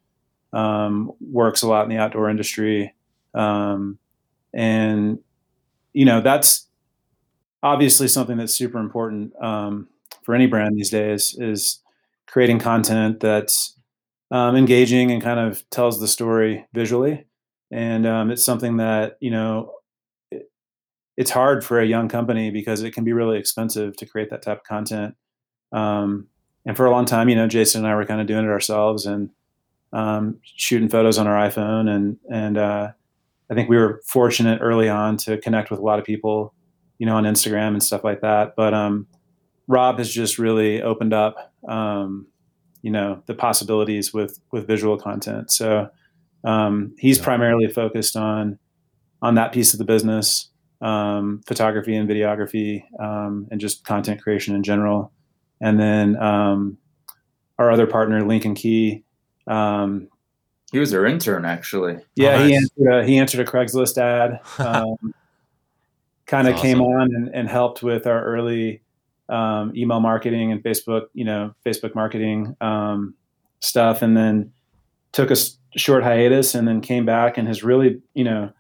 um, 0.54 1.12
works 1.20 1.60
a 1.60 1.68
lot 1.68 1.84
in 1.84 1.90
the 1.90 1.98
outdoor 1.98 2.30
industry, 2.30 2.94
um, 3.34 3.98
and 4.54 5.18
you 5.92 6.06
know 6.06 6.22
that's 6.22 6.68
obviously 7.62 8.08
something 8.08 8.38
that's 8.38 8.54
super 8.54 8.78
important 8.78 9.34
for 10.26 10.34
any 10.34 10.46
brand 10.46 10.76
these 10.76 10.90
days 10.90 11.36
is 11.38 11.80
creating 12.26 12.58
content 12.58 13.20
that's 13.20 13.78
um, 14.32 14.56
engaging 14.56 15.12
and 15.12 15.22
kind 15.22 15.38
of 15.38 15.62
tells 15.70 16.00
the 16.00 16.08
story 16.08 16.66
visually, 16.74 17.24
and 17.70 18.06
um, 18.06 18.30
it's 18.32 18.44
something 18.44 18.76
that 18.78 19.16
you 19.20 19.30
know. 19.30 19.72
it's 21.16 21.30
hard 21.30 21.64
for 21.64 21.80
a 21.80 21.86
young 21.86 22.08
company 22.08 22.50
because 22.50 22.82
it 22.82 22.92
can 22.92 23.04
be 23.04 23.12
really 23.12 23.38
expensive 23.38 23.96
to 23.96 24.04
create 24.04 24.28
that 24.28 24.42
type 24.42 24.58
of 24.58 24.64
content. 24.64 25.14
Um, 25.72 26.26
and 26.66 26.76
for 26.76 26.84
a 26.86 26.90
long 26.90 27.06
time, 27.06 27.28
you 27.30 27.36
know, 27.36 27.46
Jason 27.46 27.84
and 27.84 27.90
I 27.90 27.94
were 27.94 28.04
kind 28.04 28.20
of 28.20 28.26
doing 28.26 28.44
it 28.44 28.50
ourselves, 28.50 29.06
and 29.06 29.30
um, 29.92 30.40
shooting 30.42 30.88
photos 30.88 31.18
on 31.18 31.28
our 31.28 31.48
iPhone, 31.48 31.88
and 31.88 32.18
and 32.30 32.58
uh, 32.58 32.90
I 33.48 33.54
think 33.54 33.70
we 33.70 33.76
were 33.76 34.02
fortunate 34.04 34.58
early 34.60 34.88
on 34.88 35.16
to 35.18 35.38
connect 35.38 35.70
with 35.70 35.78
a 35.78 35.84
lot 35.84 36.00
of 36.00 36.04
people, 36.04 36.52
you 36.98 37.06
know, 37.06 37.16
on 37.16 37.24
Instagram 37.24 37.68
and 37.68 37.82
stuff 37.82 38.02
like 38.02 38.22
that. 38.22 38.54
But 38.56 38.74
um, 38.74 39.06
Rob 39.68 39.98
has 39.98 40.12
just 40.12 40.38
really 40.38 40.82
opened 40.82 41.12
up, 41.12 41.52
um, 41.68 42.26
you 42.82 42.90
know, 42.90 43.22
the 43.26 43.34
possibilities 43.34 44.12
with 44.12 44.38
with 44.52 44.66
visual 44.66 44.96
content. 44.96 45.50
So 45.50 45.88
um, 46.44 46.94
he's 46.98 47.18
yeah. 47.18 47.24
primarily 47.24 47.68
focused 47.68 48.16
on 48.16 48.58
on 49.22 49.34
that 49.34 49.52
piece 49.52 49.72
of 49.72 49.78
the 49.78 49.84
business, 49.84 50.50
um, 50.80 51.42
photography 51.46 51.96
and 51.96 52.08
videography, 52.08 52.84
um, 53.00 53.48
and 53.50 53.60
just 53.60 53.84
content 53.84 54.22
creation 54.22 54.54
in 54.54 54.62
general. 54.62 55.12
And 55.60 55.80
then 55.80 56.16
our 56.16 57.70
other 57.70 57.86
partner, 57.86 58.22
Lincoln 58.24 58.54
Key 58.54 59.04
um, 59.46 60.08
he 60.72 60.78
was 60.78 60.92
our 60.92 61.06
intern, 61.06 61.44
actually. 61.44 61.98
Yeah, 62.16 62.38
nice. 62.38 62.48
he 62.48 62.56
answered 62.56 62.92
a, 62.92 63.06
he 63.06 63.18
answered 63.18 63.40
a 63.40 63.50
Craigslist 63.50 63.98
ad. 63.98 64.40
Um, 64.58 65.14
kind 66.26 66.48
of 66.48 66.54
awesome. 66.54 66.62
came 66.62 66.80
on 66.80 67.14
and, 67.14 67.28
and, 67.32 67.48
helped 67.48 67.84
with 67.84 68.04
our 68.04 68.24
early 68.24 68.82
um, 69.28 69.72
email 69.76 70.00
marketing 70.00 70.52
and 70.52 70.62
Facebook, 70.62 71.06
you 71.14 71.24
know, 71.24 71.54
Facebook 71.64 71.94
marketing 71.94 72.56
um, 72.60 73.14
stuff, 73.60 74.02
and 74.02 74.16
then 74.16 74.52
took 75.12 75.30
a 75.30 75.36
short 75.76 76.02
hiatus, 76.02 76.54
and 76.54 76.66
then 76.66 76.80
came 76.80 77.04
back 77.04 77.38
and 77.38 77.48
has 77.48 77.62
really, 77.62 78.00
you 78.14 78.24
know, 78.24 78.50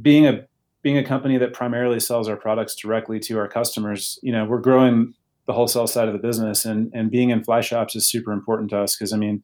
being 0.00 0.26
a 0.26 0.46
being 0.82 0.96
a 0.96 1.04
company 1.04 1.36
that 1.36 1.52
primarily 1.52 2.00
sells 2.00 2.28
our 2.28 2.36
products 2.36 2.74
directly 2.74 3.20
to 3.20 3.38
our 3.38 3.46
customers, 3.48 4.18
you 4.22 4.32
know, 4.32 4.46
we're 4.46 4.60
growing 4.60 5.12
the 5.46 5.52
wholesale 5.52 5.86
side 5.86 6.08
of 6.08 6.14
the 6.14 6.20
business, 6.20 6.64
and 6.64 6.90
and 6.94 7.10
being 7.10 7.30
in 7.30 7.42
fly 7.44 7.60
shops 7.60 7.94
is 7.96 8.06
super 8.06 8.32
important 8.32 8.70
to 8.70 8.78
us 8.78 8.96
because 8.96 9.12
I 9.12 9.16
mean 9.16 9.42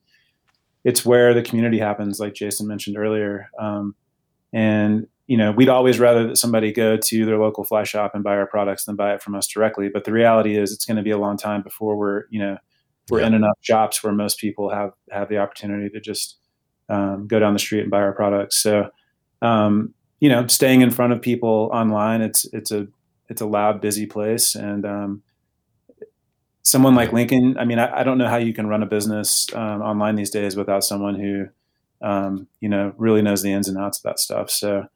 it's 0.87 1.05
where 1.05 1.35
the 1.35 1.43
community 1.43 1.81
happens, 1.81 2.21
like 2.21 2.33
Jason 2.33 2.69
mentioned 2.69 2.97
earlier. 2.97 3.51
Um, 3.59 3.97
and 4.53 5.09
you 5.27 5.37
know, 5.37 5.53
we'd 5.53 5.69
always 5.69 5.99
rather 5.99 6.27
that 6.29 6.37
somebody 6.37 6.73
go 6.73 6.97
to 6.97 7.27
their 7.27 7.39
local 7.39 7.65
fly 7.65 7.83
shop 7.85 8.15
and 8.15 8.23
buy 8.23 8.37
our 8.37 8.47
products 8.47 8.85
than 8.85 8.97
buy 8.97 9.15
it 9.15 9.23
from 9.23 9.35
us 9.35 9.47
directly. 9.47 9.89
But 9.89 10.05
the 10.05 10.13
reality 10.13 10.57
is, 10.57 10.73
it's 10.73 10.85
going 10.85 10.97
to 10.97 11.03
be 11.03 11.11
a 11.11 11.19
long 11.19 11.37
time 11.37 11.63
before 11.63 11.97
we're 11.97 12.25
you 12.31 12.41
know 12.41 12.59
we're 13.11 13.21
yeah. 13.21 13.29
in 13.29 13.35
enough 13.35 13.59
shops 13.61 14.03
where 14.03 14.13
most 14.13 14.39
people 14.39 14.71
have 14.71 14.93
have 15.11 15.29
the 15.29 15.39
opportunity 15.39 15.89
to 15.91 16.01
just 16.01 16.39
um, 16.89 17.27
go 17.27 17.39
down 17.39 17.53
the 17.53 17.59
street 17.59 17.83
and 17.83 17.91
buy 17.91 18.01
our 18.01 18.13
products. 18.13 18.57
So 18.57 18.91
um, 19.43 19.95
you 20.21 20.29
know, 20.29 20.47
staying 20.47 20.81
in 20.81 20.91
front 20.91 21.13
of 21.13 21.21
people 21.21 21.71
online, 21.73 22.23
it's 22.23 22.45
it's 22.53 22.71
a 22.71 22.89
it's 23.29 23.41
a 23.41 23.47
loud, 23.47 23.81
busy 23.81 24.07
place, 24.07 24.55
and 24.55 24.87
um, 24.87 25.23
someone 26.67 26.95
like 26.95 27.13
Lincoln, 27.13 27.57
I 27.59 27.65
mean, 27.65 27.79
I, 27.79 28.01
I, 28.01 28.03
don't 28.03 28.19
know 28.19 28.29
how 28.29 28.39
you 28.39 28.53
can 28.53 28.67
run 28.67 28.83
a 28.83 28.87
business 28.87 29.47
um, 29.55 29.83
online 29.83 30.17
these 30.17 30.31
days 30.31 30.57
without 30.57 30.83
someone 30.83 31.15
who, 31.15 31.47
um, 32.03 32.49
you 32.61 32.69
know, 32.69 32.93
really 32.99 33.23
knows 33.23 33.43
the 33.43 33.53
ins 33.53 33.69
and 33.69 33.79
outs 33.79 33.99
of 33.99 34.03
that 34.03 34.19
stuff. 34.19 34.51
So, 34.51 34.87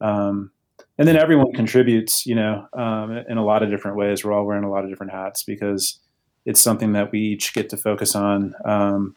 um, 0.00 0.50
and 0.98 1.08
then 1.08 1.16
everyone 1.16 1.52
contributes, 1.52 2.26
you 2.26 2.34
know, 2.34 2.66
um, 2.74 3.24
in 3.28 3.38
a 3.38 3.44
lot 3.44 3.62
of 3.62 3.70
different 3.70 3.96
ways. 3.96 4.24
We're 4.24 4.32
all 4.32 4.44
wearing 4.44 4.64
a 4.64 4.70
lot 4.70 4.84
of 4.84 4.90
different 4.90 5.12
hats 5.12 5.42
because 5.42 5.98
it's 6.44 6.60
something 6.60 6.92
that 6.92 7.12
we 7.12 7.20
each 7.20 7.54
get 7.54 7.70
to 7.70 7.76
focus 7.76 8.14
on 8.14 8.54
um, 8.64 9.16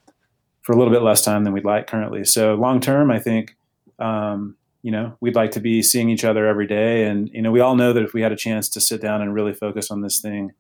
for 0.61 0.73
a 0.73 0.77
little 0.77 0.93
bit 0.93 1.01
less 1.01 1.23
time 1.23 1.43
than 1.43 1.53
we'd 1.53 1.65
like 1.65 1.87
currently. 1.87 2.23
So 2.23 2.55
long 2.55 2.79
term, 2.79 3.11
I 3.11 3.19
think, 3.19 3.57
um, 3.99 4.55
you 4.81 4.91
know, 4.91 5.17
we'd 5.19 5.35
like 5.35 5.51
to 5.51 5.59
be 5.59 5.81
seeing 5.81 6.09
each 6.09 6.23
other 6.23 6.47
every 6.47 6.67
day. 6.67 7.05
And, 7.05 7.29
you 7.33 7.41
know, 7.41 7.51
we 7.51 7.59
all 7.59 7.75
know 7.75 7.93
that 7.93 8.03
if 8.03 8.13
we 8.13 8.21
had 8.21 8.31
a 8.31 8.37
chance 8.37 8.69
to 8.69 8.81
sit 8.81 9.01
down 9.01 9.21
and 9.21 9.33
really 9.33 9.53
focus 9.53 9.91
on 9.91 10.01
this 10.01 10.19
thing, 10.19 10.51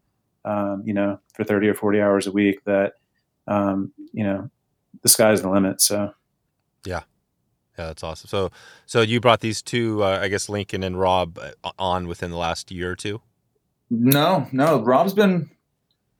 um, 0.45 0.83
you 0.85 0.93
know, 0.93 1.19
for 1.33 1.43
30 1.43 1.69
or 1.69 1.73
40 1.73 2.01
hours 2.01 2.27
a 2.27 2.31
week 2.31 2.63
that, 2.65 2.93
um, 3.47 3.93
you 4.11 4.23
know, 4.23 4.49
the 5.01 5.09
sky's 5.09 5.41
the 5.41 5.49
limit. 5.49 5.81
So, 5.81 6.13
yeah. 6.85 7.03
Yeah, 7.77 7.87
that's 7.87 8.03
awesome. 8.03 8.27
So, 8.27 8.51
so 8.85 9.01
you 9.01 9.19
brought 9.19 9.39
these 9.39 9.61
two, 9.61 10.03
uh, 10.03 10.19
I 10.21 10.27
guess, 10.27 10.47
Lincoln 10.47 10.83
and 10.83 10.99
Rob 10.99 11.39
uh, 11.39 11.71
on 11.79 12.07
within 12.07 12.29
the 12.29 12.37
last 12.37 12.71
year 12.71 12.91
or 12.91 12.95
two. 12.95 13.21
No, 13.89 14.47
no. 14.51 14.81
Rob's 14.81 15.13
been 15.13 15.49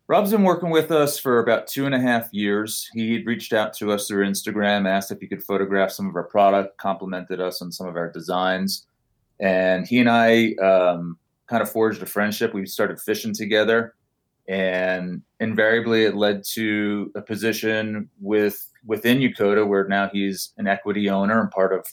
Rob's 0.08 0.32
been 0.32 0.44
working 0.44 0.70
with 0.70 0.92
us 0.92 1.18
for 1.18 1.40
about 1.40 1.68
two 1.68 1.86
and 1.86 1.96
a 1.96 2.00
half 2.00 2.32
years. 2.34 2.90
He 2.94 3.24
reached 3.24 3.54
out 3.54 3.74
to 3.76 3.92
us 3.92 4.08
through 4.08 4.28
Instagram, 4.28 4.88
asked 4.88 5.12
if 5.12 5.20
he 5.20 5.28
could 5.28 5.44
photograph 5.44 5.92
some 5.92 6.08
of 6.10 6.16
our 6.16 6.26
product, 6.26 6.78
complimented 6.78 7.40
us 7.40 7.62
on 7.62 7.72
some 7.72 7.88
of 7.88 7.96
our 7.96 8.12
designs. 8.12 8.86
And 9.40 9.88
he 9.88 10.00
and 10.00 10.10
I 10.10 10.54
um, 10.56 11.18
kind 11.48 11.62
of 11.62 11.72
forged 11.72 12.02
a 12.04 12.06
friendship. 12.06 12.54
We 12.54 12.66
started 12.66 13.00
fishing 13.00 13.34
together, 13.34 13.96
and 14.48 15.22
invariably 15.40 16.04
it 16.04 16.16
led 16.16 16.44
to 16.54 17.12
a 17.16 17.22
position 17.22 18.10
with 18.20 18.70
within 18.86 19.20
Yakoda 19.20 19.68
where 19.68 19.88
now 19.88 20.10
he's 20.12 20.54
an 20.58 20.68
equity 20.68 21.10
owner 21.10 21.40
and 21.40 21.52
part 21.52 21.74
of 21.74 21.86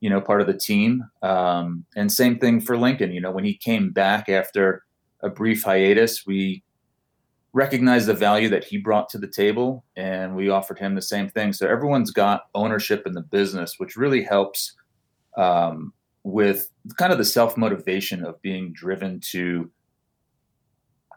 you 0.00 0.10
know 0.10 0.20
part 0.20 0.40
of 0.40 0.46
the 0.46 0.56
team. 0.56 1.04
Um, 1.22 1.84
and 1.96 2.10
same 2.10 2.38
thing 2.38 2.60
for 2.60 2.76
Lincoln. 2.76 3.12
You 3.12 3.20
know, 3.20 3.30
when 3.30 3.44
he 3.44 3.54
came 3.54 3.90
back 3.90 4.28
after 4.28 4.82
a 5.22 5.28
brief 5.28 5.62
hiatus, 5.62 6.26
we 6.26 6.62
recognized 7.56 8.06
the 8.06 8.14
value 8.14 8.50
that 8.50 8.64
he 8.64 8.76
brought 8.76 9.08
to 9.08 9.16
the 9.16 9.26
table 9.26 9.82
and 9.96 10.36
we 10.36 10.50
offered 10.50 10.78
him 10.78 10.94
the 10.94 11.00
same 11.00 11.26
thing 11.30 11.54
so 11.54 11.66
everyone's 11.66 12.10
got 12.10 12.42
ownership 12.54 13.06
in 13.06 13.14
the 13.14 13.22
business 13.22 13.76
which 13.78 13.96
really 13.96 14.22
helps 14.22 14.74
um, 15.38 15.90
with 16.22 16.68
kind 16.98 17.12
of 17.12 17.18
the 17.18 17.24
self 17.24 17.56
motivation 17.56 18.22
of 18.22 18.40
being 18.42 18.74
driven 18.74 19.18
to 19.20 19.70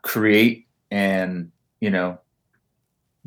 create 0.01 0.65
and 0.91 1.51
you 1.81 1.89
know 1.89 2.17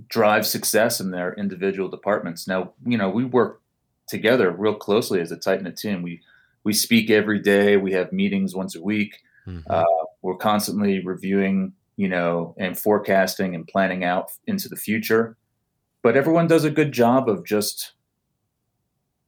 drive 0.08 0.46
success 0.46 1.00
in 1.00 1.10
their 1.10 1.34
individual 1.34 1.88
departments 1.88 2.48
now 2.48 2.72
you 2.86 2.96
know 2.96 3.08
we 3.08 3.24
work 3.24 3.60
together 4.08 4.50
real 4.50 4.74
closely 4.74 5.20
as 5.20 5.30
a 5.30 5.36
tight 5.36 5.62
knit 5.62 5.76
team 5.76 6.02
we 6.02 6.20
we 6.64 6.72
speak 6.72 7.10
every 7.10 7.38
day 7.38 7.76
we 7.76 7.92
have 7.92 8.12
meetings 8.12 8.54
once 8.54 8.74
a 8.74 8.82
week 8.82 9.18
mm-hmm. 9.46 9.60
uh, 9.70 9.84
we're 10.22 10.36
constantly 10.36 11.04
reviewing 11.04 11.72
you 11.96 12.08
know, 12.08 12.54
and 12.58 12.78
forecasting 12.78 13.54
and 13.54 13.66
planning 13.66 14.04
out 14.04 14.30
into 14.46 14.68
the 14.68 14.76
future. 14.76 15.36
But 16.02 16.16
everyone 16.16 16.46
does 16.46 16.64
a 16.64 16.70
good 16.70 16.92
job 16.92 17.28
of 17.28 17.44
just 17.44 17.92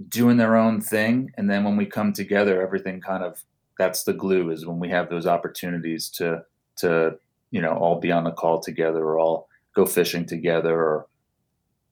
doing 0.08 0.38
their 0.38 0.56
own 0.56 0.80
thing. 0.80 1.30
And 1.36 1.48
then 1.48 1.64
when 1.64 1.76
we 1.76 1.86
come 1.86 2.12
together, 2.12 2.60
everything 2.60 3.00
kind 3.00 3.22
of 3.22 3.44
that's 3.78 4.04
the 4.04 4.12
glue 4.12 4.50
is 4.50 4.66
when 4.66 4.78
we 4.78 4.88
have 4.88 5.10
those 5.10 5.26
opportunities 5.26 6.08
to 6.08 6.44
to 6.76 7.16
you 7.50 7.60
know 7.60 7.74
all 7.74 8.00
be 8.00 8.10
on 8.10 8.24
the 8.24 8.32
call 8.32 8.60
together 8.60 9.04
or 9.04 9.18
all 9.18 9.48
go 9.74 9.84
fishing 9.84 10.24
together 10.24 10.74
or 10.74 11.06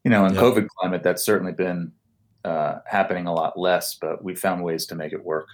you 0.05 0.11
know 0.11 0.25
in 0.25 0.33
covid 0.35 0.67
climate 0.79 1.03
that's 1.03 1.23
certainly 1.23 1.53
been 1.53 1.93
uh, 2.45 2.81
happening 2.87 3.27
a 3.27 3.33
lot 3.33 3.59
less 3.59 3.95
but 3.95 4.23
we 4.25 4.35
found 4.35 4.65
ways 4.65 4.85
to 4.87 4.95
make 4.97 5.13
it 5.13 5.25
work. 5.25 5.47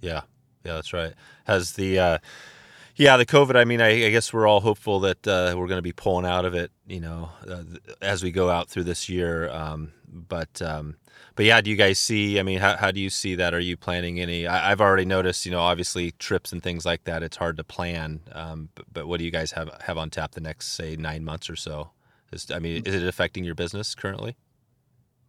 Yeah. 0.00 0.22
Yeah 0.64 0.74
that's 0.74 0.92
right. 0.92 1.14
Has 1.44 1.72
the 1.72 1.98
uh 1.98 2.18
yeah, 2.98 3.16
the 3.16 3.24
COVID. 3.24 3.56
I 3.56 3.64
mean, 3.64 3.80
I, 3.80 4.06
I 4.06 4.10
guess 4.10 4.32
we're 4.32 4.46
all 4.46 4.60
hopeful 4.60 5.00
that 5.00 5.26
uh, 5.26 5.54
we're 5.56 5.68
going 5.68 5.78
to 5.78 5.82
be 5.82 5.92
pulling 5.92 6.26
out 6.26 6.44
of 6.44 6.54
it, 6.54 6.72
you 6.86 7.00
know, 7.00 7.30
uh, 7.48 7.62
as 8.02 8.24
we 8.24 8.32
go 8.32 8.50
out 8.50 8.68
through 8.68 8.84
this 8.84 9.08
year. 9.08 9.48
Um, 9.50 9.92
but 10.08 10.60
um, 10.60 10.96
but 11.36 11.44
yeah, 11.44 11.60
do 11.60 11.70
you 11.70 11.76
guys 11.76 12.00
see? 12.00 12.40
I 12.40 12.42
mean, 12.42 12.58
how, 12.58 12.76
how 12.76 12.90
do 12.90 13.00
you 13.00 13.08
see 13.08 13.36
that? 13.36 13.54
Are 13.54 13.60
you 13.60 13.76
planning 13.76 14.20
any? 14.20 14.48
I, 14.48 14.70
have 14.70 14.80
already 14.80 15.04
noticed, 15.04 15.46
you 15.46 15.52
know, 15.52 15.60
obviously 15.60 16.10
trips 16.18 16.50
and 16.50 16.60
things 16.60 16.84
like 16.84 17.04
that. 17.04 17.22
It's 17.22 17.36
hard 17.36 17.56
to 17.58 17.64
plan. 17.64 18.20
Um, 18.32 18.70
but, 18.74 18.86
but, 18.92 19.06
what 19.06 19.18
do 19.18 19.24
you 19.24 19.30
guys 19.30 19.52
have 19.52 19.70
have 19.82 19.96
on 19.96 20.10
tap 20.10 20.32
the 20.32 20.40
next 20.40 20.72
say 20.72 20.96
nine 20.96 21.24
months 21.24 21.48
or 21.48 21.54
so? 21.54 21.90
Is, 22.32 22.50
I 22.50 22.58
mean, 22.58 22.82
is 22.84 22.94
it 22.96 23.06
affecting 23.06 23.44
your 23.44 23.54
business 23.54 23.94
currently? 23.94 24.36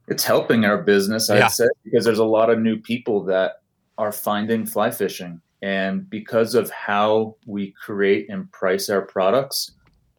It's 0.07 0.23
helping 0.23 0.65
our 0.65 0.79
business, 0.79 1.29
I'd 1.29 1.37
yeah. 1.37 1.47
say, 1.47 1.67
because 1.83 2.03
there's 2.03 2.17
a 2.17 2.25
lot 2.25 2.49
of 2.49 2.57
new 2.57 2.77
people 2.77 3.23
that 3.25 3.61
are 3.99 4.11
finding 4.11 4.65
fly 4.65 4.89
fishing 4.89 5.39
and 5.61 6.09
because 6.09 6.55
of 6.55 6.69
how 6.69 7.35
we 7.45 7.71
create 7.71 8.29
and 8.29 8.51
price 8.51 8.89
our 8.89 9.01
products, 9.01 9.71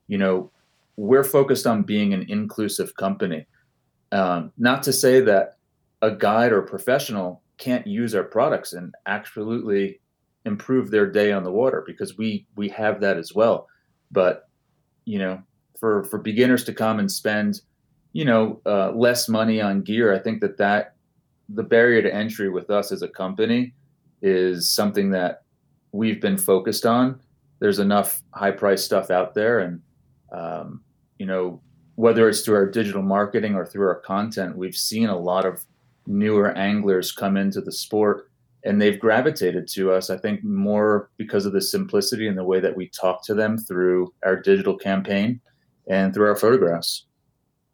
you 0.07 0.18
know, 0.18 0.51
we're 0.97 1.24
focused 1.24 1.66
on 1.66 1.82
being 1.82 2.12
an 2.12 2.26
inclusive 2.28 2.95
company. 2.97 3.47
Um, 4.12 4.53
not 4.59 4.82
to 4.82 4.93
say 4.93 5.20
that 5.22 5.57
a 6.03 6.11
guide 6.11 6.53
or 6.53 6.62
professional 6.62 7.43
can't 7.59 7.86
use 7.86 8.14
our 8.14 8.24
products 8.24 8.72
and 8.72 8.95
absolutely 9.07 10.01
improve 10.45 10.91
their 10.91 11.11
day 11.11 11.32
on 11.32 11.45
the 11.45 11.53
water 11.53 11.82
because 11.86 12.16
we 12.16 12.47
we 12.57 12.68
have 12.68 13.01
that 13.01 13.16
as 13.16 13.34
well. 13.34 13.68
But 14.11 14.49
you 15.05 15.18
know, 15.18 15.43
for 15.78 16.05
for 16.05 16.18
beginners 16.18 16.64
to 16.64 16.74
come 16.74 16.99
and 16.99 17.11
spend, 17.11 17.61
you 18.12 18.24
know, 18.24 18.61
uh, 18.66 18.93
less 18.93 19.28
money 19.28 19.61
on 19.61 19.82
gear, 19.82 20.12
I 20.12 20.18
think 20.18 20.41
that 20.41 20.59
that 20.59 20.95
the 21.49 21.62
barrier 21.62 22.03
to 22.03 22.14
entry 22.14 22.49
with 22.49 22.70
us 22.70 22.93
as 22.93 23.03
a 23.03 23.09
company 23.09 23.74
is 24.23 24.68
something 24.68 25.11
that 25.11 25.43
we've 25.93 26.21
been 26.21 26.39
focused 26.39 26.87
on. 26.87 27.21
There's 27.59 27.79
enough 27.79 28.23
high 28.33 28.53
price 28.53 28.85
stuff 28.85 29.11
out 29.11 29.35
there, 29.35 29.61
and 29.61 29.81
um, 30.33 30.83
you 31.18 31.27
know 31.27 31.61
whether 31.97 32.29
it's 32.29 32.41
through 32.41 32.57
our 32.57 32.66
digital 32.66 33.03
marketing 33.03 33.55
or 33.55 33.66
through 33.66 33.87
our 33.87 34.01
content, 34.01 34.57
we've 34.57 34.77
seen 34.77 35.11
a 35.11 35.18
lot 35.18 35.45
of 35.45 35.64
newer 36.07 36.51
anglers 36.57 37.12
come 37.12 37.37
into 37.37 37.61
the 37.61 37.73
sport, 37.73 38.31
and 38.64 38.81
they've 38.81 38.99
gravitated 38.99 39.68
to 39.68 39.93
us. 39.93 40.09
I 40.09 40.16
think 40.16 40.43
more 40.43 41.11
because 41.18 41.45
of 41.45 41.53
the 41.53 41.61
simplicity 41.61 42.27
and 42.27 42.39
the 42.39 42.45
way 42.45 42.59
that 42.61 42.75
we 42.75 42.89
talk 42.89 43.23
to 43.27 43.35
them 43.35 43.59
through 43.59 44.14
our 44.25 44.37
digital 44.37 44.77
campaign 44.77 45.41
and 45.89 46.14
through 46.14 46.29
our 46.29 46.37
photographs. 46.37 47.05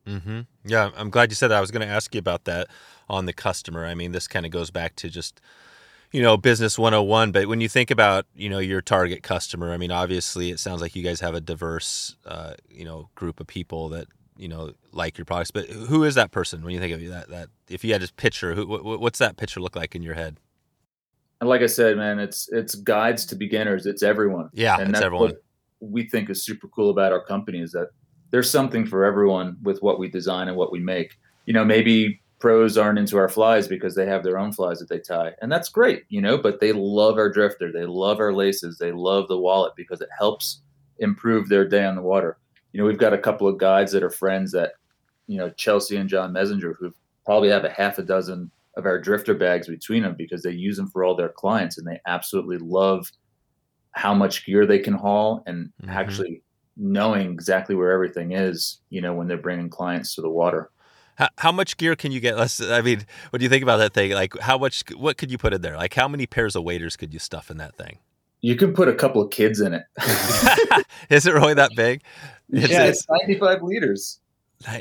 Mm-hmm. 0.06 0.40
Yeah, 0.64 0.90
I'm 0.96 1.10
glad 1.10 1.30
you 1.30 1.36
said 1.36 1.48
that. 1.48 1.58
I 1.58 1.60
was 1.60 1.70
going 1.70 1.86
to 1.86 1.92
ask 1.92 2.14
you 2.14 2.18
about 2.18 2.44
that 2.44 2.68
on 3.08 3.26
the 3.26 3.32
customer. 3.32 3.86
I 3.86 3.94
mean, 3.94 4.12
this 4.12 4.28
kind 4.28 4.46
of 4.46 4.52
goes 4.52 4.70
back 4.70 4.96
to 4.96 5.08
just 5.08 5.40
you 6.12 6.22
know 6.22 6.36
business 6.36 6.78
101 6.78 7.32
but 7.32 7.46
when 7.46 7.60
you 7.60 7.68
think 7.68 7.90
about 7.90 8.26
you 8.34 8.48
know 8.48 8.58
your 8.58 8.80
target 8.80 9.22
customer 9.22 9.72
i 9.72 9.76
mean 9.76 9.90
obviously 9.90 10.50
it 10.50 10.58
sounds 10.58 10.80
like 10.80 10.94
you 10.94 11.02
guys 11.02 11.20
have 11.20 11.34
a 11.34 11.40
diverse 11.40 12.16
uh, 12.24 12.54
you 12.68 12.84
know 12.84 13.08
group 13.14 13.40
of 13.40 13.46
people 13.46 13.88
that 13.88 14.06
you 14.36 14.48
know 14.48 14.72
like 14.92 15.18
your 15.18 15.24
products 15.24 15.50
but 15.50 15.66
who 15.68 16.04
is 16.04 16.14
that 16.14 16.30
person? 16.30 16.62
When 16.62 16.72
you 16.72 16.80
think 16.80 16.94
of 16.94 17.08
that 17.08 17.28
that 17.28 17.48
if 17.68 17.84
you 17.84 17.92
had 17.92 18.02
a 18.02 18.08
picture 18.14 18.54
who, 18.54 18.66
what's 18.66 19.18
that 19.18 19.36
picture 19.36 19.60
look 19.60 19.76
like 19.76 19.94
in 19.94 20.02
your 20.02 20.14
head? 20.14 20.38
And 21.40 21.50
like 21.50 21.60
i 21.60 21.66
said 21.66 21.96
man 21.96 22.18
it's 22.18 22.48
it's 22.52 22.74
guides 22.74 23.26
to 23.26 23.36
beginners. 23.36 23.86
It's 23.86 24.02
everyone. 24.02 24.50
Yeah 24.52 24.78
and 24.78 24.90
it's 24.90 25.00
everyone. 25.00 25.34
we 25.80 26.08
think 26.08 26.30
is 26.30 26.44
super 26.44 26.68
cool 26.68 26.90
about 26.90 27.12
our 27.12 27.24
company 27.24 27.60
is 27.60 27.72
that 27.72 27.88
there's 28.30 28.50
something 28.50 28.86
for 28.86 29.04
everyone 29.04 29.56
with 29.62 29.82
what 29.82 29.98
we 29.98 30.08
design 30.08 30.48
and 30.48 30.56
what 30.56 30.72
we 30.72 30.80
make. 30.80 31.16
You 31.46 31.52
know 31.52 31.64
maybe 31.64 32.20
pros 32.38 32.76
aren't 32.76 32.98
into 32.98 33.16
our 33.16 33.28
flies 33.28 33.66
because 33.66 33.94
they 33.94 34.06
have 34.06 34.22
their 34.22 34.38
own 34.38 34.52
flies 34.52 34.78
that 34.78 34.88
they 34.88 34.98
tie. 34.98 35.32
And 35.40 35.50
that's 35.50 35.68
great 35.68 36.04
you 36.08 36.20
know 36.20 36.38
but 36.38 36.60
they 36.60 36.72
love 36.72 37.16
our 37.18 37.30
drifter. 37.30 37.72
They 37.72 37.86
love 37.86 38.20
our 38.20 38.32
laces. 38.32 38.78
They 38.78 38.92
love 38.92 39.28
the 39.28 39.38
wallet 39.38 39.74
because 39.76 40.00
it 40.00 40.08
helps 40.16 40.62
improve 40.98 41.48
their 41.48 41.66
day 41.66 41.84
on 41.84 41.96
the 41.96 42.02
water. 42.02 42.38
You 42.72 42.80
know 42.80 42.86
we've 42.86 42.98
got 42.98 43.14
a 43.14 43.18
couple 43.18 43.48
of 43.48 43.58
guides 43.58 43.92
that 43.92 44.02
are 44.02 44.10
friends 44.10 44.52
that 44.52 44.72
you 45.26 45.38
know 45.38 45.50
chelsea 45.50 45.96
and 45.96 46.08
john 46.08 46.32
messenger 46.32 46.76
who 46.78 46.94
probably 47.24 47.48
have 47.48 47.64
a 47.64 47.70
half 47.70 47.98
a 47.98 48.02
dozen 48.02 48.50
of 48.76 48.86
our 48.86 49.00
drifter 49.00 49.34
bags 49.34 49.66
between 49.66 50.02
them 50.02 50.14
because 50.16 50.42
they 50.42 50.50
use 50.50 50.76
them 50.76 50.88
for 50.88 51.04
all 51.04 51.16
their 51.16 51.30
clients 51.30 51.78
and 51.78 51.86
they 51.86 52.00
absolutely 52.06 52.58
love 52.58 53.10
how 53.92 54.14
much 54.14 54.44
gear 54.44 54.66
they 54.66 54.78
can 54.78 54.94
haul 54.94 55.42
and 55.46 55.72
mm-hmm. 55.82 55.90
actually 55.90 56.42
knowing 56.76 57.32
exactly 57.32 57.74
where 57.74 57.90
everything 57.90 58.32
is 58.32 58.80
you 58.90 59.00
know 59.00 59.14
when 59.14 59.26
they're 59.26 59.38
bringing 59.38 59.70
clients 59.70 60.14
to 60.14 60.20
the 60.20 60.30
water 60.30 60.70
how, 61.16 61.28
how 61.38 61.52
much 61.52 61.76
gear 61.76 61.96
can 61.96 62.12
you 62.12 62.20
get? 62.20 62.36
Let's. 62.36 62.60
I 62.60 62.80
mean, 62.82 63.04
what 63.30 63.40
do 63.40 63.44
you 63.44 63.48
think 63.48 63.62
about 63.62 63.78
that 63.78 63.92
thing? 63.92 64.12
Like, 64.12 64.38
how 64.38 64.56
much? 64.58 64.84
What 64.94 65.16
could 65.16 65.30
you 65.30 65.38
put 65.38 65.52
in 65.52 65.62
there? 65.62 65.76
Like, 65.76 65.94
how 65.94 66.08
many 66.08 66.26
pairs 66.26 66.54
of 66.54 66.62
waders 66.62 66.96
could 66.96 67.12
you 67.12 67.18
stuff 67.18 67.50
in 67.50 67.56
that 67.56 67.74
thing? 67.74 67.98
You 68.40 68.54
can 68.54 68.74
put 68.74 68.88
a 68.88 68.94
couple 68.94 69.22
of 69.22 69.30
kids 69.30 69.60
in 69.60 69.74
it. 69.74 69.84
is 71.10 71.26
it 71.26 71.34
really 71.34 71.54
that 71.54 71.72
big? 71.74 72.02
It's, 72.50 72.68
yeah, 72.68 72.84
it's, 72.84 73.06
95 73.08 73.62
liters. 73.62 74.20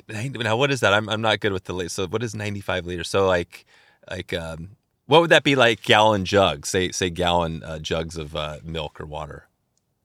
Now, 0.07 0.55
what 0.55 0.71
is 0.71 0.81
that? 0.81 0.93
I'm 0.93 1.09
I'm 1.09 1.21
not 1.21 1.39
good 1.39 1.51
with 1.51 1.63
the 1.65 1.89
so 1.89 2.07
what 2.07 2.23
is 2.23 2.36
95 2.36 2.86
liters? 2.86 3.09
So 3.09 3.27
like 3.27 3.65
like 4.09 4.33
um, 4.33 4.71
what 5.07 5.21
would 5.21 5.31
that 5.31 5.43
be 5.43 5.55
like 5.55 5.81
gallon 5.81 6.25
jugs? 6.25 6.69
Say 6.69 6.91
say 6.91 7.09
gallon 7.09 7.63
uh, 7.63 7.79
jugs 7.79 8.17
of 8.17 8.36
uh, 8.36 8.57
milk 8.63 8.99
or 8.99 9.05
water. 9.05 9.47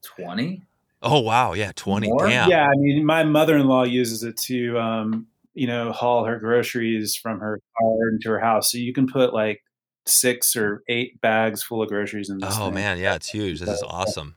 20. 0.02 0.62
Oh 1.02 1.20
wow, 1.20 1.54
yeah, 1.54 1.72
20. 1.74 2.08
Yeah, 2.28 2.68
I 2.68 2.76
mean, 2.76 3.04
my 3.04 3.24
mother-in-law 3.24 3.84
uses 3.84 4.22
it 4.22 4.36
to 4.38 4.78
um, 4.78 5.26
you 5.54 5.66
know, 5.66 5.92
haul 5.92 6.24
her 6.24 6.38
groceries 6.38 7.14
from 7.14 7.40
her 7.40 7.60
car 7.78 8.08
into 8.12 8.30
her 8.30 8.40
house. 8.40 8.70
So 8.70 8.78
you 8.78 8.92
can 8.92 9.06
put 9.06 9.34
like 9.34 9.62
six 10.06 10.56
or 10.56 10.82
eight 10.88 11.20
bags 11.20 11.62
full 11.62 11.82
of 11.82 11.88
groceries 11.88 12.30
in 12.30 12.38
this. 12.38 12.56
Oh 12.56 12.66
thing. 12.66 12.74
man, 12.74 12.98
yeah, 12.98 13.14
it's 13.14 13.28
huge. 13.28 13.60
This 13.60 13.68
is 13.68 13.84
awesome. 13.86 14.36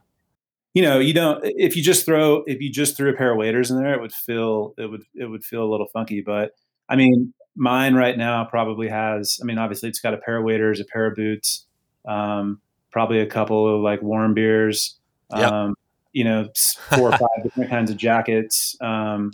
You 0.74 0.82
know, 0.82 1.00
you 1.00 1.14
don't 1.14 1.40
if 1.44 1.76
you 1.76 1.84
just 1.84 2.06
throw 2.06 2.44
if 2.48 2.60
you 2.62 2.72
just 2.72 2.98
threw 2.98 3.12
a 3.12 3.14
pair 3.14 3.32
of 3.32 3.38
waders 3.38 3.70
in 3.70 3.82
there, 3.82 3.94
it 3.94 4.02
would 4.02 4.14
feel 4.14 4.74
it 4.78 4.88
would 4.88 5.04
it 5.16 5.26
would 5.26 5.44
feel 5.44 5.64
a 5.64 5.70
little 5.70 5.88
funky. 5.94 6.22
But 6.22 6.52
I 6.90 6.96
mean, 6.96 7.34
mine 7.56 7.96
right 7.96 8.18
now 8.18 8.46
probably 8.46 8.90
has. 8.90 9.40
I 9.42 9.46
mean, 9.46 9.58
obviously 9.58 9.90
it's 9.90 10.00
got 10.00 10.14
a 10.14 10.18
pair 10.18 10.38
of 10.38 10.44
waders, 10.44 10.80
a 10.80 10.86
pair 10.86 11.06
of 11.06 11.16
boots, 11.16 11.66
um, 12.08 12.60
probably 12.92 13.20
a 13.20 13.28
couple 13.28 13.76
of 13.76 13.82
like 13.82 14.02
warm 14.02 14.34
beers. 14.34 14.98
Yep. 15.36 15.52
Um, 15.52 15.76
you 16.12 16.24
know, 16.24 16.48
four 16.96 17.10
or 17.10 17.12
five 17.18 17.44
different 17.44 17.70
kinds 17.70 17.90
of 17.90 17.98
jackets. 17.98 18.76
Um, 18.82 19.32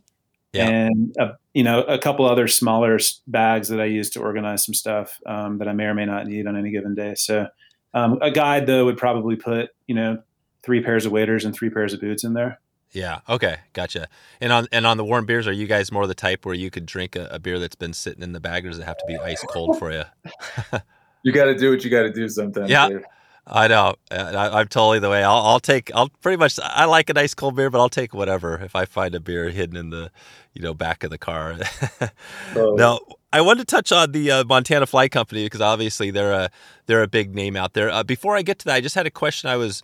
yeah. 0.53 0.67
and 0.67 1.15
a, 1.19 1.37
you 1.53 1.63
know 1.63 1.81
a 1.81 1.99
couple 1.99 2.25
other 2.25 2.47
smaller 2.47 2.99
bags 3.27 3.69
that 3.69 3.79
I 3.79 3.85
use 3.85 4.09
to 4.11 4.21
organize 4.21 4.65
some 4.65 4.73
stuff 4.73 5.19
um, 5.25 5.57
that 5.59 5.67
I 5.67 5.73
may 5.73 5.85
or 5.85 5.93
may 5.93 6.05
not 6.05 6.27
need 6.27 6.47
on 6.47 6.57
any 6.57 6.71
given 6.71 6.95
day. 6.95 7.15
So 7.15 7.47
um, 7.93 8.19
a 8.21 8.31
guide 8.31 8.67
though 8.67 8.85
would 8.85 8.97
probably 8.97 9.35
put 9.35 9.69
you 9.87 9.95
know 9.95 10.21
three 10.63 10.81
pairs 10.81 11.05
of 11.05 11.11
waders 11.11 11.45
and 11.45 11.53
three 11.53 11.69
pairs 11.69 11.93
of 11.93 12.01
boots 12.01 12.23
in 12.23 12.33
there. 12.33 12.59
Yeah. 12.91 13.19
Okay. 13.29 13.57
Gotcha. 13.73 14.07
And 14.41 14.51
on 14.51 14.67
and 14.71 14.85
on 14.85 14.97
the 14.97 15.05
warm 15.05 15.25
beers, 15.25 15.47
are 15.47 15.51
you 15.51 15.67
guys 15.67 15.91
more 15.91 16.07
the 16.07 16.15
type 16.15 16.45
where 16.45 16.55
you 16.55 16.71
could 16.71 16.85
drink 16.85 17.15
a, 17.15 17.27
a 17.31 17.39
beer 17.39 17.59
that's 17.59 17.75
been 17.75 17.93
sitting 17.93 18.23
in 18.23 18.33
the 18.33 18.39
bag, 18.39 18.65
or 18.65 18.69
does 18.69 18.79
it 18.79 18.85
have 18.85 18.97
to 18.97 19.05
be 19.07 19.17
ice 19.17 19.43
cold 19.47 19.77
for 19.77 19.91
you? 19.91 20.03
you 21.23 21.31
got 21.31 21.45
to 21.45 21.55
do 21.55 21.69
what 21.69 21.83
you 21.83 21.91
got 21.91 22.03
to 22.03 22.11
do 22.11 22.27
sometimes. 22.27 22.69
Yeah. 22.69 22.89
Dave. 22.89 23.05
I 23.51 23.67
know. 23.67 23.95
I, 24.11 24.61
am 24.61 24.67
totally 24.67 24.99
the 24.99 25.09
way. 25.09 25.23
I'll, 25.23 25.41
I'll, 25.41 25.59
take. 25.59 25.91
I'll 25.95 26.09
pretty 26.21 26.37
much. 26.37 26.59
I 26.63 26.85
like 26.85 27.09
a 27.09 27.13
nice 27.13 27.33
cold 27.33 27.55
beer, 27.55 27.69
but 27.69 27.79
I'll 27.79 27.89
take 27.89 28.13
whatever 28.13 28.59
if 28.61 28.75
I 28.75 28.85
find 28.85 29.15
a 29.15 29.19
beer 29.19 29.49
hidden 29.49 29.75
in 29.75 29.89
the, 29.89 30.11
you 30.53 30.61
know, 30.61 30.73
back 30.73 31.03
of 31.03 31.09
the 31.09 31.17
car. 31.17 31.55
oh. 32.55 32.75
Now, 32.75 32.99
I 33.33 33.41
wanted 33.41 33.67
to 33.67 33.75
touch 33.75 33.91
on 33.91 34.11
the 34.11 34.31
uh, 34.31 34.43
Montana 34.43 34.85
Fly 34.85 35.09
Company 35.09 35.45
because 35.45 35.61
obviously 35.61 36.11
they're 36.11 36.31
a 36.31 36.49
they're 36.85 37.03
a 37.03 37.07
big 37.07 37.33
name 37.33 37.55
out 37.55 37.73
there. 37.73 37.89
Uh, 37.89 38.03
before 38.03 38.35
I 38.35 38.43
get 38.43 38.59
to 38.59 38.65
that, 38.65 38.75
I 38.75 38.81
just 38.81 38.95
had 38.95 39.07
a 39.07 39.11
question. 39.11 39.49
I 39.49 39.55
was 39.55 39.81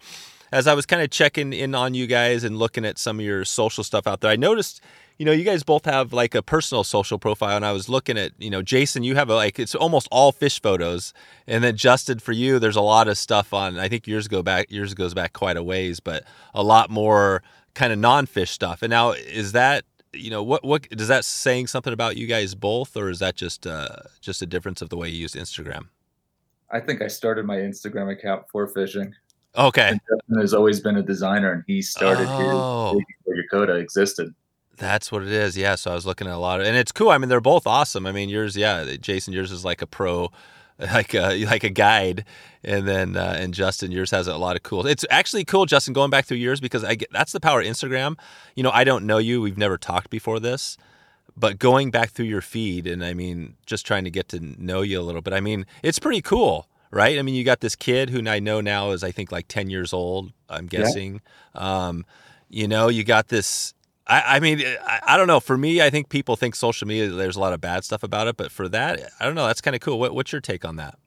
as 0.51 0.67
I 0.67 0.73
was 0.73 0.85
kind 0.85 1.01
of 1.01 1.09
checking 1.09 1.53
in 1.53 1.75
on 1.75 1.93
you 1.93 2.07
guys 2.07 2.43
and 2.43 2.57
looking 2.57 2.85
at 2.85 2.97
some 2.97 3.19
of 3.19 3.25
your 3.25 3.45
social 3.45 3.83
stuff 3.83 4.07
out 4.07 4.21
there, 4.21 4.31
I 4.31 4.35
noticed, 4.35 4.81
you 5.17 5.25
know, 5.25 5.31
you 5.31 5.43
guys 5.43 5.63
both 5.63 5.85
have 5.85 6.11
like 6.11 6.35
a 6.35 6.41
personal 6.41 6.83
social 6.83 7.17
profile, 7.17 7.55
and 7.55 7.65
I 7.65 7.71
was 7.71 7.87
looking 7.87 8.17
at, 8.17 8.31
you 8.37 8.49
know, 8.49 8.61
Jason, 8.61 9.03
you 9.03 9.15
have 9.15 9.29
a, 9.29 9.35
like 9.35 9.59
it's 9.59 9.75
almost 9.75 10.07
all 10.11 10.31
fish 10.31 10.61
photos, 10.61 11.13
and 11.47 11.63
then 11.63 11.77
Justin, 11.77 12.19
for 12.19 12.33
you, 12.33 12.59
there's 12.59 12.75
a 12.75 12.81
lot 12.81 13.07
of 13.07 13.17
stuff 13.17 13.53
on. 13.53 13.79
I 13.79 13.87
think 13.87 14.07
years 14.07 14.27
go 14.27 14.43
back, 14.43 14.69
years 14.69 14.93
goes 14.93 15.13
back 15.13 15.33
quite 15.33 15.57
a 15.57 15.63
ways, 15.63 15.99
but 15.99 16.23
a 16.53 16.63
lot 16.63 16.89
more 16.89 17.43
kind 17.73 17.93
of 17.93 17.99
non-fish 17.99 18.51
stuff. 18.51 18.81
And 18.81 18.89
now, 18.89 19.11
is 19.11 19.53
that 19.53 19.85
you 20.11 20.29
know 20.29 20.43
what 20.43 20.63
what 20.63 20.89
does 20.89 21.07
that 21.07 21.25
saying 21.25 21.67
something 21.67 21.93
about 21.93 22.17
you 22.17 22.27
guys 22.27 22.55
both, 22.55 22.97
or 22.97 23.09
is 23.09 23.19
that 23.19 23.35
just 23.35 23.65
uh, 23.65 23.97
just 24.19 24.41
a 24.41 24.45
difference 24.45 24.81
of 24.81 24.89
the 24.89 24.97
way 24.97 25.07
you 25.09 25.19
use 25.19 25.33
Instagram? 25.33 25.87
I 26.71 26.79
think 26.81 27.01
I 27.01 27.07
started 27.07 27.45
my 27.45 27.57
Instagram 27.57 28.11
account 28.11 28.45
for 28.51 28.67
fishing. 28.67 29.13
Okay. 29.57 29.89
And 29.89 30.01
Justin 30.09 30.41
has 30.41 30.53
always 30.53 30.81
been 30.81 30.97
a 30.97 31.03
designer, 31.03 31.53
and 31.53 31.63
he 31.67 31.81
started 31.81 32.27
oh. 32.27 32.99
before 33.23 33.67
Yakoda 33.67 33.79
existed. 33.79 34.33
That's 34.77 35.11
what 35.11 35.23
it 35.23 35.29
is. 35.29 35.57
Yeah. 35.57 35.75
So 35.75 35.91
I 35.91 35.93
was 35.93 36.05
looking 36.05 36.27
at 36.27 36.33
a 36.33 36.37
lot 36.37 36.61
of, 36.61 36.67
and 36.67 36.75
it's 36.75 36.91
cool. 36.91 37.09
I 37.09 37.17
mean, 37.17 37.29
they're 37.29 37.41
both 37.41 37.65
awesome. 37.65 38.05
I 38.05 38.11
mean, 38.11 38.29
yours, 38.29 38.57
yeah, 38.57 38.95
Jason, 38.99 39.33
yours 39.33 39.51
is 39.51 39.63
like 39.63 39.81
a 39.81 39.87
pro, 39.87 40.31
like 40.79 41.13
a 41.13 41.45
like 41.45 41.63
a 41.63 41.69
guide, 41.69 42.25
and 42.63 42.87
then 42.87 43.15
uh, 43.15 43.37
and 43.39 43.53
Justin, 43.53 43.91
yours 43.91 44.11
has 44.11 44.27
a 44.27 44.37
lot 44.37 44.55
of 44.55 44.63
cool. 44.63 44.85
It's 44.85 45.05
actually 45.09 45.45
cool, 45.45 45.65
Justin, 45.65 45.93
going 45.93 46.09
back 46.09 46.25
through 46.25 46.37
yours 46.37 46.59
because 46.59 46.83
I 46.83 46.95
get 46.95 47.11
that's 47.11 47.31
the 47.31 47.39
power 47.39 47.61
of 47.61 47.67
Instagram. 47.67 48.17
You 48.55 48.63
know, 48.63 48.71
I 48.71 48.83
don't 48.83 49.05
know 49.05 49.17
you. 49.17 49.41
We've 49.41 49.57
never 49.57 49.77
talked 49.77 50.09
before 50.09 50.39
this, 50.39 50.77
but 51.37 51.59
going 51.59 51.91
back 51.91 52.09
through 52.09 52.25
your 52.25 52.41
feed, 52.41 52.87
and 52.87 53.03
I 53.03 53.13
mean, 53.13 53.55
just 53.65 53.85
trying 53.85 54.03
to 54.03 54.11
get 54.11 54.27
to 54.29 54.39
know 54.41 54.81
you 54.81 54.99
a 54.99 55.03
little 55.03 55.21
bit. 55.21 55.33
I 55.33 55.39
mean, 55.39 55.65
it's 55.83 55.99
pretty 55.99 56.21
cool 56.21 56.67
right? 56.91 57.19
I 57.19 57.23
mean, 57.23 57.35
you 57.35 57.43
got 57.43 57.59
this 57.59 57.75
kid 57.75 58.09
who 58.09 58.25
I 58.27 58.39
know 58.39 58.61
now 58.61 58.91
is 58.91 59.03
I 59.03 59.11
think 59.11 59.29
like 59.31 59.47
ten 59.49 59.69
years 59.69 59.91
old. 59.91 60.31
I'm 60.49 60.67
guessing. 60.67 61.21
Yeah. 61.53 61.87
Um, 61.87 62.05
you 62.49 62.67
know, 62.67 62.87
you 62.87 63.03
got 63.03 63.27
this. 63.27 63.73
I, 64.07 64.35
I 64.35 64.39
mean, 64.39 64.61
I, 64.61 64.99
I, 65.07 65.17
don't 65.17 65.27
know. 65.27 65.39
For 65.39 65.57
me, 65.57 65.81
I 65.81 65.89
think 65.89 66.09
people 66.09 66.35
think 66.35 66.55
social 66.55 66.87
media. 66.87 67.09
There's 67.09 67.35
a 67.35 67.39
lot 67.39 67.53
of 67.53 67.61
bad 67.61 67.83
stuff 67.83 68.03
about 68.03 68.27
it, 68.27 68.37
but 68.37 68.51
for 68.51 68.69
that, 68.69 69.01
I 69.19 69.25
don't 69.25 69.35
know. 69.35 69.47
That's 69.47 69.61
kind 69.61 69.75
of 69.75 69.81
cool. 69.81 69.99
What, 69.99 70.13
what's 70.13 70.31
your 70.31 70.41
take 70.41 70.63
on 70.63 70.75
that? 70.75 70.97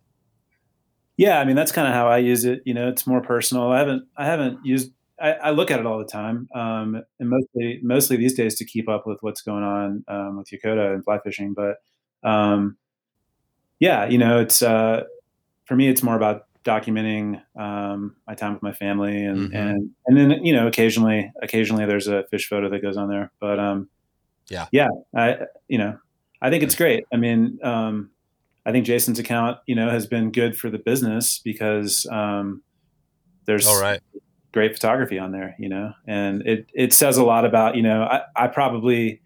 Yeah, 1.16 1.40
I 1.40 1.44
mean, 1.44 1.57
that's 1.57 1.72
kind 1.72 1.86
of 1.86 1.94
how 1.94 2.09
I 2.09 2.18
use 2.18 2.44
it. 2.44 2.62
You 2.64 2.74
know, 2.74 2.88
it's 2.88 3.07
more 3.07 3.20
personal. 3.20 3.70
I 3.70 3.78
haven't, 3.78 4.05
I 4.16 4.24
haven't 4.24 4.64
used. 4.64 4.92
I, 5.20 5.32
I 5.32 5.51
look 5.51 5.70
at 5.70 5.80
it 5.80 5.86
all 5.86 5.99
the 5.99 6.05
time, 6.05 6.49
um, 6.55 7.03
and 7.18 7.28
mostly, 7.28 7.80
mostly 7.82 8.16
these 8.16 8.34
days 8.34 8.55
to 8.57 8.64
keep 8.64 8.88
up 8.88 9.05
with 9.07 9.18
what's 9.20 9.42
going 9.42 9.64
on 9.64 10.05
um, 10.07 10.38
with 10.38 10.49
Yakoda 10.51 10.94
and 10.94 11.05
fly 11.05 11.18
fishing. 11.18 11.55
But 11.55 11.76
um, 12.28 12.76
yeah, 13.78 14.07
you 14.07 14.18
know, 14.18 14.40
it's. 14.40 14.62
Uh, 14.62 15.05
for 15.66 15.76
me, 15.76 15.88
it's 15.88 16.03
more 16.03 16.16
about 16.16 16.46
documenting 16.68 17.40
um, 17.58 18.16
my 18.26 18.34
time 18.34 18.52
with 18.52 18.62
my 18.62 18.72
family, 18.72 19.24
and 19.24 19.48
mm-hmm. 19.48 19.56
and 19.56 19.90
and 20.06 20.16
then 20.16 20.44
you 20.44 20.52
know, 20.52 20.66
occasionally, 20.66 21.32
occasionally 21.42 21.86
there's 21.86 22.08
a 22.08 22.24
fish 22.30 22.48
photo 22.48 22.68
that 22.68 22.82
goes 22.82 22.96
on 22.96 23.08
there. 23.08 23.32
But 23.40 23.58
um, 23.58 23.88
yeah, 24.48 24.66
yeah, 24.70 24.88
I 25.16 25.38
you 25.68 25.78
know, 25.78 25.98
I 26.42 26.50
think 26.50 26.62
it's 26.62 26.74
great. 26.74 27.04
I 27.12 27.16
mean, 27.16 27.58
um, 27.62 28.10
I 28.66 28.72
think 28.72 28.84
Jason's 28.84 29.18
account, 29.18 29.58
you 29.66 29.74
know, 29.74 29.88
has 29.88 30.06
been 30.06 30.30
good 30.30 30.58
for 30.58 30.68
the 30.70 30.78
business 30.78 31.40
because 31.42 32.06
um, 32.10 32.62
there's 33.46 33.66
all 33.66 33.80
right 33.80 34.00
great 34.52 34.74
photography 34.74 35.18
on 35.18 35.32
there, 35.32 35.54
you 35.58 35.68
know, 35.68 35.92
and 36.06 36.46
it 36.46 36.70
it 36.74 36.92
says 36.92 37.16
a 37.16 37.24
lot 37.24 37.44
about 37.44 37.76
you 37.76 37.82
know, 37.82 38.02
I, 38.02 38.22
I 38.36 38.46
probably 38.48 39.20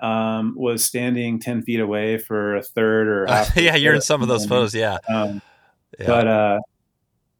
um, 0.00 0.54
was 0.56 0.84
standing 0.84 1.40
10 1.40 1.62
feet 1.62 1.80
away 1.80 2.18
for 2.18 2.56
a 2.56 2.62
third 2.62 3.08
or 3.08 3.26
yeah, 3.56 3.76
you're 3.76 3.94
in 3.94 4.00
some 4.00 4.22
of 4.22 4.28
those 4.28 4.46
photos. 4.46 4.74
Yeah. 4.74 4.98
Yeah. 5.98 6.06
But 6.06 6.26
uh, 6.28 6.58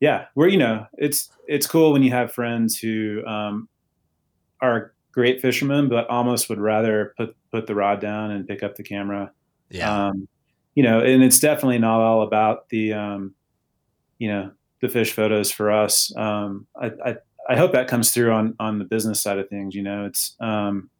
yeah, 0.01 0.27
we're 0.35 0.49
you 0.49 0.59
know 0.59 0.87
it's 0.99 1.31
it's 1.47 1.67
cool 1.67 1.93
when 1.93 2.03
you 2.03 2.11
have 2.11 2.33
friends 2.33 2.79
who 2.79 3.25
um, 3.27 3.69
are 4.61 4.93
great 5.13 5.41
fishermen, 5.41 5.89
but 5.89 6.09
almost 6.09 6.49
would 6.49 6.61
rather 6.61 7.15
put 7.17 7.37
put 7.51 7.67
the 7.67 7.75
rod 7.75 8.01
down 8.01 8.31
and 8.31 8.47
pick 8.47 8.63
up 8.63 8.77
the 8.77 8.83
camera. 8.83 9.33
Yeah. 9.71 10.09
Um, 10.09 10.29
you 10.75 10.83
know, 10.83 11.01
and 11.01 11.23
it's 11.23 11.41
definitely 11.41 11.79
not 11.79 12.01
all 12.01 12.23
about 12.23 12.69
the 12.69 12.93
um, 12.93 13.35
you 14.19 14.29
know 14.29 14.53
the 14.81 14.89
fish 14.89 15.13
photos 15.13 15.51
for 15.51 15.71
us. 15.71 16.15
Um, 16.17 16.67
I, 16.81 16.93
I 17.05 17.17
I 17.49 17.57
hope 17.57 17.73
that 17.73 17.89
comes 17.89 18.13
through 18.13 18.33
on 18.33 18.55
on 18.59 18.79
the 18.79 18.85
business 18.85 19.21
side 19.21 19.39
of 19.39 19.49
things. 19.49 19.75
You 19.75 19.83
know, 19.83 20.07
it's 20.07 20.37
um, 20.41 20.91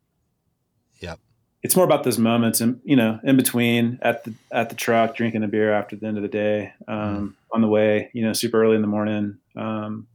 it's 1.63 1.77
more 1.77 1.85
about 1.85 2.05
those 2.05 2.19
moments 2.19 2.61
and 2.61 2.81
you 2.85 2.97
know 2.97 3.19
in 3.23 3.37
between 3.37 3.99
at 4.03 4.25
the 4.25 4.35
at 4.51 4.71
the 4.71 4.75
truck 4.75 5.15
drinking 5.15 5.43
a 5.43 5.49
beer 5.49 5.73
after 5.73 5.97
the 5.97 6.07
end 6.07 6.17
of 6.17 6.23
the 6.23 6.29
day 6.29 6.73
um, 6.89 6.97
mm. 6.97 7.35
on 7.53 7.61
the 7.61 7.69
way 7.69 8.11
you 8.13 8.23
know 8.23 8.33
super 8.33 8.63
early 8.63 8.77
in 8.77 8.83
the 8.83 8.89
morning. 8.89 9.39
Um, 9.57 10.07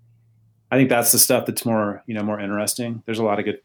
i 0.72 0.78
think 0.78 0.90
that's 0.90 1.12
the 1.12 1.20
stuff 1.20 1.46
that's 1.46 1.66
more 1.66 2.04
you 2.08 2.14
know 2.14 2.24
more 2.24 2.40
interesting. 2.40 3.04
There's 3.06 3.20
a 3.20 3.24
lot 3.24 3.40
of 3.40 3.46
good 3.46 3.62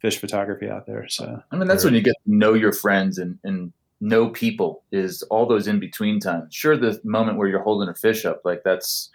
fish 0.00 0.18
photography 0.18 0.68
out 0.68 0.86
there 0.86 1.08
so. 1.08 1.42
I 1.50 1.56
mean 1.56 1.66
that's 1.66 1.84
when 1.84 1.94
you 1.94 2.02
get 2.02 2.14
to 2.24 2.34
know 2.34 2.54
your 2.54 2.72
friends 2.72 3.18
and 3.18 3.38
and 3.42 3.72
know 4.00 4.28
people 4.28 4.84
is 4.92 5.22
all 5.22 5.46
those 5.46 5.66
in 5.66 5.80
between 5.80 6.20
times. 6.20 6.54
Sure 6.54 6.76
the 6.76 7.00
moment 7.02 7.36
where 7.36 7.48
you're 7.48 7.62
holding 7.62 7.88
a 7.88 7.94
fish 7.94 8.24
up 8.24 8.42
like 8.44 8.62
that's 8.64 9.10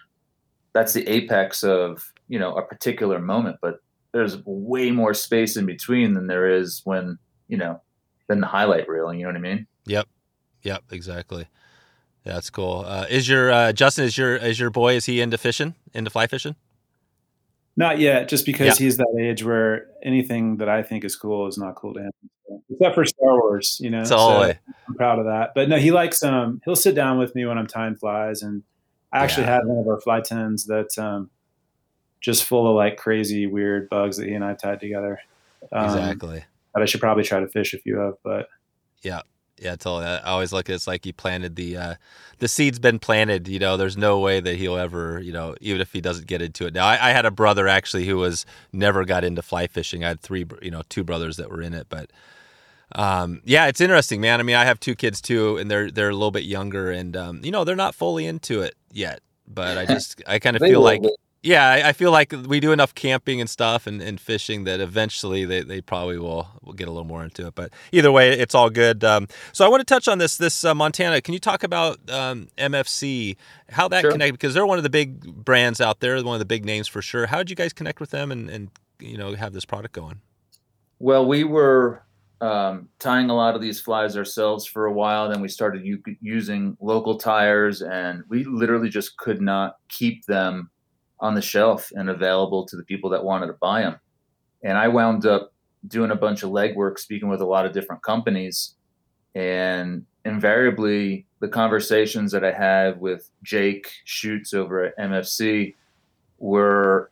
that's 0.73 0.93
the 0.93 1.07
apex 1.07 1.63
of 1.63 2.11
you 2.27 2.37
know 2.37 2.53
a 2.55 2.61
particular 2.63 3.19
moment 3.19 3.57
but 3.61 3.79
there's 4.11 4.37
way 4.45 4.91
more 4.91 5.13
space 5.13 5.55
in 5.57 5.65
between 5.65 6.13
than 6.13 6.27
there 6.27 6.49
is 6.49 6.81
when 6.83 7.17
you 7.47 7.57
know 7.57 7.79
than 8.27 8.41
the 8.41 8.47
highlight 8.47 8.87
reel. 8.87 9.13
You 9.13 9.23
know 9.23 9.29
what 9.29 9.35
I 9.35 9.39
mean? 9.39 9.67
Yep. 9.85 10.07
Yep. 10.63 10.83
Exactly. 10.91 11.47
Yeah, 12.25 12.33
that's 12.33 12.49
cool. 12.49 12.85
Uh, 12.87 13.05
is 13.09 13.27
your 13.27 13.51
uh, 13.51 13.73
Justin? 13.73 14.05
Is 14.05 14.17
your 14.17 14.35
is 14.35 14.59
your 14.59 14.69
boy? 14.69 14.95
Is 14.95 15.05
he 15.05 15.19
into 15.19 15.37
fishing? 15.37 15.75
Into 15.93 16.09
fly 16.09 16.27
fishing? 16.27 16.55
Not 17.75 17.99
yet, 17.99 18.29
just 18.29 18.45
because 18.45 18.79
yeah. 18.79 18.85
he's 18.85 18.97
that 18.97 19.17
age 19.19 19.43
where 19.43 19.87
anything 20.03 20.57
that 20.57 20.69
I 20.69 20.83
think 20.83 21.03
is 21.03 21.15
cool 21.15 21.47
is 21.47 21.57
not 21.57 21.75
cool 21.75 21.93
to 21.95 22.01
him, 22.01 22.11
except 22.69 22.95
for 22.95 23.03
Star 23.03 23.39
Wars. 23.39 23.77
You 23.81 23.89
know, 23.89 24.03
so 24.05 24.53
I'm 24.87 24.95
proud 24.95 25.19
of 25.19 25.25
that. 25.25 25.51
But 25.53 25.67
no, 25.67 25.77
he 25.77 25.91
likes 25.91 26.23
um 26.23 26.61
he'll 26.63 26.77
sit 26.77 26.95
down 26.95 27.17
with 27.19 27.35
me 27.35 27.45
when 27.45 27.57
I'm 27.57 27.67
tying 27.67 27.95
flies, 27.95 28.41
and 28.41 28.63
I 29.11 29.19
actually 29.19 29.47
yeah. 29.47 29.55
had 29.55 29.65
one 29.65 29.79
of 29.79 29.87
our 29.87 29.99
fly 29.99 30.21
tins 30.21 30.65
that 30.67 30.97
um 30.97 31.29
just 32.21 32.45
full 32.45 32.69
of 32.69 32.75
like 32.75 32.95
crazy 32.95 33.47
weird 33.47 33.89
bugs 33.89 34.15
that 34.15 34.27
he 34.27 34.33
and 34.33 34.45
I 34.45 34.53
tied 34.53 34.79
together. 34.79 35.19
Um, 35.73 35.85
exactly 35.85 36.45
that 36.73 36.81
I 36.81 36.85
should 36.85 37.01
probably 37.01 37.23
try 37.23 37.39
to 37.39 37.47
fish 37.47 37.73
a 37.73 37.77
few 37.77 37.99
of. 37.99 38.17
But 38.23 38.47
yeah, 39.01 39.21
yeah, 39.59 39.75
totally. 39.75 40.05
I 40.05 40.19
always 40.31 40.51
look 40.51 40.69
at 40.69 40.75
it's 40.75 40.87
like 40.87 41.05
he 41.05 41.11
planted 41.11 41.55
the 41.55 41.77
uh, 41.77 41.95
the 42.39 42.47
seed's 42.47 42.79
been 42.79 42.99
planted. 42.99 43.47
You 43.47 43.59
know, 43.59 43.77
there's 43.77 43.97
no 43.97 44.19
way 44.19 44.39
that 44.39 44.55
he'll 44.55 44.77
ever, 44.77 45.19
you 45.19 45.31
know, 45.31 45.55
even 45.61 45.81
if 45.81 45.93
he 45.93 46.01
doesn't 46.01 46.27
get 46.27 46.41
into 46.41 46.65
it. 46.65 46.73
Now, 46.73 46.85
I, 46.85 47.09
I 47.09 47.11
had 47.11 47.25
a 47.25 47.31
brother 47.31 47.67
actually 47.67 48.05
who 48.05 48.17
was 48.17 48.45
never 48.71 49.05
got 49.05 49.23
into 49.23 49.41
fly 49.41 49.67
fishing. 49.67 50.03
I 50.03 50.09
had 50.09 50.21
three, 50.21 50.45
you 50.61 50.71
know, 50.71 50.81
two 50.89 51.03
brothers 51.03 51.37
that 51.37 51.49
were 51.49 51.61
in 51.61 51.73
it, 51.73 51.87
but. 51.89 52.11
Um, 52.95 53.41
yeah, 53.43 53.65
it's 53.65 53.81
interesting, 53.81 54.21
man. 54.21 54.39
I 54.39 54.43
mean, 54.43 54.55
I 54.55 54.65
have 54.65 54.79
two 54.79 54.93
kids 54.93 55.19
too, 55.19 55.57
and 55.57 55.71
they're 55.71 55.89
they're 55.89 56.09
a 56.09 56.13
little 56.13 56.29
bit 56.29 56.43
younger, 56.43 56.91
and 56.91 57.17
um, 57.17 57.41
you 57.43 57.49
know, 57.49 57.63
they're 57.63 57.75
not 57.75 57.95
fully 57.95 58.27
into 58.27 58.61
it 58.61 58.75
yet. 58.91 59.21
But 59.47 59.79
I 59.79 59.85
just 59.87 60.21
I 60.27 60.37
kind 60.37 60.55
of 60.55 60.61
feel 60.61 60.81
like 60.81 61.01
yeah, 61.43 61.67
I, 61.67 61.89
I, 61.89 61.93
feel 61.93 62.09
like 62.09 62.33
we 62.47 62.61
do 62.61 62.71
enough 62.71 62.95
camping 62.95 63.41
and 63.41 63.49
stuff 63.49 63.85
and, 63.85 64.01
and 64.01 64.19
fishing 64.19 64.63
that 64.63 64.79
eventually 64.79 65.43
they, 65.43 65.61
they 65.61 65.81
probably 65.81 66.17
will 66.17 66.47
will 66.61 66.71
get 66.71 66.87
a 66.87 66.91
little 66.91 67.03
more 67.03 67.21
into 67.21 67.45
it. 67.45 67.53
But 67.53 67.73
either 67.91 68.13
way, 68.13 68.31
it's 68.31 68.55
all 68.55 68.69
good. 68.69 69.03
Um, 69.03 69.27
so 69.51 69.65
I 69.65 69.67
want 69.67 69.81
to 69.81 69.85
touch 69.85 70.07
on 70.07 70.19
this 70.19 70.37
this 70.37 70.63
uh, 70.63 70.73
Montana. 70.73 71.21
Can 71.21 71.33
you 71.33 71.41
talk 71.41 71.63
about 71.63 71.99
um, 72.09 72.47
MFC? 72.57 73.35
How 73.69 73.89
that 73.89 74.01
sure. 74.01 74.11
connect 74.11 74.31
because 74.31 74.53
they're 74.53 74.65
one 74.65 74.77
of 74.77 74.83
the 74.83 74.89
big 74.89 75.21
brands 75.21 75.81
out 75.81 75.99
there, 75.99 76.15
one 76.23 76.35
of 76.35 76.39
the 76.39 76.45
big 76.45 76.63
names 76.63 76.87
for 76.87 77.01
sure. 77.01 77.27
How 77.27 77.39
did 77.39 77.49
you 77.49 77.57
guys 77.57 77.73
connect 77.73 77.99
with 77.99 78.11
them 78.11 78.31
and, 78.31 78.49
and 78.49 78.69
you 78.99 79.17
know 79.17 79.35
have 79.35 79.51
this 79.51 79.65
product 79.65 79.93
going? 79.93 80.21
Well, 80.99 81.25
we 81.25 81.43
were 81.43 82.03
um, 82.39 82.87
tying 82.99 83.29
a 83.29 83.35
lot 83.35 83.55
of 83.55 83.61
these 83.61 83.81
flies 83.81 84.15
ourselves 84.15 84.65
for 84.65 84.85
a 84.85 84.93
while. 84.93 85.29
Then 85.29 85.41
we 85.41 85.49
started 85.49 85.85
u- 85.85 86.01
using 86.21 86.77
local 86.79 87.17
tyers, 87.17 87.81
and 87.81 88.23
we 88.29 88.45
literally 88.45 88.87
just 88.87 89.17
could 89.17 89.41
not 89.41 89.75
keep 89.89 90.25
them 90.25 90.69
on 91.23 91.33
the 91.33 91.41
shelf 91.41 91.91
and 91.95 92.09
available 92.09 92.65
to 92.65 92.75
the 92.75 92.83
people 92.83 93.09
that 93.09 93.23
wanted 93.23 93.47
to 93.47 93.53
buy 93.53 93.81
them. 93.81 93.95
And 94.61 94.77
I 94.77 94.89
wound 94.89 95.25
up 95.25 95.53
doing 95.87 96.11
a 96.11 96.15
bunch 96.15 96.43
of 96.43 96.49
legwork, 96.51 96.99
speaking 96.99 97.29
with 97.29 97.39
a 97.41 97.45
lot 97.45 97.65
of 97.65 97.71
different 97.71 98.03
companies. 98.03 98.75
And 99.33 100.05
invariably, 100.25 101.25
the 101.39 101.47
conversations 101.47 102.31
that 102.33 102.43
I 102.43 102.51
had 102.51 102.99
with 102.99 103.29
Jake 103.41 103.89
Chutz 104.05 104.53
over 104.53 104.83
at 104.83 104.97
MFC 104.97 105.75
were 106.39 107.09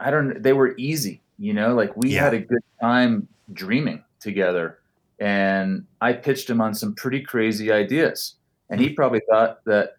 I 0.00 0.10
don't. 0.10 0.42
They 0.42 0.52
were 0.52 0.74
easy, 0.78 1.22
you 1.38 1.52
know. 1.52 1.74
Like 1.74 1.96
we 1.96 2.14
Yeah. 2.14 2.24
had 2.24 2.34
a 2.34 2.40
good 2.40 2.62
time 2.80 3.28
dreaming 3.52 4.02
together, 4.18 4.80
and 5.20 5.86
I 6.00 6.14
pitched 6.14 6.50
him 6.50 6.60
on 6.60 6.74
some 6.74 6.94
pretty 6.94 7.20
crazy 7.20 7.70
ideas, 7.70 8.34
and 8.68 8.80
he 8.80 8.88
probably 8.90 9.20
thought 9.30 9.64
that 9.66 9.96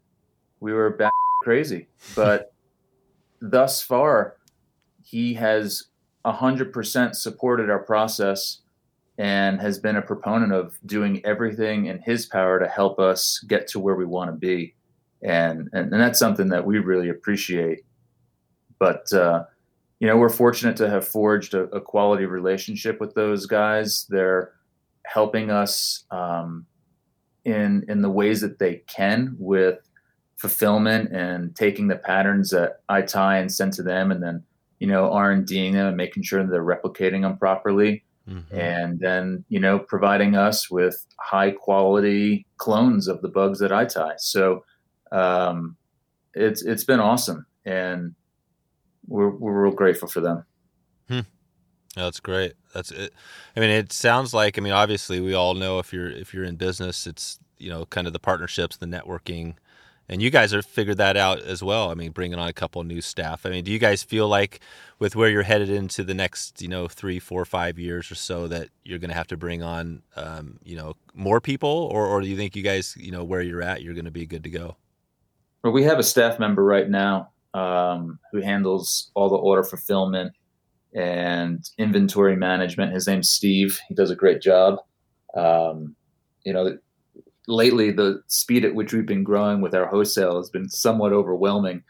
we 0.59 0.73
were 0.73 0.89
bat 0.89 1.13
crazy, 1.43 1.87
but 2.15 2.53
thus 3.41 3.81
far, 3.81 4.37
he 5.03 5.33
has 5.35 5.85
hundred 6.25 6.71
percent 6.71 7.15
supported 7.15 7.69
our 7.69 7.79
process 7.79 8.61
and 9.17 9.61
has 9.61 9.77
been 9.77 9.97
a 9.97 10.01
proponent 10.01 10.53
of 10.53 10.79
doing 10.85 11.23
everything 11.25 11.85
in 11.85 11.99
his 11.99 12.25
power 12.25 12.59
to 12.59 12.67
help 12.67 12.97
us 12.97 13.43
get 13.47 13.67
to 13.67 13.79
where 13.79 13.95
we 13.95 14.05
want 14.05 14.31
to 14.31 14.35
be, 14.35 14.73
and 15.21 15.69
and, 15.73 15.91
and 15.91 16.01
that's 16.01 16.19
something 16.19 16.49
that 16.49 16.65
we 16.65 16.79
really 16.79 17.09
appreciate. 17.09 17.81
But 18.79 19.11
uh, 19.13 19.43
you 19.99 20.07
know, 20.07 20.17
we're 20.17 20.29
fortunate 20.29 20.77
to 20.77 20.89
have 20.89 21.07
forged 21.07 21.53
a, 21.53 21.63
a 21.75 21.81
quality 21.81 22.25
relationship 22.25 22.99
with 22.99 23.13
those 23.13 23.45
guys. 23.45 24.05
They're 24.09 24.53
helping 25.05 25.51
us 25.51 26.05
um, 26.11 26.65
in 27.45 27.85
in 27.87 28.01
the 28.01 28.09
ways 28.09 28.41
that 28.41 28.59
they 28.59 28.83
can 28.87 29.35
with 29.37 29.79
fulfillment 30.37 31.11
and 31.13 31.55
taking 31.55 31.87
the 31.87 31.95
patterns 31.95 32.49
that 32.49 32.81
I 32.89 33.01
tie 33.01 33.37
and 33.37 33.51
send 33.51 33.73
to 33.73 33.83
them, 33.83 34.11
and 34.11 34.21
then 34.21 34.43
you 34.79 34.87
know 34.87 35.11
R 35.11 35.31
and 35.31 35.45
Ding 35.45 35.73
them 35.73 35.87
and 35.87 35.97
making 35.97 36.23
sure 36.23 36.43
that 36.43 36.49
they're 36.51 36.63
replicating 36.63 37.21
them 37.21 37.37
properly, 37.37 38.03
Mhm. 38.29 38.53
and 38.57 38.99
then 38.99 39.45
you 39.49 39.59
know 39.59 39.79
providing 39.79 40.35
us 40.35 40.69
with 40.69 41.05
high 41.19 41.51
quality 41.51 42.45
clones 42.57 43.07
of 43.07 43.21
the 43.21 43.29
bugs 43.29 43.59
that 43.59 43.71
I 43.71 43.85
tie. 43.85 44.15
So 44.17 44.63
um, 45.11 45.77
it's 46.33 46.63
it's 46.63 46.83
been 46.83 46.99
awesome, 46.99 47.45
and 47.65 48.15
we're 49.07 49.29
we're 49.29 49.63
real 49.63 49.73
grateful 49.73 50.07
for 50.07 50.21
them. 50.21 50.45
Yeah, 51.95 52.05
that's 52.05 52.19
great. 52.19 52.53
That's 52.73 52.89
it. 52.89 53.13
I 53.55 53.59
mean, 53.59 53.69
it 53.69 53.93
sounds 53.93 54.33
like. 54.33 54.57
I 54.57 54.61
mean, 54.61 54.73
obviously, 54.73 55.19
we 55.19 55.35
all 55.35 55.53
know 55.53 55.77
if 55.77 55.93
you're 55.93 56.09
if 56.09 56.33
you're 56.33 56.43
in 56.43 56.55
business, 56.55 57.05
it's 57.05 57.37
you 57.59 57.69
know 57.69 57.85
kind 57.85 58.07
of 58.07 58.13
the 58.13 58.19
partnerships, 58.19 58.77
the 58.77 58.87
networking, 58.87 59.53
and 60.09 60.21
you 60.21 60.29
guys 60.29 60.51
have 60.51 60.65
figured 60.65 60.97
that 60.97 61.15
out 61.15 61.41
as 61.41 61.63
well. 61.63 61.89
I 61.89 61.93
mean, 61.93 62.11
bringing 62.11 62.37
on 62.37 62.47
a 62.47 62.53
couple 62.53 62.83
new 62.83 63.01
staff. 63.01 63.45
I 63.45 63.49
mean, 63.49 63.63
do 63.63 63.71
you 63.71 63.79
guys 63.79 64.03
feel 64.03 64.27
like 64.27 64.59
with 64.99 65.15
where 65.15 65.29
you're 65.29 65.43
headed 65.43 65.69
into 65.69 66.03
the 66.03 66.13
next 66.13 66.61
you 66.61 66.67
know 66.67 66.87
three, 66.87 67.19
four, 67.19 67.45
five 67.45 67.79
years 67.79 68.11
or 68.11 68.15
so 68.15 68.47
that 68.47 68.69
you're 68.83 68.99
going 68.99 69.09
to 69.09 69.15
have 69.15 69.27
to 69.27 69.37
bring 69.37 69.63
on 69.63 70.01
um, 70.15 70.59
you 70.63 70.75
know 70.75 70.95
more 71.13 71.39
people, 71.41 71.89
or 71.91 72.05
or 72.05 72.21
do 72.21 72.27
you 72.27 72.37
think 72.37 72.55
you 72.55 72.63
guys 72.63 72.95
you 72.97 73.11
know 73.11 73.23
where 73.23 73.41
you're 73.41 73.61
at, 73.61 73.81
you're 73.81 73.93
going 73.93 74.05
to 74.05 74.11
be 74.11 74.25
good 74.25 74.43
to 74.43 74.49
go? 74.49 74.75
Well, 75.63 75.73
we 75.73 75.83
have 75.83 75.99
a 75.99 76.03
staff 76.03 76.39
member 76.39 76.63
right 76.63 76.89
now 76.89 77.31
um, 77.53 78.19
who 78.31 78.41
handles 78.41 79.11
all 79.13 79.29
the 79.29 79.35
order 79.35 79.63
fulfillment 79.63 80.33
and 80.93 81.67
inventory 81.77 82.35
management. 82.35 82.93
His 82.93 83.07
name's 83.07 83.29
Steve. 83.29 83.79
He 83.87 83.95
does 83.95 84.11
a 84.11 84.15
great 84.15 84.41
job. 84.41 84.79
Um, 85.35 85.95
you 86.43 86.53
know, 86.53 86.77
lately 87.47 87.91
the 87.91 88.21
speed 88.27 88.65
at 88.65 88.75
which 88.75 88.93
we've 88.93 89.05
been 89.05 89.23
growing 89.23 89.61
with 89.61 89.75
our 89.75 89.85
wholesale 89.85 90.37
has 90.37 90.49
been 90.49 90.69
somewhat 90.69 91.13
overwhelming, 91.13 91.83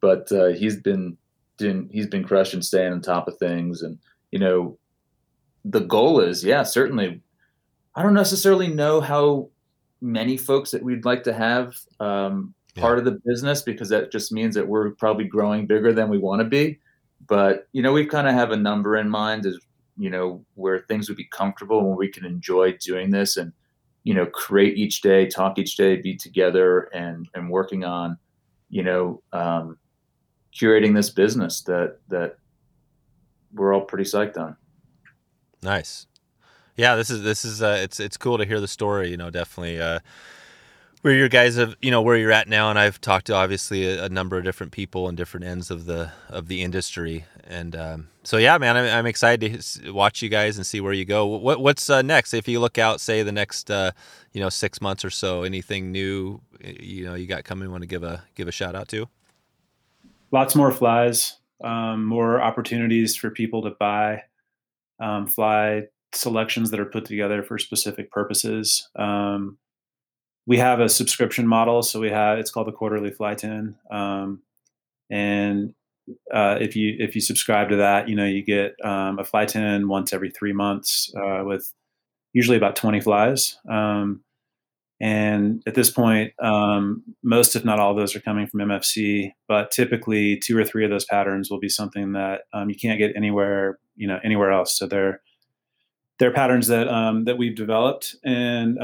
but 0.00 0.30
uh, 0.32 0.48
he's 0.48 0.76
been 0.76 1.16
doing, 1.58 1.88
he's 1.92 2.06
been 2.06 2.24
crushing, 2.24 2.62
staying 2.62 2.92
on 2.92 3.00
top 3.00 3.28
of 3.28 3.38
things, 3.38 3.82
and 3.82 3.98
you 4.30 4.38
know, 4.38 4.76
the 5.64 5.80
goal 5.80 6.20
is, 6.20 6.44
yeah, 6.44 6.62
certainly. 6.62 7.20
I 7.94 8.02
don't 8.02 8.14
necessarily 8.14 8.68
know 8.68 9.00
how 9.00 9.48
many 10.00 10.36
folks 10.36 10.70
that 10.70 10.82
we'd 10.82 11.06
like 11.06 11.24
to 11.24 11.32
have 11.32 11.74
um, 11.98 12.54
part 12.74 12.98
of 12.98 13.04
the 13.04 13.18
business 13.24 13.62
because 13.62 13.88
that 13.88 14.12
just 14.12 14.32
means 14.32 14.54
that 14.54 14.68
we're 14.68 14.90
probably 14.90 15.24
growing 15.24 15.66
bigger 15.66 15.92
than 15.92 16.10
we 16.10 16.18
want 16.18 16.40
to 16.40 16.44
be. 16.44 16.78
But 17.26 17.66
you 17.72 17.82
know, 17.82 17.92
we 17.92 18.06
kind 18.06 18.28
of 18.28 18.34
have 18.34 18.50
a 18.50 18.56
number 18.56 18.96
in 18.96 19.08
mind 19.08 19.46
as 19.46 19.58
you 19.96 20.10
know 20.10 20.44
where 20.54 20.80
things 20.80 21.08
would 21.08 21.16
be 21.16 21.24
comfortable 21.24 21.78
and 21.78 21.88
where 21.88 21.96
we 21.96 22.08
can 22.08 22.24
enjoy 22.24 22.72
doing 22.74 23.10
this 23.10 23.36
and 23.36 23.52
you 24.06 24.14
know 24.14 24.24
create 24.24 24.78
each 24.78 25.00
day, 25.00 25.26
talk 25.26 25.58
each 25.58 25.76
day, 25.76 25.96
be 25.96 26.16
together 26.16 26.82
and 26.94 27.28
and 27.34 27.50
working 27.50 27.82
on 27.82 28.16
you 28.68 28.84
know 28.84 29.20
um, 29.32 29.78
curating 30.54 30.94
this 30.94 31.10
business 31.10 31.62
that 31.62 31.98
that 32.06 32.36
we're 33.52 33.74
all 33.74 33.80
pretty 33.80 34.04
psyched 34.04 34.38
on. 34.38 34.56
Nice. 35.60 36.06
Yeah, 36.76 36.94
this 36.94 37.10
is 37.10 37.22
this 37.22 37.44
is 37.44 37.60
uh, 37.60 37.80
it's 37.82 37.98
it's 37.98 38.16
cool 38.16 38.38
to 38.38 38.44
hear 38.44 38.60
the 38.60 38.68
story. 38.68 39.10
You 39.10 39.16
know, 39.16 39.28
definitely 39.28 39.80
uh, 39.80 39.98
where 41.02 41.14
your 41.14 41.28
guys 41.28 41.56
have 41.56 41.76
you 41.80 41.90
know 41.90 42.02
where 42.02 42.16
you're 42.16 42.32
at 42.32 42.48
now, 42.48 42.70
and 42.70 42.78
I've 42.78 43.00
talked 43.00 43.26
to 43.26 43.34
obviously 43.34 43.86
a, 43.86 44.04
a 44.04 44.08
number 44.08 44.36
of 44.36 44.44
different 44.44 44.72
people 44.72 45.08
and 45.08 45.16
different 45.16 45.46
ends 45.46 45.70
of 45.70 45.86
the 45.86 46.12
of 46.28 46.48
the 46.48 46.62
industry, 46.62 47.24
and 47.44 47.76
um, 47.76 48.08
so 48.22 48.38
yeah, 48.38 48.58
man, 48.58 48.76
I'm, 48.76 48.98
I'm 48.98 49.06
excited 49.06 49.60
to 49.60 49.92
watch 49.92 50.20
you 50.20 50.28
guys 50.28 50.56
and 50.56 50.66
see 50.66 50.80
where 50.80 50.92
you 50.92 51.04
go. 51.04 51.26
What 51.26 51.60
what's 51.60 51.88
uh, 51.88 52.02
next? 52.02 52.34
If 52.34 52.48
you 52.48 52.60
look 52.60 52.78
out, 52.78 53.00
say 53.00 53.22
the 53.22 53.32
next 53.32 53.70
uh, 53.70 53.92
you 54.32 54.40
know 54.40 54.48
six 54.48 54.80
months 54.80 55.04
or 55.04 55.10
so, 55.10 55.42
anything 55.42 55.92
new 55.92 56.40
you 56.60 57.04
know 57.04 57.14
you 57.14 57.26
got 57.26 57.44
coming? 57.44 57.70
Want 57.70 57.82
to 57.82 57.88
give 57.88 58.02
a 58.02 58.24
give 58.34 58.48
a 58.48 58.52
shout 58.52 58.74
out 58.74 58.88
to? 58.88 59.08
Lots 60.32 60.56
more 60.56 60.72
flies, 60.72 61.38
um, 61.62 62.04
more 62.04 62.40
opportunities 62.40 63.14
for 63.14 63.30
people 63.30 63.62
to 63.62 63.70
buy 63.70 64.24
um, 64.98 65.26
fly 65.26 65.84
selections 66.12 66.70
that 66.70 66.80
are 66.80 66.86
put 66.86 67.04
together 67.04 67.42
for 67.42 67.58
specific 67.58 68.10
purposes. 68.10 68.88
Um, 68.96 69.58
we 70.46 70.58
have 70.58 70.80
a 70.80 70.88
subscription 70.88 71.46
model, 71.46 71.82
so 71.82 72.00
we 72.00 72.10
have 72.10 72.38
it's 72.38 72.50
called 72.50 72.68
the 72.68 72.72
quarterly 72.72 73.10
fly 73.10 73.34
tin, 73.34 73.76
um, 73.90 74.42
and 75.10 75.74
uh, 76.32 76.56
if 76.60 76.76
you 76.76 76.96
if 76.98 77.14
you 77.14 77.20
subscribe 77.20 77.68
to 77.70 77.76
that, 77.76 78.08
you 78.08 78.14
know 78.14 78.26
you 78.26 78.44
get 78.44 78.74
um, 78.84 79.18
a 79.18 79.24
fly 79.24 79.44
tin 79.44 79.88
once 79.88 80.12
every 80.12 80.30
three 80.30 80.52
months 80.52 81.12
uh, 81.16 81.42
with 81.44 81.72
usually 82.32 82.56
about 82.56 82.76
twenty 82.76 83.00
flies. 83.00 83.58
Um, 83.68 84.22
and 84.98 85.62
at 85.66 85.74
this 85.74 85.90
point, 85.90 86.32
um, 86.42 87.02
most, 87.22 87.54
if 87.54 87.66
not 87.66 87.78
all, 87.78 87.90
of 87.90 87.98
those 87.98 88.16
are 88.16 88.20
coming 88.20 88.46
from 88.46 88.60
MFC. 88.60 89.32
But 89.46 89.70
typically, 89.70 90.38
two 90.38 90.56
or 90.56 90.64
three 90.64 90.84
of 90.84 90.90
those 90.90 91.04
patterns 91.04 91.50
will 91.50 91.60
be 91.60 91.68
something 91.68 92.12
that 92.12 92.42
um, 92.54 92.70
you 92.70 92.76
can't 92.76 92.98
get 92.98 93.14
anywhere, 93.14 93.78
you 93.94 94.08
know, 94.08 94.18
anywhere 94.24 94.52
else. 94.52 94.78
So 94.78 94.86
they're 94.86 95.20
they're 96.18 96.32
patterns 96.32 96.68
that 96.68 96.88
um, 96.88 97.24
that 97.24 97.36
we've 97.36 97.54
developed, 97.56 98.16
and 98.24 98.78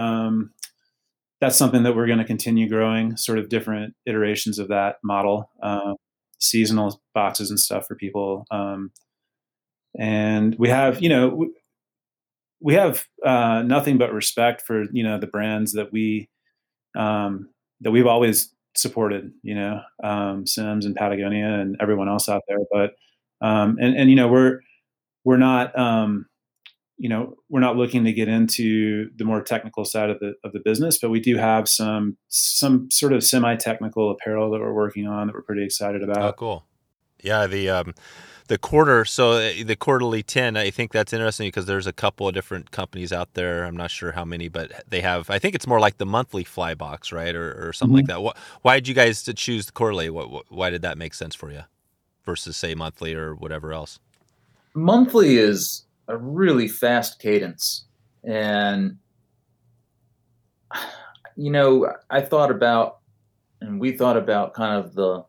that's 1.42 1.56
something 1.56 1.82
that 1.82 1.96
we're 1.96 2.06
going 2.06 2.20
to 2.20 2.24
continue 2.24 2.68
growing. 2.68 3.16
Sort 3.16 3.36
of 3.36 3.48
different 3.48 3.94
iterations 4.06 4.60
of 4.60 4.68
that 4.68 4.98
model, 5.02 5.50
uh, 5.60 5.94
seasonal 6.38 7.02
boxes 7.14 7.50
and 7.50 7.58
stuff 7.58 7.84
for 7.84 7.96
people. 7.96 8.46
Um, 8.52 8.92
and 9.98 10.54
we 10.56 10.68
have, 10.68 11.02
you 11.02 11.08
know, 11.08 11.30
we, 11.30 11.50
we 12.60 12.74
have 12.74 13.04
uh, 13.26 13.62
nothing 13.66 13.98
but 13.98 14.14
respect 14.14 14.62
for 14.62 14.84
you 14.92 15.02
know 15.02 15.18
the 15.18 15.26
brands 15.26 15.72
that 15.72 15.92
we 15.92 16.30
um, 16.96 17.48
that 17.80 17.90
we've 17.90 18.06
always 18.06 18.54
supported. 18.76 19.32
You 19.42 19.56
know, 19.56 19.80
um, 20.04 20.46
Simms 20.46 20.86
and 20.86 20.94
Patagonia 20.94 21.58
and 21.58 21.76
everyone 21.80 22.08
else 22.08 22.28
out 22.28 22.42
there. 22.46 22.58
But 22.70 22.92
um, 23.44 23.78
and 23.80 23.96
and 23.96 24.08
you 24.08 24.14
know 24.14 24.28
we're 24.28 24.60
we're 25.24 25.38
not 25.38 25.76
um, 25.76 26.26
you 26.98 27.08
know 27.08 27.36
we're 27.48 27.60
not 27.60 27.76
looking 27.76 28.04
to 28.04 28.12
get 28.12 28.28
into 28.28 29.10
the 29.16 29.24
more 29.24 29.42
technical 29.42 29.84
side 29.84 30.10
of 30.10 30.20
the 30.20 30.34
of 30.44 30.52
the 30.52 30.60
business, 30.60 30.98
but 30.98 31.10
we 31.10 31.20
do 31.20 31.36
have 31.36 31.68
some 31.68 32.16
some 32.28 32.90
sort 32.90 33.12
of 33.12 33.24
semi 33.24 33.56
technical 33.56 34.10
apparel 34.10 34.50
that 34.50 34.60
we're 34.60 34.72
working 34.72 35.06
on 35.06 35.26
that 35.26 35.34
we're 35.34 35.42
pretty 35.42 35.64
excited 35.64 36.02
about. 36.02 36.18
Oh, 36.18 36.32
cool. 36.32 36.66
Yeah, 37.22 37.46
the 37.46 37.70
um, 37.70 37.94
the 38.48 38.58
quarter. 38.58 39.04
So 39.04 39.32
uh, 39.32 39.52
the 39.64 39.76
quarterly 39.76 40.22
tin. 40.22 40.56
I 40.56 40.70
think 40.70 40.92
that's 40.92 41.12
interesting 41.12 41.48
because 41.48 41.66
there's 41.66 41.86
a 41.86 41.92
couple 41.92 42.28
of 42.28 42.34
different 42.34 42.70
companies 42.70 43.12
out 43.12 43.34
there. 43.34 43.64
I'm 43.64 43.76
not 43.76 43.90
sure 43.90 44.12
how 44.12 44.24
many, 44.24 44.48
but 44.48 44.84
they 44.88 45.00
have. 45.00 45.30
I 45.30 45.38
think 45.38 45.54
it's 45.54 45.66
more 45.66 45.80
like 45.80 45.98
the 45.98 46.06
monthly 46.06 46.44
fly 46.44 46.74
box, 46.74 47.12
right, 47.12 47.34
or, 47.34 47.68
or 47.68 47.72
something 47.72 47.96
like 47.96 48.06
that. 48.06 48.36
Why 48.62 48.76
did 48.76 48.88
you 48.88 48.94
guys 48.94 49.22
choose 49.36 49.66
the 49.66 49.72
quarterly? 49.72 50.10
What, 50.10 50.30
what, 50.30 50.44
why 50.48 50.70
did 50.70 50.82
that 50.82 50.98
make 50.98 51.14
sense 51.14 51.34
for 51.34 51.50
you 51.50 51.62
versus 52.24 52.56
say 52.56 52.74
monthly 52.74 53.14
or 53.14 53.34
whatever 53.34 53.72
else? 53.72 53.98
monthly 54.74 55.36
is 55.36 55.84
a 56.08 56.16
really 56.16 56.68
fast 56.68 57.18
cadence. 57.18 57.86
And 58.24 58.98
you 61.36 61.50
know 61.50 61.92
i 62.10 62.20
thought 62.20 62.50
about 62.50 62.98
and 63.60 63.80
we 63.80 63.92
thought 63.92 64.16
about 64.16 64.54
kind 64.54 64.84
of 64.84 64.94
the 64.94 65.24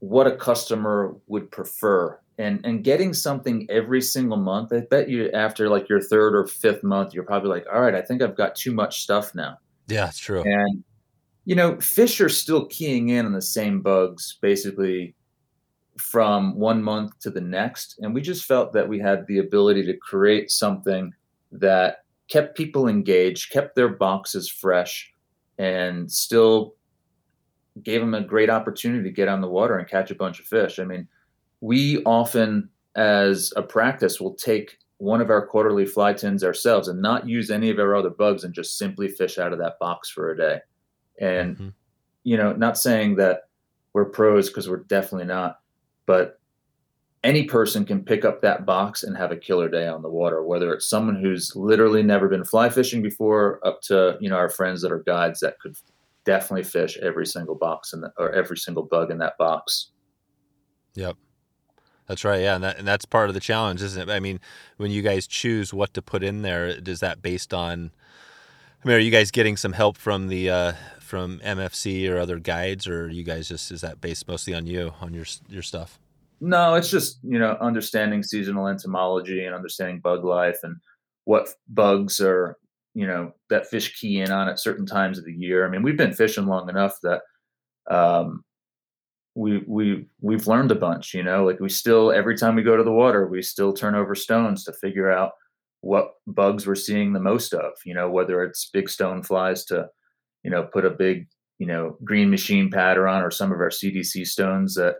what 0.00 0.26
a 0.26 0.36
customer 0.36 1.16
would 1.28 1.50
prefer. 1.50 2.20
And 2.36 2.60
and 2.66 2.84
getting 2.84 3.14
something 3.14 3.66
every 3.70 4.02
single 4.02 4.36
month 4.36 4.72
i 4.72 4.80
bet 4.80 5.08
you 5.08 5.30
after 5.30 5.68
like 5.68 5.88
your 5.88 6.00
third 6.00 6.34
or 6.34 6.46
fifth 6.46 6.82
month 6.82 7.14
you're 7.14 7.22
probably 7.22 7.48
like 7.48 7.64
all 7.72 7.80
right 7.80 7.94
i 7.94 8.02
think 8.02 8.22
i've 8.22 8.36
got 8.36 8.56
too 8.56 8.72
much 8.72 9.02
stuff 9.02 9.34
now. 9.36 9.58
Yeah, 9.86 10.08
it's 10.08 10.18
true. 10.18 10.42
and 10.42 10.82
you 11.44 11.54
know 11.54 11.78
fish 11.80 12.20
are 12.20 12.28
still 12.28 12.66
keying 12.66 13.10
in 13.10 13.24
on 13.24 13.32
the 13.32 13.42
same 13.42 13.82
bugs 13.82 14.36
basically 14.42 15.14
from 15.98 16.56
one 16.56 16.82
month 16.82 17.18
to 17.20 17.30
the 17.30 17.40
next 17.40 17.98
and 18.00 18.12
we 18.12 18.20
just 18.20 18.44
felt 18.44 18.72
that 18.72 18.88
we 18.88 18.98
had 18.98 19.26
the 19.26 19.38
ability 19.38 19.84
to 19.84 19.96
create 19.96 20.50
something 20.50 21.12
that 21.52 22.04
kept 22.28 22.56
people 22.56 22.88
engaged 22.88 23.52
kept 23.52 23.76
their 23.76 23.88
boxes 23.88 24.48
fresh 24.48 25.12
and 25.58 26.10
still 26.10 26.74
gave 27.82 28.00
them 28.00 28.14
a 28.14 28.20
great 28.20 28.50
opportunity 28.50 29.04
to 29.04 29.14
get 29.14 29.28
on 29.28 29.40
the 29.40 29.48
water 29.48 29.78
and 29.78 29.88
catch 29.88 30.10
a 30.10 30.16
bunch 30.16 30.40
of 30.40 30.46
fish 30.46 30.78
i 30.80 30.84
mean 30.84 31.06
we 31.64 32.02
often, 32.04 32.68
as 32.94 33.50
a 33.56 33.62
practice, 33.62 34.20
will 34.20 34.34
take 34.34 34.76
one 34.98 35.22
of 35.22 35.30
our 35.30 35.46
quarterly 35.46 35.86
fly 35.86 36.12
tins 36.12 36.44
ourselves 36.44 36.88
and 36.88 37.00
not 37.00 37.26
use 37.26 37.50
any 37.50 37.70
of 37.70 37.78
our 37.78 37.96
other 37.96 38.10
bugs 38.10 38.44
and 38.44 38.52
just 38.52 38.76
simply 38.76 39.08
fish 39.08 39.38
out 39.38 39.50
of 39.50 39.58
that 39.58 39.78
box 39.78 40.10
for 40.10 40.30
a 40.30 40.36
day. 40.36 40.60
And, 41.18 41.56
mm-hmm. 41.56 41.68
you 42.22 42.36
know, 42.36 42.52
not 42.52 42.76
saying 42.76 43.16
that 43.16 43.48
we're 43.94 44.04
pros 44.04 44.50
because 44.50 44.68
we're 44.68 44.84
definitely 44.84 45.26
not, 45.26 45.60
but 46.06 46.40
any 47.22 47.44
person 47.44 47.86
can 47.86 48.04
pick 48.04 48.24
up 48.24 48.42
that 48.42 48.66
box 48.66 49.02
and 49.02 49.16
have 49.16 49.32
a 49.32 49.36
killer 49.36 49.68
day 49.68 49.88
on 49.88 50.02
the 50.02 50.10
water, 50.10 50.44
whether 50.44 50.74
it's 50.74 50.86
someone 50.86 51.16
who's 51.16 51.56
literally 51.56 52.02
never 52.02 52.28
been 52.28 52.44
fly 52.44 52.68
fishing 52.68 53.02
before 53.02 53.66
up 53.66 53.80
to, 53.80 54.18
you 54.20 54.28
know, 54.28 54.36
our 54.36 54.50
friends 54.50 54.82
that 54.82 54.92
are 54.92 55.02
guides 55.02 55.40
that 55.40 55.58
could 55.58 55.74
definitely 56.24 56.64
fish 56.64 56.98
every 56.98 57.26
single 57.26 57.54
box 57.54 57.94
in 57.94 58.02
the, 58.02 58.12
or 58.18 58.30
every 58.32 58.58
single 58.58 58.82
bug 58.82 59.10
in 59.10 59.18
that 59.18 59.38
box. 59.38 59.90
Yep. 60.94 61.16
That's 62.06 62.24
right. 62.24 62.42
Yeah, 62.42 62.56
and, 62.56 62.64
that, 62.64 62.78
and 62.78 62.86
that's 62.86 63.06
part 63.06 63.28
of 63.28 63.34
the 63.34 63.40
challenge, 63.40 63.80
isn't 63.82 64.10
it? 64.10 64.12
I 64.12 64.20
mean, 64.20 64.38
when 64.76 64.90
you 64.90 65.00
guys 65.00 65.26
choose 65.26 65.72
what 65.72 65.94
to 65.94 66.02
put 66.02 66.22
in 66.22 66.42
there, 66.42 66.66
is 66.66 67.00
that 67.00 67.22
based 67.22 67.54
on? 67.54 67.90
I 68.84 68.88
mean, 68.88 68.96
are 68.96 69.00
you 69.00 69.10
guys 69.10 69.30
getting 69.30 69.56
some 69.56 69.72
help 69.72 69.96
from 69.96 70.28
the 70.28 70.50
uh, 70.50 70.72
from 71.04 71.40
MFC 71.40 72.10
or 72.10 72.18
other 72.18 72.38
guides, 72.38 72.88
or 72.88 73.08
you 73.08 73.22
guys 73.22 73.48
just 73.48 73.70
is 73.70 73.82
that 73.82 74.00
based 74.00 74.26
mostly 74.26 74.54
on 74.54 74.66
you 74.66 74.92
on 75.00 75.14
your 75.14 75.26
your 75.48 75.62
stuff? 75.62 75.98
No, 76.40 76.74
it's 76.74 76.90
just 76.90 77.18
you 77.22 77.38
know 77.38 77.56
understanding 77.60 78.22
seasonal 78.22 78.68
entomology 78.68 79.44
and 79.44 79.54
understanding 79.54 80.00
bug 80.00 80.24
life 80.24 80.58
and 80.62 80.76
what 81.24 81.48
bugs 81.68 82.20
are 82.20 82.56
you 82.94 83.06
know 83.06 83.32
that 83.50 83.66
fish 83.66 83.98
key 84.00 84.20
in 84.20 84.30
on 84.30 84.48
at 84.48 84.58
certain 84.58 84.86
times 84.86 85.18
of 85.18 85.24
the 85.24 85.32
year. 85.32 85.66
I 85.66 85.70
mean, 85.70 85.82
we've 85.82 85.96
been 85.96 86.12
fishing 86.12 86.46
long 86.46 86.68
enough 86.68 86.98
that 87.02 87.22
um, 87.90 88.44
we 89.34 89.62
we 89.66 90.06
we've 90.20 90.46
learned 90.46 90.70
a 90.70 90.76
bunch 90.76 91.12
you 91.12 91.22
know 91.22 91.44
like 91.44 91.58
we 91.60 91.68
still 91.68 92.12
every 92.12 92.36
time 92.36 92.54
we 92.54 92.62
go 92.62 92.76
to 92.76 92.84
the 92.84 92.92
water 92.92 93.26
we 93.26 93.42
still 93.42 93.72
turn 93.72 93.94
over 93.94 94.14
stones 94.14 94.64
to 94.64 94.72
figure 94.72 95.10
out 95.10 95.32
what 95.80 96.12
bugs 96.26 96.66
we're 96.66 96.74
seeing 96.74 97.12
the 97.12 97.20
most 97.20 97.52
of 97.52 97.72
you 97.84 97.94
know 97.94 98.08
whether 98.08 98.44
it's 98.44 98.70
big 98.72 98.88
stone 98.88 99.22
flies 99.22 99.64
to 99.64 99.86
you 100.44 100.50
know 100.50 100.64
put 100.64 100.84
a 100.84 100.90
big 100.90 101.26
you 101.58 101.66
know 101.66 101.96
green 102.04 102.30
machine 102.30 102.70
pattern 102.70 103.08
on 103.08 103.22
or 103.22 103.30
some 103.30 103.52
of 103.52 103.60
our 103.60 103.70
cdc 103.70 104.26
stones 104.26 104.74
that 104.74 104.96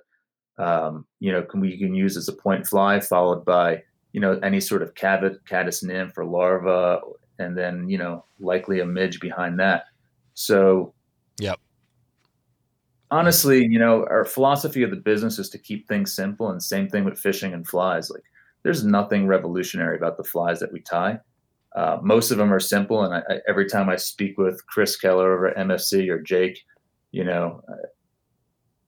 um, 0.59 1.05
you 1.21 1.33
know 1.33 1.43
can 1.43 1.61
we 1.61 1.79
can 1.79 1.95
use 1.95 2.17
as 2.17 2.29
a 2.29 2.33
point 2.33 2.67
fly 2.67 3.01
followed 3.01 3.45
by 3.45 3.83
you 4.13 4.21
know 4.21 4.39
any 4.43 4.61
sort 4.61 4.83
of 4.83 4.95
cabbage 4.95 5.39
caddis 5.47 5.83
nymph 5.83 6.17
or 6.17 6.25
larva 6.25 7.01
and 7.39 7.57
then 7.57 7.89
you 7.89 7.99
know 7.99 8.25
likely 8.41 8.81
a 8.81 8.87
midge 8.87 9.21
behind 9.21 9.59
that 9.59 9.85
so 10.35 10.95
yep 11.39 11.59
honestly, 13.15 13.65
you 13.65 13.79
know, 13.79 14.05
our 14.11 14.25
philosophy 14.25 14.83
of 14.83 14.91
the 14.91 14.97
business 14.97 15.39
is 15.39 15.49
to 15.51 15.59
keep 15.59 15.87
things 15.87 16.13
simple, 16.13 16.51
and 16.51 16.63
same 16.63 16.89
thing 16.89 17.05
with 17.05 17.19
fishing 17.19 17.55
and 17.55 17.67
flies. 17.67 18.11
Like, 18.11 18.25
there's 18.65 18.85
nothing 18.85 19.27
revolutionary 19.27 19.97
about 19.97 20.17
the 20.17 20.25
flies 20.25 20.59
that 20.61 20.73
we 20.73 20.81
tie. 20.81 21.21
Uh, 21.75 21.99
most 22.03 22.31
of 22.31 22.39
them 22.39 22.53
are 22.53 22.61
simple, 22.61 23.03
and 23.03 23.15
I, 23.15 23.19
I, 23.29 23.39
every 23.49 23.69
time 23.69 23.89
I 23.89 23.97
speak 23.97 24.39
with 24.39 24.65
Chris 24.67 24.97
Keller 24.97 25.33
over 25.33 25.49
at 25.49 25.57
MFC 25.57 26.09
or 26.09 26.21
Jake, 26.21 26.65
you 27.11 27.25
know, 27.25 27.63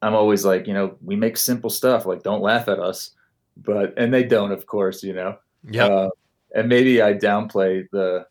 I'm 0.02 0.14
always 0.14 0.44
like, 0.44 0.66
you 0.66 0.74
know, 0.74 0.96
we 1.02 1.16
make 1.16 1.36
simple 1.36 1.70
stuff. 1.70 2.06
Like, 2.06 2.22
don't 2.22 2.42
laugh 2.42 2.68
at 2.68 2.78
us, 2.78 3.10
but 3.56 3.92
and 3.98 4.12
they 4.12 4.22
don't, 4.22 4.52
of 4.52 4.66
course, 4.66 5.02
you 5.02 5.14
know. 5.14 5.36
Yeah. 5.68 5.86
Uh, 5.86 6.10
and 6.54 6.68
maybe 6.68 7.02
I 7.02 7.14
downplay 7.14 7.86
the 7.90 8.26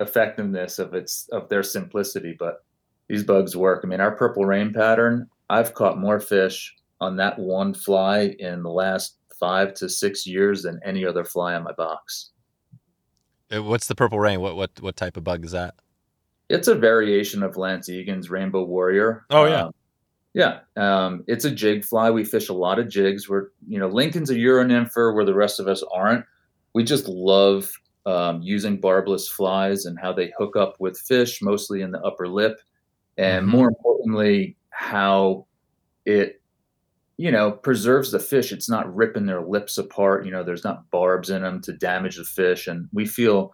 effectiveness 0.00 0.78
of 0.78 0.94
its 0.94 1.28
of 1.30 1.48
their 1.48 1.62
simplicity, 1.62 2.34
but 2.38 2.64
these 3.08 3.24
bugs 3.24 3.56
work. 3.56 3.82
I 3.84 3.88
mean, 3.88 4.00
our 4.00 4.12
purple 4.12 4.44
reign 4.44 4.72
pattern, 4.72 5.28
I've 5.50 5.74
caught 5.74 5.98
more 5.98 6.20
fish 6.20 6.74
on 7.00 7.16
that 7.16 7.38
one 7.38 7.74
fly 7.74 8.34
in 8.38 8.62
the 8.62 8.70
last 8.70 9.16
five 9.38 9.74
to 9.74 9.88
six 9.88 10.26
years 10.26 10.62
than 10.62 10.80
any 10.84 11.04
other 11.04 11.24
fly 11.24 11.54
on 11.54 11.64
my 11.64 11.72
box. 11.72 12.30
Uh, 13.54 13.62
what's 13.62 13.86
the 13.86 13.94
purple 13.94 14.18
reign? 14.18 14.40
What 14.40 14.56
what 14.56 14.70
what 14.80 14.96
type 14.96 15.16
of 15.16 15.24
bug 15.24 15.44
is 15.44 15.52
that? 15.52 15.74
It's 16.48 16.68
a 16.68 16.74
variation 16.74 17.42
of 17.42 17.56
Lance 17.56 17.88
Egan's 17.88 18.30
Rainbow 18.30 18.64
Warrior. 18.64 19.24
Oh 19.30 19.44
yeah. 19.44 19.64
Um, 19.64 19.72
yeah, 20.34 20.60
um, 20.76 21.24
it's 21.26 21.44
a 21.44 21.50
jig 21.50 21.84
fly. 21.84 22.10
We 22.10 22.24
fish 22.24 22.48
a 22.48 22.54
lot 22.54 22.78
of 22.78 22.88
jigs. 22.88 23.28
We're, 23.28 23.48
you 23.66 23.78
know, 23.80 23.88
Lincoln's 23.88 24.30
a 24.30 24.38
Euro-nympher 24.38 25.14
where 25.14 25.24
the 25.24 25.34
rest 25.34 25.58
of 25.58 25.66
us 25.66 25.82
aren't. 25.92 26.24
We 26.74 26.84
just 26.84 27.08
love 27.08 27.72
um, 28.06 28.40
using 28.42 28.78
barbless 28.78 29.28
flies 29.28 29.84
and 29.84 29.98
how 29.98 30.12
they 30.12 30.32
hook 30.38 30.54
up 30.54 30.76
with 30.78 30.98
fish, 30.98 31.42
mostly 31.42 31.80
in 31.80 31.90
the 31.90 32.00
upper 32.02 32.28
lip 32.28 32.60
and 33.18 33.46
mm-hmm. 33.46 33.56
more 33.56 33.68
importantly 33.68 34.56
how 34.70 35.46
it 36.06 36.37
you 37.18 37.30
know 37.30 37.50
preserves 37.50 38.10
the 38.10 38.18
fish. 38.20 38.52
It's 38.52 38.70
not 38.70 38.94
ripping 38.94 39.26
their 39.26 39.42
lips 39.42 39.76
apart 39.76 40.24
you 40.24 40.30
know 40.30 40.42
there's 40.42 40.64
not 40.64 40.90
barbs 40.90 41.28
in 41.28 41.42
them 41.42 41.60
to 41.62 41.72
damage 41.72 42.16
the 42.16 42.24
fish 42.24 42.66
and 42.66 42.88
we 42.92 43.04
feel 43.04 43.52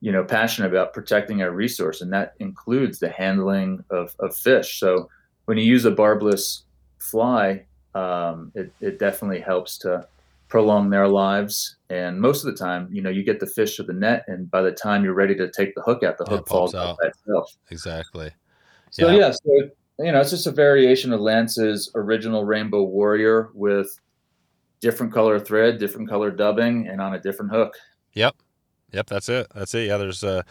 you 0.00 0.12
know 0.12 0.24
passionate 0.24 0.68
about 0.68 0.92
protecting 0.92 1.40
our 1.40 1.50
resource 1.50 2.02
and 2.02 2.12
that 2.12 2.34
includes 2.40 2.98
the 2.98 3.08
handling 3.08 3.82
of, 3.90 4.14
of 4.18 4.36
fish. 4.36 4.78
So 4.78 5.08
when 5.46 5.56
you 5.56 5.64
use 5.64 5.86
a 5.86 5.90
barbless 5.90 6.64
fly 6.98 7.64
um, 7.94 8.52
it, 8.54 8.70
it 8.80 8.98
definitely 8.98 9.40
helps 9.40 9.78
to 9.78 10.06
prolong 10.48 10.90
their 10.90 11.08
lives 11.08 11.76
and 11.90 12.20
most 12.20 12.44
of 12.44 12.52
the 12.52 12.58
time 12.58 12.88
you 12.90 13.00
know 13.00 13.10
you 13.10 13.22
get 13.22 13.38
the 13.38 13.46
fish 13.46 13.76
to 13.76 13.82
the 13.82 13.92
net 13.92 14.24
and 14.26 14.50
by 14.50 14.62
the 14.62 14.72
time 14.72 15.04
you're 15.04 15.14
ready 15.14 15.34
to 15.36 15.50
take 15.50 15.74
the 15.74 15.82
hook 15.82 16.02
out 16.02 16.18
the 16.18 16.24
hook 16.24 16.48
falls 16.48 16.74
out. 16.74 16.96
by 17.00 17.08
itself. 17.08 17.54
Exactly. 17.70 18.30
So 18.90 19.08
yeah. 19.08 19.18
yeah, 19.18 19.30
so 19.30 19.70
you 19.98 20.12
know, 20.12 20.20
it's 20.20 20.30
just 20.30 20.46
a 20.46 20.52
variation 20.52 21.12
of 21.12 21.20
Lance's 21.20 21.90
original 21.94 22.44
Rainbow 22.44 22.84
Warrior 22.84 23.50
with 23.54 23.98
different 24.80 25.12
color 25.12 25.40
thread, 25.40 25.78
different 25.78 26.08
color 26.08 26.30
dubbing, 26.30 26.86
and 26.86 27.00
on 27.00 27.14
a 27.14 27.20
different 27.20 27.52
hook. 27.52 27.74
Yep, 28.12 28.36
yep, 28.92 29.06
that's 29.06 29.28
it. 29.28 29.48
That's 29.54 29.74
it. 29.74 29.88
Yeah, 29.88 29.96
there's 29.96 30.22
uh, 30.22 30.42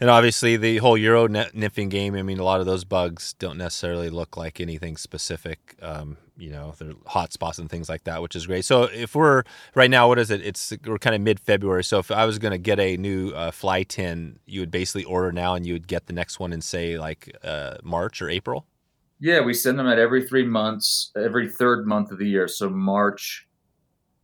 and 0.00 0.10
obviously 0.10 0.56
the 0.56 0.78
whole 0.78 0.98
Euro 0.98 1.28
nymphing 1.28 1.88
game. 1.88 2.16
I 2.16 2.22
mean, 2.22 2.40
a 2.40 2.44
lot 2.44 2.58
of 2.58 2.66
those 2.66 2.82
bugs 2.84 3.34
don't 3.34 3.56
necessarily 3.56 4.10
look 4.10 4.36
like 4.36 4.60
anything 4.60 4.96
specific. 4.96 5.76
Um, 5.80 6.16
you 6.36 6.50
know, 6.50 6.74
they're 6.76 6.94
hot 7.06 7.32
spots 7.32 7.58
and 7.58 7.70
things 7.70 7.88
like 7.88 8.02
that, 8.02 8.20
which 8.20 8.34
is 8.34 8.48
great. 8.48 8.64
So 8.64 8.84
if 8.84 9.14
we're 9.14 9.44
right 9.76 9.90
now, 9.90 10.08
what 10.08 10.18
is 10.18 10.32
it? 10.32 10.44
It's 10.44 10.72
we're 10.84 10.98
kind 10.98 11.14
of 11.14 11.22
mid 11.22 11.38
February. 11.38 11.84
So 11.84 12.00
if 12.00 12.10
I 12.10 12.24
was 12.24 12.40
going 12.40 12.50
to 12.50 12.58
get 12.58 12.80
a 12.80 12.96
new 12.96 13.30
uh, 13.30 13.52
fly 13.52 13.84
tin, 13.84 14.40
you 14.44 14.58
would 14.58 14.72
basically 14.72 15.04
order 15.04 15.30
now, 15.30 15.54
and 15.54 15.64
you 15.64 15.72
would 15.72 15.86
get 15.86 16.06
the 16.06 16.12
next 16.12 16.40
one 16.40 16.52
in 16.52 16.62
say 16.62 16.98
like 16.98 17.36
uh, 17.44 17.76
March 17.84 18.20
or 18.20 18.28
April. 18.28 18.66
Yeah, 19.22 19.40
we 19.40 19.54
send 19.54 19.78
them 19.78 19.86
out 19.86 20.00
every 20.00 20.26
three 20.26 20.44
months, 20.44 21.12
every 21.16 21.48
third 21.48 21.86
month 21.86 22.10
of 22.10 22.18
the 22.18 22.28
year. 22.28 22.48
So 22.48 22.68
March, 22.68 23.46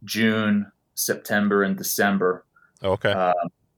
June, 0.02 0.66
September, 0.96 1.62
and 1.62 1.76
December. 1.76 2.44
Okay. 2.82 3.12
Uh, 3.12 3.32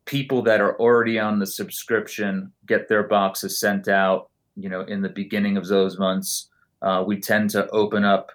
people 0.07 0.41
that 0.43 0.63
are 0.63 0.81
already 0.81 1.19
on 1.19 1.39
the 1.39 1.47
subscription 1.47 2.51
get 2.67 2.89
their 2.89 3.03
boxes 3.03 3.61
sent 3.61 3.87
out 3.87 4.31
you 4.57 4.69
know 4.69 4.81
in 4.81 5.03
the 5.03 5.09
beginning 5.09 5.57
of 5.57 5.69
those 5.69 5.99
months 5.99 6.49
uh, 6.83 7.05
we 7.07 7.21
tend 7.21 7.51
to 7.51 7.69
open 7.69 8.05
up 8.05 8.33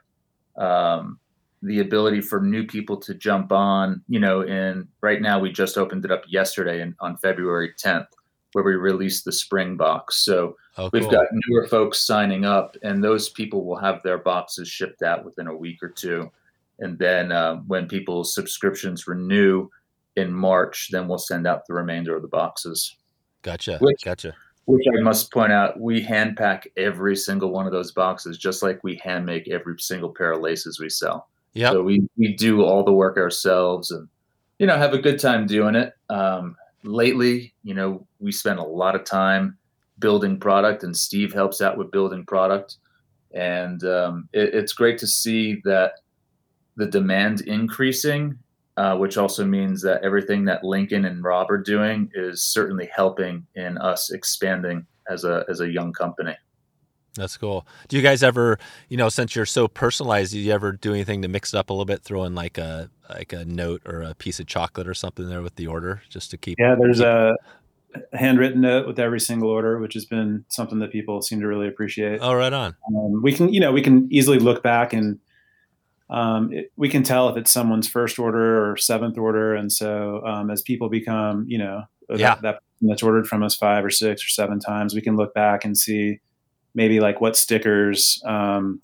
um, 0.57 1.19
the 1.63 1.79
ability 1.79 2.21
for 2.21 2.39
new 2.39 2.65
people 2.65 2.95
to 2.95 3.13
jump 3.13 3.51
on 3.51 4.01
you 4.07 4.19
know 4.19 4.41
and 4.43 4.87
right 5.01 5.21
now 5.21 5.37
we 5.37 5.51
just 5.51 5.77
opened 5.77 6.05
it 6.05 6.11
up 6.11 6.23
yesterday 6.29 6.81
in, 6.81 6.95
on 7.01 7.17
february 7.17 7.73
10th 7.83 8.07
where 8.55 8.63
we 8.63 8.75
release 8.75 9.21
the 9.21 9.31
spring 9.31 9.75
box 9.75 10.17
so 10.17 10.55
oh, 10.77 10.89
we've 10.93 11.09
got 11.09 11.27
newer 11.47 11.67
folks 11.67 11.99
signing 11.99 12.45
up 12.45 12.77
and 12.83 13.03
those 13.03 13.29
people 13.29 13.65
will 13.65 13.75
have 13.75 14.01
their 14.03 14.17
boxes 14.17 14.67
shipped 14.67 15.03
out 15.03 15.25
within 15.25 15.47
a 15.47 15.55
week 15.55 15.83
or 15.83 15.89
two 15.89 16.31
and 16.79 16.97
then 16.97 17.31
uh, 17.31 17.57
when 17.67 17.87
people's 17.87 18.33
subscriptions 18.33 19.07
renew 19.07 19.69
in 20.15 20.33
March, 20.33 20.89
then 20.91 21.07
we'll 21.07 21.17
send 21.17 21.47
out 21.47 21.65
the 21.67 21.73
remainder 21.73 22.15
of 22.15 22.21
the 22.21 22.27
boxes. 22.27 22.95
Gotcha. 23.41 23.77
Which, 23.79 24.03
gotcha. 24.03 24.33
Which 24.65 24.85
I 24.97 25.01
must 25.01 25.31
point 25.31 25.51
out, 25.51 25.79
we 25.79 26.01
hand 26.01 26.37
pack 26.37 26.67
every 26.77 27.15
single 27.15 27.51
one 27.51 27.65
of 27.65 27.71
those 27.71 27.91
boxes, 27.91 28.37
just 28.37 28.63
like 28.63 28.83
we 28.83 28.95
hand 29.03 29.25
make 29.25 29.47
every 29.47 29.75
single 29.79 30.09
pair 30.09 30.31
of 30.31 30.41
laces 30.41 30.79
we 30.79 30.89
sell. 30.89 31.29
Yeah. 31.53 31.71
So 31.71 31.83
we, 31.83 32.07
we 32.17 32.33
do 32.33 32.63
all 32.63 32.83
the 32.83 32.91
work 32.91 33.17
ourselves 33.17 33.91
and, 33.91 34.07
you 34.59 34.67
know, 34.67 34.77
have 34.77 34.93
a 34.93 34.99
good 34.99 35.19
time 35.19 35.45
doing 35.45 35.75
it. 35.75 35.93
Um, 36.09 36.57
lately, 36.85 37.53
you 37.63 37.73
know, 37.73 38.07
we 38.19 38.31
spend 38.31 38.59
a 38.59 38.63
lot 38.63 38.95
of 38.95 39.03
time 39.03 39.57
building 39.99 40.39
product 40.39 40.83
and 40.83 40.95
Steve 40.95 41.33
helps 41.33 41.61
out 41.61 41.77
with 41.77 41.91
building 41.91 42.25
product. 42.25 42.77
And 43.33 43.83
um, 43.83 44.29
it, 44.33 44.53
it's 44.53 44.73
great 44.73 44.97
to 44.99 45.07
see 45.07 45.61
that 45.65 45.93
the 46.77 46.85
demand 46.85 47.41
increasing 47.41 48.37
uh, 48.77 48.97
which 48.97 49.17
also 49.17 49.45
means 49.45 49.81
that 49.81 50.03
everything 50.03 50.43
that 50.45 50.63
Lincoln 50.63 51.05
and 51.05 51.23
Rob 51.23 51.49
are 51.49 51.57
doing 51.57 52.11
is 52.13 52.43
certainly 52.43 52.89
helping 52.93 53.45
in 53.55 53.77
us 53.77 54.11
expanding 54.11 54.85
as 55.09 55.23
a 55.23 55.45
as 55.49 55.61
a 55.61 55.71
young 55.71 55.93
company. 55.93 56.35
That's 57.15 57.37
cool. 57.37 57.65
Do 57.87 57.95
you 57.95 58.03
guys 58.03 58.23
ever, 58.23 58.59
you 58.89 58.97
know, 58.97 59.09
since 59.09 59.35
you're 59.35 59.45
so 59.45 59.67
personalized, 59.67 60.33
do 60.33 60.39
you 60.39 60.51
ever 60.51 60.73
do 60.73 60.93
anything 60.93 61.21
to 61.21 61.27
mix 61.27 61.53
it 61.53 61.57
up 61.57 61.69
a 61.69 61.73
little 61.73 61.85
bit, 61.85 62.03
throw 62.03 62.23
in 62.25 62.35
like 62.35 62.57
a 62.57 62.89
like 63.09 63.33
a 63.33 63.45
note 63.45 63.81
or 63.85 64.01
a 64.01 64.13
piece 64.13 64.39
of 64.39 64.47
chocolate 64.47 64.87
or 64.87 64.93
something 64.93 65.29
there 65.29 65.41
with 65.41 65.55
the 65.55 65.67
order, 65.67 66.01
just 66.09 66.31
to 66.31 66.37
keep? 66.37 66.57
Yeah, 66.59 66.75
there's 66.77 66.97
keep... 66.97 67.07
a 67.07 67.35
handwritten 68.13 68.61
note 68.61 68.87
with 68.87 68.99
every 68.99 69.19
single 69.19 69.49
order, 69.49 69.79
which 69.79 69.93
has 69.93 70.05
been 70.05 70.43
something 70.49 70.79
that 70.79 70.91
people 70.91 71.21
seem 71.21 71.39
to 71.39 71.47
really 71.47 71.67
appreciate. 71.67 72.19
Oh, 72.21 72.33
right 72.33 72.51
on. 72.51 72.75
Um, 72.87 73.21
we 73.23 73.31
can, 73.31 73.53
you 73.53 73.59
know, 73.59 73.71
we 73.71 73.81
can 73.81 74.07
easily 74.11 74.39
look 74.39 74.61
back 74.61 74.91
and 74.91 75.19
um, 76.09 76.51
it, 76.51 76.71
we 76.75 76.89
can 76.89 77.03
tell 77.03 77.29
if 77.29 77.37
it's 77.37 77.51
someone's 77.51 77.87
first 77.87 78.19
order 78.19 78.69
or 78.69 78.75
seventh 78.75 79.17
order. 79.17 79.55
And 79.55 79.71
so 79.71 80.25
um, 80.25 80.51
as 80.51 80.61
people 80.61 80.89
become, 80.89 81.45
you 81.47 81.57
know, 81.57 81.83
yeah. 82.09 82.35
that, 82.35 82.41
that 82.41 82.59
that's 82.81 83.01
ordered 83.01 83.27
from 83.27 83.41
us 83.41 83.55
five 83.55 83.85
or 83.85 83.89
six 83.89 84.23
or 84.23 84.29
seven 84.29 84.59
times, 84.59 84.93
we 84.93 85.01
can 85.01 85.15
look 85.15 85.33
back 85.33 85.63
and 85.63 85.77
see 85.77 86.19
maybe 86.75 86.99
like 86.99 87.21
what 87.21 87.35
stickers, 87.35 88.21
um, 88.25 88.81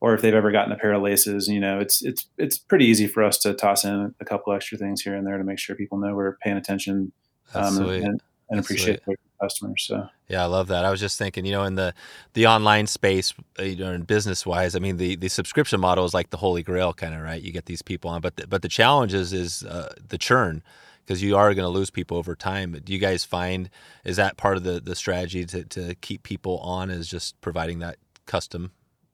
or 0.00 0.14
if 0.14 0.20
they've 0.20 0.34
ever 0.34 0.52
gotten 0.52 0.72
a 0.72 0.76
pair 0.76 0.92
of 0.92 1.02
laces. 1.02 1.48
You 1.48 1.60
know, 1.60 1.78
it's 1.78 2.02
it's 2.02 2.26
it's 2.36 2.58
pretty 2.58 2.84
easy 2.84 3.06
for 3.06 3.24
us 3.24 3.38
to 3.38 3.54
toss 3.54 3.84
in 3.84 4.14
a 4.20 4.24
couple 4.24 4.52
extra 4.52 4.76
things 4.76 5.00
here 5.00 5.14
and 5.14 5.26
there 5.26 5.38
to 5.38 5.44
make 5.44 5.58
sure 5.58 5.74
people 5.74 5.98
know 5.98 6.14
we're 6.14 6.36
paying 6.36 6.56
attention 6.56 7.12
um, 7.54 7.78
and, 7.88 8.20
and, 8.50 8.60
appreciate 8.60 9.00
their 9.06 9.16
customers. 9.40 9.84
So 9.86 10.08
yeah, 10.28 10.42
I 10.42 10.46
love 10.46 10.68
that. 10.68 10.84
I 10.84 10.90
was 10.90 11.00
just 11.00 11.18
thinking, 11.18 11.46
you 11.46 11.52
know, 11.52 11.64
in 11.64 11.76
the 11.76 11.94
the 12.34 12.46
online 12.46 12.86
space, 12.86 13.32
uh, 13.58 13.62
you 13.62 13.76
know, 13.76 13.92
in 13.92 14.02
business 14.02 14.44
wise, 14.44 14.76
I 14.76 14.78
mean, 14.78 14.96
the 14.98 15.16
the 15.16 15.28
subscription 15.28 15.80
model 15.80 16.04
is 16.04 16.14
like 16.14 16.30
the 16.30 16.36
holy 16.36 16.62
grail, 16.62 16.92
kind 16.92 17.14
of, 17.14 17.22
right? 17.22 17.40
You 17.40 17.52
get 17.52 17.66
these 17.66 17.82
people 17.82 18.10
on, 18.10 18.20
but 18.20 18.36
the, 18.36 18.46
but 18.46 18.62
the 18.62 18.68
challenge 18.68 19.14
is 19.14 19.32
is 19.32 19.64
uh, 19.64 19.94
the 20.08 20.18
churn 20.18 20.62
because 21.08 21.22
you 21.22 21.38
are 21.38 21.54
going 21.54 21.64
to 21.64 21.70
lose 21.70 21.88
people 21.88 22.18
over 22.18 22.36
time. 22.36 22.78
Do 22.84 22.92
you 22.92 22.98
guys 22.98 23.24
find 23.24 23.70
is 24.04 24.16
that 24.16 24.36
part 24.36 24.58
of 24.58 24.62
the 24.62 24.78
the 24.78 24.94
strategy 24.94 25.46
to 25.46 25.64
to 25.64 25.94
keep 25.94 26.22
people 26.22 26.58
on 26.58 26.90
is 26.90 27.08
just 27.08 27.40
providing 27.40 27.78
that 27.78 27.96
custom 28.26 28.72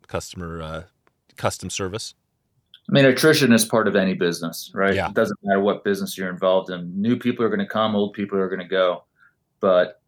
customer 0.09 0.61
uh, 0.61 0.82
custom 1.36 1.70
service? 1.70 2.14
I 2.88 2.92
mean, 2.92 3.05
attrition 3.05 3.53
is 3.53 3.64
part 3.64 3.86
of 3.86 3.95
any 3.95 4.12
business, 4.12 4.72
right? 4.74 4.95
Yeah. 4.95 5.09
It 5.09 5.14
doesn't 5.14 5.38
matter 5.42 5.61
what 5.61 5.84
business 5.84 6.18
you're 6.18 6.28
involved 6.28 6.68
in. 6.68 7.01
New 7.01 7.16
people 7.16 7.45
are 7.45 7.49
going 7.49 7.61
to 7.61 7.66
come, 7.66 7.95
old 7.95 8.12
people 8.12 8.38
are 8.38 8.49
going 8.49 8.61
to 8.61 8.68
go. 8.68 9.05
But 9.61 10.03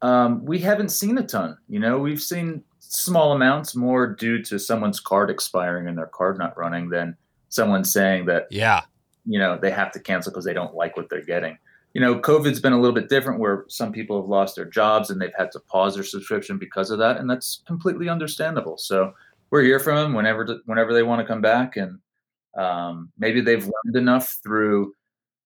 um, 0.00 0.42
we 0.46 0.60
haven't 0.60 0.88
seen 0.90 1.18
a 1.18 1.26
ton. 1.26 1.58
You 1.68 1.80
know, 1.80 1.98
we've 1.98 2.22
seen 2.22 2.62
small 2.78 3.32
amounts 3.32 3.74
more 3.74 4.06
due 4.06 4.42
to 4.44 4.58
someone's 4.58 5.00
card 5.00 5.28
expiring 5.28 5.86
and 5.88 5.98
their 5.98 6.06
card 6.06 6.38
not 6.38 6.56
running 6.56 6.88
than 6.88 7.16
someone 7.50 7.84
saying 7.84 8.26
that, 8.26 8.46
Yeah. 8.50 8.82
You 9.24 9.38
know, 9.38 9.58
they 9.60 9.70
have 9.70 9.92
to 9.92 10.00
cancel 10.00 10.32
because 10.32 10.44
they 10.44 10.54
don't 10.54 10.74
like 10.74 10.96
what 10.96 11.08
they're 11.08 11.24
getting. 11.24 11.58
You 11.94 12.00
know, 12.00 12.20
COVID's 12.20 12.60
been 12.60 12.72
a 12.72 12.80
little 12.80 12.94
bit 12.94 13.08
different 13.08 13.40
where 13.40 13.64
some 13.68 13.92
people 13.92 14.20
have 14.20 14.28
lost 14.28 14.54
their 14.54 14.64
jobs 14.64 15.10
and 15.10 15.20
they've 15.20 15.32
had 15.36 15.50
to 15.52 15.60
pause 15.60 15.94
their 15.94 16.04
subscription 16.04 16.56
because 16.56 16.90
of 16.90 16.98
that. 17.00 17.16
And 17.16 17.28
that's 17.28 17.62
completely 17.66 18.08
understandable. 18.08 18.78
So 18.78 19.12
we're 19.50 19.62
here 19.62 19.80
for 19.80 19.94
them 19.94 20.14
whenever, 20.14 20.60
whenever 20.66 20.94
they 20.94 21.02
want 21.02 21.20
to 21.20 21.26
come 21.26 21.40
back. 21.40 21.76
And 21.76 21.98
um, 22.56 23.10
maybe 23.18 23.40
they've 23.40 23.64
learned 23.64 23.96
enough 23.96 24.38
through 24.42 24.94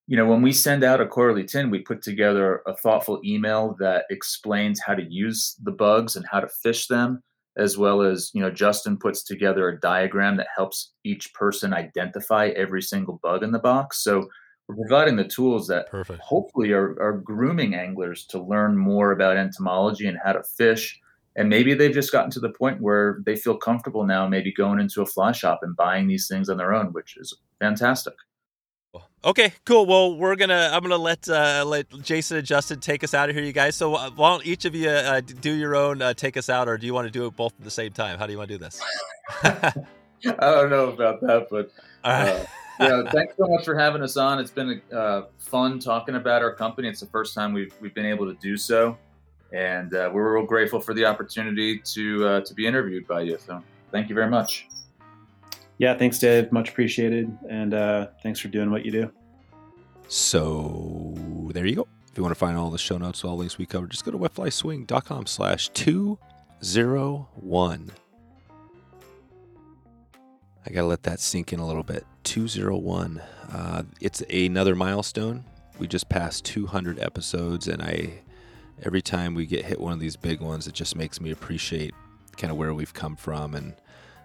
you 0.07 0.17
know, 0.17 0.27
when 0.27 0.43
we 0.43 0.53
send 0.53 0.85
out 0.85 1.01
a 1.01 1.07
quarterly 1.07 1.45
tin, 1.45 1.71
we 1.71 1.79
put 1.79 2.03
together 2.03 2.63
a 2.67 2.77
thoughtful 2.77 3.21
email 3.25 3.75
that 3.79 4.05
explains 4.11 4.81
how 4.81 4.95
to 4.95 5.03
use 5.03 5.57
the 5.63 5.71
bugs 5.71 6.17
and 6.17 6.27
how 6.31 6.41
to 6.41 6.49
fish 6.49 6.89
them, 6.89 7.23
as 7.57 7.79
well 7.79 8.03
as, 8.03 8.31
you 8.35 8.41
know, 8.41 8.51
Justin 8.51 8.97
puts 8.97 9.23
together 9.23 9.69
a 9.69 9.81
diagram 9.81 10.37
that 10.37 10.49
helps 10.55 10.93
each 11.05 11.33
person 11.35 11.73
identify 11.73 12.49
every 12.49 12.83
single 12.83 13.21
bug 13.23 13.43
in 13.43 13.53
the 13.53 13.59
box. 13.59 14.03
So 14.03 14.29
we're 14.69 14.77
providing 14.77 15.17
the 15.17 15.29
tools 15.29 15.67
that 15.69 15.91
Perfect. 15.91 16.21
hopefully 16.21 16.73
are, 16.73 17.01
are 17.01 17.19
grooming 17.19 17.75
anglers 17.75 18.25
to 18.27 18.43
learn 18.43 18.77
more 18.77 19.13
about 19.13 19.37
entomology 19.37 20.07
and 20.07 20.19
how 20.25 20.33
to 20.33 20.43
fish. 20.43 20.99
And 21.37 21.49
maybe 21.49 21.75
they've 21.75 21.93
just 21.93 22.13
gotten 22.13 22.31
to 22.33 22.41
the 22.41 22.51
point 22.51 22.81
where 22.81 23.21
they 23.27 23.37
feel 23.37 23.57
comfortable 23.57 24.05
now, 24.05 24.27
maybe 24.27 24.53
going 24.53 24.81
into 24.81 25.03
a 25.03 25.07
fly 25.07 25.33
shop 25.33 25.61
and 25.63 25.77
buying 25.77 26.07
these 26.07 26.29
things 26.29 26.49
on 26.49 26.57
their 26.57 26.73
own, 26.73 26.93
which 26.93 27.17
is 27.17 27.37
fantastic. 27.61 28.15
Okay, 29.25 29.55
cool. 29.65 29.87
Well, 29.87 30.17
we're 30.17 30.37
gonna 30.37 30.69
I'm 30.71 30.83
gonna 30.83 30.99
let 30.99 31.27
uh, 31.31 31.65
let 31.67 31.89
Jason 32.03 32.37
and 32.37 32.47
Justin 32.47 32.79
take 32.81 33.03
us 33.03 33.15
out 33.15 33.31
of 33.31 33.35
here, 33.35 33.43
you 33.43 33.55
guys. 33.55 33.75
So 33.75 33.95
uh, 33.95 34.11
why 34.11 34.31
don't 34.31 34.45
each 34.45 34.67
of 34.67 34.75
you 34.75 34.91
uh, 34.91 35.23
do 35.23 35.51
your 35.51 35.75
own 35.75 36.03
uh, 36.03 36.13
take 36.13 36.37
us 36.37 36.51
out, 36.51 36.69
or 36.69 36.77
do 36.77 36.87
you 36.87 36.93
want 36.93 37.07
to 37.07 37.11
do 37.11 37.27
it 37.27 37.35
both 37.35 37.55
at 37.59 37.65
the 37.65 37.71
same 37.71 37.93
time? 37.93 38.19
How 38.19 38.27
do 38.27 38.33
you 38.33 38.39
want 38.39 38.51
to 38.51 38.59
do 38.59 38.63
this? 38.63 38.83
I 39.43 39.73
don't 40.25 40.69
know 40.69 40.91
about 40.91 41.23
that, 41.23 41.49
but 41.51 41.71
uh, 42.05 42.45
know, 42.79 43.07
thanks 43.11 43.35
so 43.39 43.47
much 43.47 43.65
for 43.65 43.79
having 43.79 44.03
us 44.03 44.19
on. 44.19 44.39
It's 44.39 44.51
been 44.51 44.83
uh, 44.93 45.23
fun 45.39 45.79
talking 45.79 46.17
about 46.17 46.43
our 46.43 46.55
company. 46.55 46.89
It's 46.89 47.01
the 47.01 47.07
first 47.07 47.35
time 47.35 47.55
we've 47.55 47.75
we've 47.81 47.95
been 47.95 48.07
able 48.07 48.27
to 48.27 48.39
do 48.43 48.59
so, 48.59 48.99
and 49.53 49.95
uh, 49.95 50.11
we're 50.13 50.35
real 50.35 50.47
grateful 50.47 50.81
for 50.81 50.93
the 50.93 51.07
opportunity 51.07 51.79
to 51.79 52.27
uh, 52.27 52.41
to 52.43 52.53
be 52.53 52.67
interviewed 52.67 53.07
by 53.07 53.23
you. 53.23 53.39
So 53.39 53.63
thank 53.91 54.11
you 54.11 54.15
very 54.15 54.31
much. 54.31 54.67
Yeah, 55.79 55.97
thanks, 55.97 56.19
Dave. 56.19 56.53
Much 56.53 56.69
appreciated, 56.71 57.37
and 57.49 57.73
uh, 57.75 58.09
thanks 58.23 58.41
for 58.41 58.49
doing 58.49 58.71
what 58.71 58.85
you 58.85 58.93
do. 58.93 59.11
So 60.09 61.15
there 61.53 61.65
you 61.67 61.77
go. 61.77 61.87
If 62.11 62.17
you 62.17 62.23
want 62.23 62.33
to 62.33 62.39
find 62.39 62.57
all 62.57 62.71
the 62.71 62.79
show 62.79 62.97
notes, 62.97 63.23
all 63.25 63.33
the 63.33 63.39
links 63.39 63.59
we 63.59 63.67
covered, 63.67 63.91
just 63.91 64.05
go 64.05 64.13
to 64.13 64.19
wetflyswing.com 64.19 65.27
slash 65.27 65.69
201. 65.71 67.91
I 70.67 70.71
got 70.71 70.81
to 70.83 70.87
let 70.87 71.03
that 71.03 71.19
sink 71.21 71.53
in 71.53 71.59
a 71.59 71.67
little 71.67 71.83
bit. 71.83 72.07
201. 72.23 73.21
Uh, 73.53 73.83
it's 74.01 74.23
another 74.31 74.77
milestone. 74.77 75.45
We 75.79 75.89
just 75.89 76.09
passed 76.09 76.45
200 76.45 77.01
episodes, 77.01 77.67
and 77.67 77.83
I 77.83 78.21
every 78.83 79.03
time 79.03 79.35
we 79.35 79.47
get 79.47 79.65
hit 79.65 79.81
one 79.81 79.93
of 79.93 80.01
these 80.01 80.17
big 80.17 80.41
ones, 80.41 80.69
it 80.69 80.75
just 80.75 80.97
makes 80.97 81.21
me 81.21 81.33
appreciate 81.33 81.93
kind 82.37 82.51
of 82.51 82.57
where 82.57 82.75
we've 82.75 82.95
come 82.95 83.15
from 83.17 83.55
and 83.55 83.75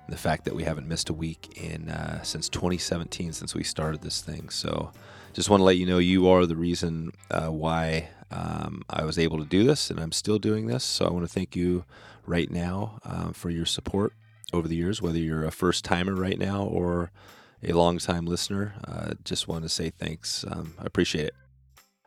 the 0.10 0.18
fact 0.18 0.46
that 0.46 0.56
we 0.56 0.64
haven't 0.64 0.88
missed 0.88 1.10
a 1.10 1.14
week 1.14 1.62
in 1.62 1.90
uh, 1.90 2.22
since 2.24 2.50
2017 2.50 3.34
since 3.34 3.56
we 3.56 3.64
started 3.64 4.02
this 4.02 4.22
thing. 4.22 4.50
So 4.50 4.92
just 5.34 5.50
want 5.50 5.62
to 5.62 5.66
let 5.66 5.78
you 5.78 5.86
know 5.86 5.98
you 5.98 6.28
are 6.30 6.46
the 6.46 6.56
reason 6.56 7.12
uh, 7.32 7.48
why 7.48 8.10
um, 8.32 8.84
I 8.90 9.06
was 9.06 9.18
able 9.18 9.38
to 9.40 9.46
do 9.46 9.64
this 9.64 9.90
and 9.90 10.00
I'm 10.00 10.12
still 10.12 10.40
doing 10.40 10.68
this. 10.68 10.84
So 10.84 11.06
I 11.06 11.12
want 11.12 11.26
to 11.26 11.34
thank 11.34 11.56
you 11.56 11.86
right 12.26 12.50
now 12.50 13.00
um, 13.04 13.34
for 13.34 13.50
your 13.50 13.66
support 13.66 14.14
over 14.54 14.68
the 14.68 14.76
years, 14.76 15.02
whether 15.02 15.20
you're 15.20 15.46
a 15.46 15.52
first 15.52 15.86
timer 15.86 16.16
right 16.16 16.38
now 16.38 16.64
or 16.64 17.12
a 17.64 17.74
long 17.74 17.98
time 17.98 18.26
listener. 18.26 18.76
Uh, 18.88 19.14
just 19.24 19.48
want 19.48 19.64
to 19.64 19.70
say 19.70 19.90
thanks. 19.90 20.46
Um, 20.50 20.76
I 20.80 20.86
appreciate 20.86 21.26
it. 21.26 21.36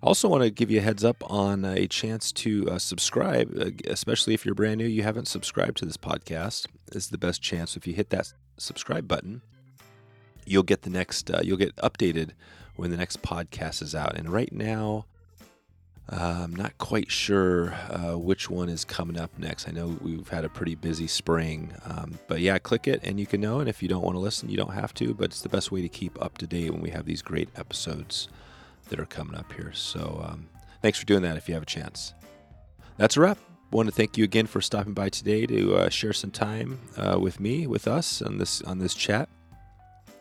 I 0.03 0.07
also 0.09 0.27
want 0.27 0.43
to 0.43 0.51
give 0.51 0.69
you 0.69 0.81
a 0.81 0.83
heads 0.83 1.05
up 1.05 1.23
on 1.31 1.65
a 1.65 1.87
chance 1.87 2.33
to 2.33 2.69
uh, 2.69 2.79
subscribe, 2.79 3.57
uh, 3.57 3.71
especially 3.87 4.35
if 4.35 4.45
you're 4.45 4.57
brand 4.57 4.79
new. 4.79 4.87
You 4.87 5.05
haven't 5.05 5.29
subscribed 5.29 5.77
to 5.77 5.85
this 5.85 5.97
podcast. 5.97 6.67
This 6.87 7.05
is 7.05 7.11
the 7.11 7.19
best 7.19 7.41
chance. 7.41 7.77
If 7.77 7.87
you 7.87 7.95
hit 7.95 8.11
that 8.11 8.33
subscribe 8.57 9.07
button, 9.07 9.43
you'll 10.45 10.65
get 10.65 10.83
the 10.83 10.91
next. 10.91 11.31
Uh, 11.31 11.43
you'll 11.45 11.57
get 11.57 11.77
updated 11.77 12.31
when 12.75 12.91
the 12.91 12.97
next 12.97 13.23
podcast 13.23 13.81
is 13.81 13.95
out. 13.95 14.17
And 14.17 14.29
right 14.29 14.53
now, 14.53 15.07
uh, 16.11 16.41
I'm 16.43 16.57
not 16.57 16.77
quite 16.79 17.13
sure 17.13 17.73
uh, 17.89 18.19
which 18.19 18.51
one 18.51 18.69
is 18.69 18.85
coming 18.85 19.17
up 19.17 19.31
next. 19.39 19.69
I 19.69 19.71
know 19.71 19.97
we've 20.01 20.29
had 20.29 20.45
a 20.45 20.49
pretty 20.49 20.75
busy 20.75 21.07
spring, 21.07 21.75
um, 21.85 22.19
but 22.27 22.41
yeah, 22.41 22.59
click 22.59 22.89
it 22.89 22.99
and 23.05 23.21
you 23.21 23.27
can 23.27 23.41
know. 23.41 23.61
And 23.61 23.69
if 23.69 23.85
you 23.85 23.89
don't 23.89 24.03
want 24.03 24.17
to 24.17 24.21
listen, 24.21 24.49
you 24.49 24.57
don't 24.57 24.75
have 24.75 24.93
to. 24.95 25.15
But 25.15 25.27
it's 25.27 25.43
the 25.43 25.49
best 25.49 25.71
way 25.71 25.81
to 25.81 25.89
keep 25.89 26.21
up 26.21 26.39
to 26.39 26.47
date 26.49 26.73
when 26.73 26.81
we 26.81 26.91
have 26.91 27.07
these 27.07 27.23
great 27.23 27.51
episodes 27.55 28.27
that 28.93 29.01
are 29.01 29.07
coming 29.07 29.35
up 29.35 29.51
here. 29.55 29.73
So 29.73 30.23
um, 30.29 30.49
thanks 30.83 30.99
for 30.99 31.07
doing 31.07 31.23
that 31.23 31.39
if 31.39 31.49
you 31.49 31.55
have 31.55 31.63
a 31.63 31.67
chance. 31.67 32.13
That's 32.99 33.17
a 33.17 33.21
wrap. 33.21 33.39
Want 33.71 33.89
to 33.89 33.95
thank 33.95 34.19
you 34.19 34.25
again 34.25 34.47
for 34.47 34.61
stopping 34.61 34.93
by 34.93 35.09
today 35.09 35.47
to 35.47 35.77
uh, 35.77 35.89
share 35.89 36.13
some 36.13 36.31
time 36.31 36.79
uh, 36.99 37.19
with 37.19 37.41
me, 37.41 37.67
with 37.67 37.89
us 37.89 38.21
on 38.21 38.37
this 38.37 38.61
on 38.63 38.81
this 38.81 38.95
chat. 38.95 39.31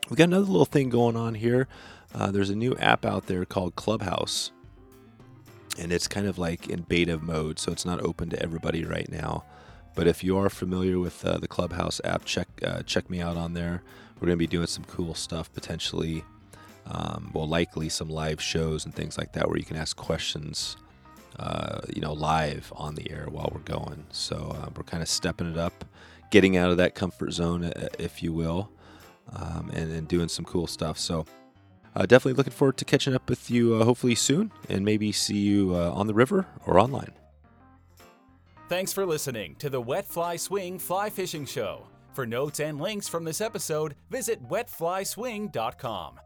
We 0.10 0.16
got 0.16 0.26
another 0.30 0.46
little 0.46 0.66
thing 0.66 0.90
going 0.90 1.18
on 1.18 1.36
here. 1.36 1.68
Uh, 2.16 2.32
there's 2.32 2.50
a 2.50 2.56
new 2.56 2.76
app 2.78 3.06
out 3.06 3.28
there 3.28 3.44
called 3.44 3.76
Clubhouse, 3.76 4.52
and 5.78 5.92
it's 5.92 6.08
kind 6.08 6.28
of 6.28 6.38
like 6.38 6.70
in 6.70 6.84
beta 6.84 7.18
mode, 7.18 7.60
so 7.60 7.74
it's 7.74 7.86
not 7.86 8.00
open 8.02 8.30
to 8.30 8.42
everybody 8.42 8.86
right 8.86 9.12
now. 9.12 9.44
But 9.96 10.08
if 10.08 10.24
you 10.24 10.38
are 10.38 10.50
familiar 10.50 10.98
with 10.98 11.26
uh, 11.26 11.38
the 11.38 11.48
Clubhouse 11.50 12.00
app, 12.06 12.24
check 12.24 12.48
uh, 12.66 12.84
check 12.84 13.10
me 13.10 13.20
out 13.20 13.36
on 13.36 13.54
there. 13.54 13.84
We're 14.16 14.28
going 14.28 14.38
to 14.38 14.48
be 14.48 14.48
doing 14.48 14.68
some 14.68 14.86
cool 14.86 15.14
stuff 15.14 15.52
potentially 15.52 16.24
um, 16.92 17.32
well, 17.34 17.48
likely 17.48 17.88
some 17.90 18.10
live 18.10 18.42
shows 18.42 18.86
and 18.86 18.94
things 18.94 19.18
like 19.18 19.32
that 19.34 19.48
where 19.48 19.58
you 19.58 19.64
can 19.64 19.78
ask 19.78 19.96
questions, 19.96 20.76
uh, 21.40 21.80
you 21.94 22.02
know, 22.02 22.12
live 22.12 22.72
on 22.76 22.96
the 22.96 23.10
air 23.10 23.28
while 23.30 23.50
we're 23.54 23.62
going. 23.62 24.06
So 24.12 24.56
uh, 24.62 24.70
we're 24.76 24.84
kind 24.84 25.02
of 25.02 25.08
stepping 25.08 25.50
it 25.50 25.58
up, 25.58 25.86
getting 26.32 26.58
out 26.58 26.70
of 26.70 26.78
that 26.78 26.94
comfort 26.94 27.32
zone, 27.32 27.64
uh, 27.64 27.88
if 27.98 28.22
you 28.22 28.34
will, 28.34 28.70
um, 29.34 29.72
and, 29.74 29.92
and, 29.92 30.08
doing 30.08 30.28
some 30.28 30.44
cool 30.44 30.68
stuff. 30.68 31.00
So 31.00 31.26
uh, 31.96 32.06
definitely 32.06 32.34
looking 32.34 32.52
forward 32.52 32.76
to 32.78 32.86
catching 32.86 33.16
up 33.16 33.30
with 33.30 33.50
you 33.50 33.76
uh, 33.76 33.86
hopefully 33.86 34.16
soon 34.16 34.52
and 34.68 34.84
maybe 34.84 35.14
see 35.14 35.38
you 35.38 35.74
uh, 35.74 35.92
on 35.92 36.08
the 36.08 36.14
river 36.14 36.46
or 36.66 36.78
online. 36.78 37.14
Thanks 38.68 38.92
for 38.92 39.06
listening 39.06 39.56
to 39.56 39.70
the 39.70 39.82
Wet 39.82 40.06
Fly 40.06 40.36
Swing 40.36 40.78
Fly 40.78 41.10
Fishing 41.10 41.46
Show. 41.46 41.88
For 42.14 42.26
notes 42.26 42.60
and 42.60 42.82
links 42.82 43.08
from 43.08 43.24
this 43.24 43.40
episode, 43.40 43.96
visit 44.10 44.46
wetflyswing.com. 44.50 46.20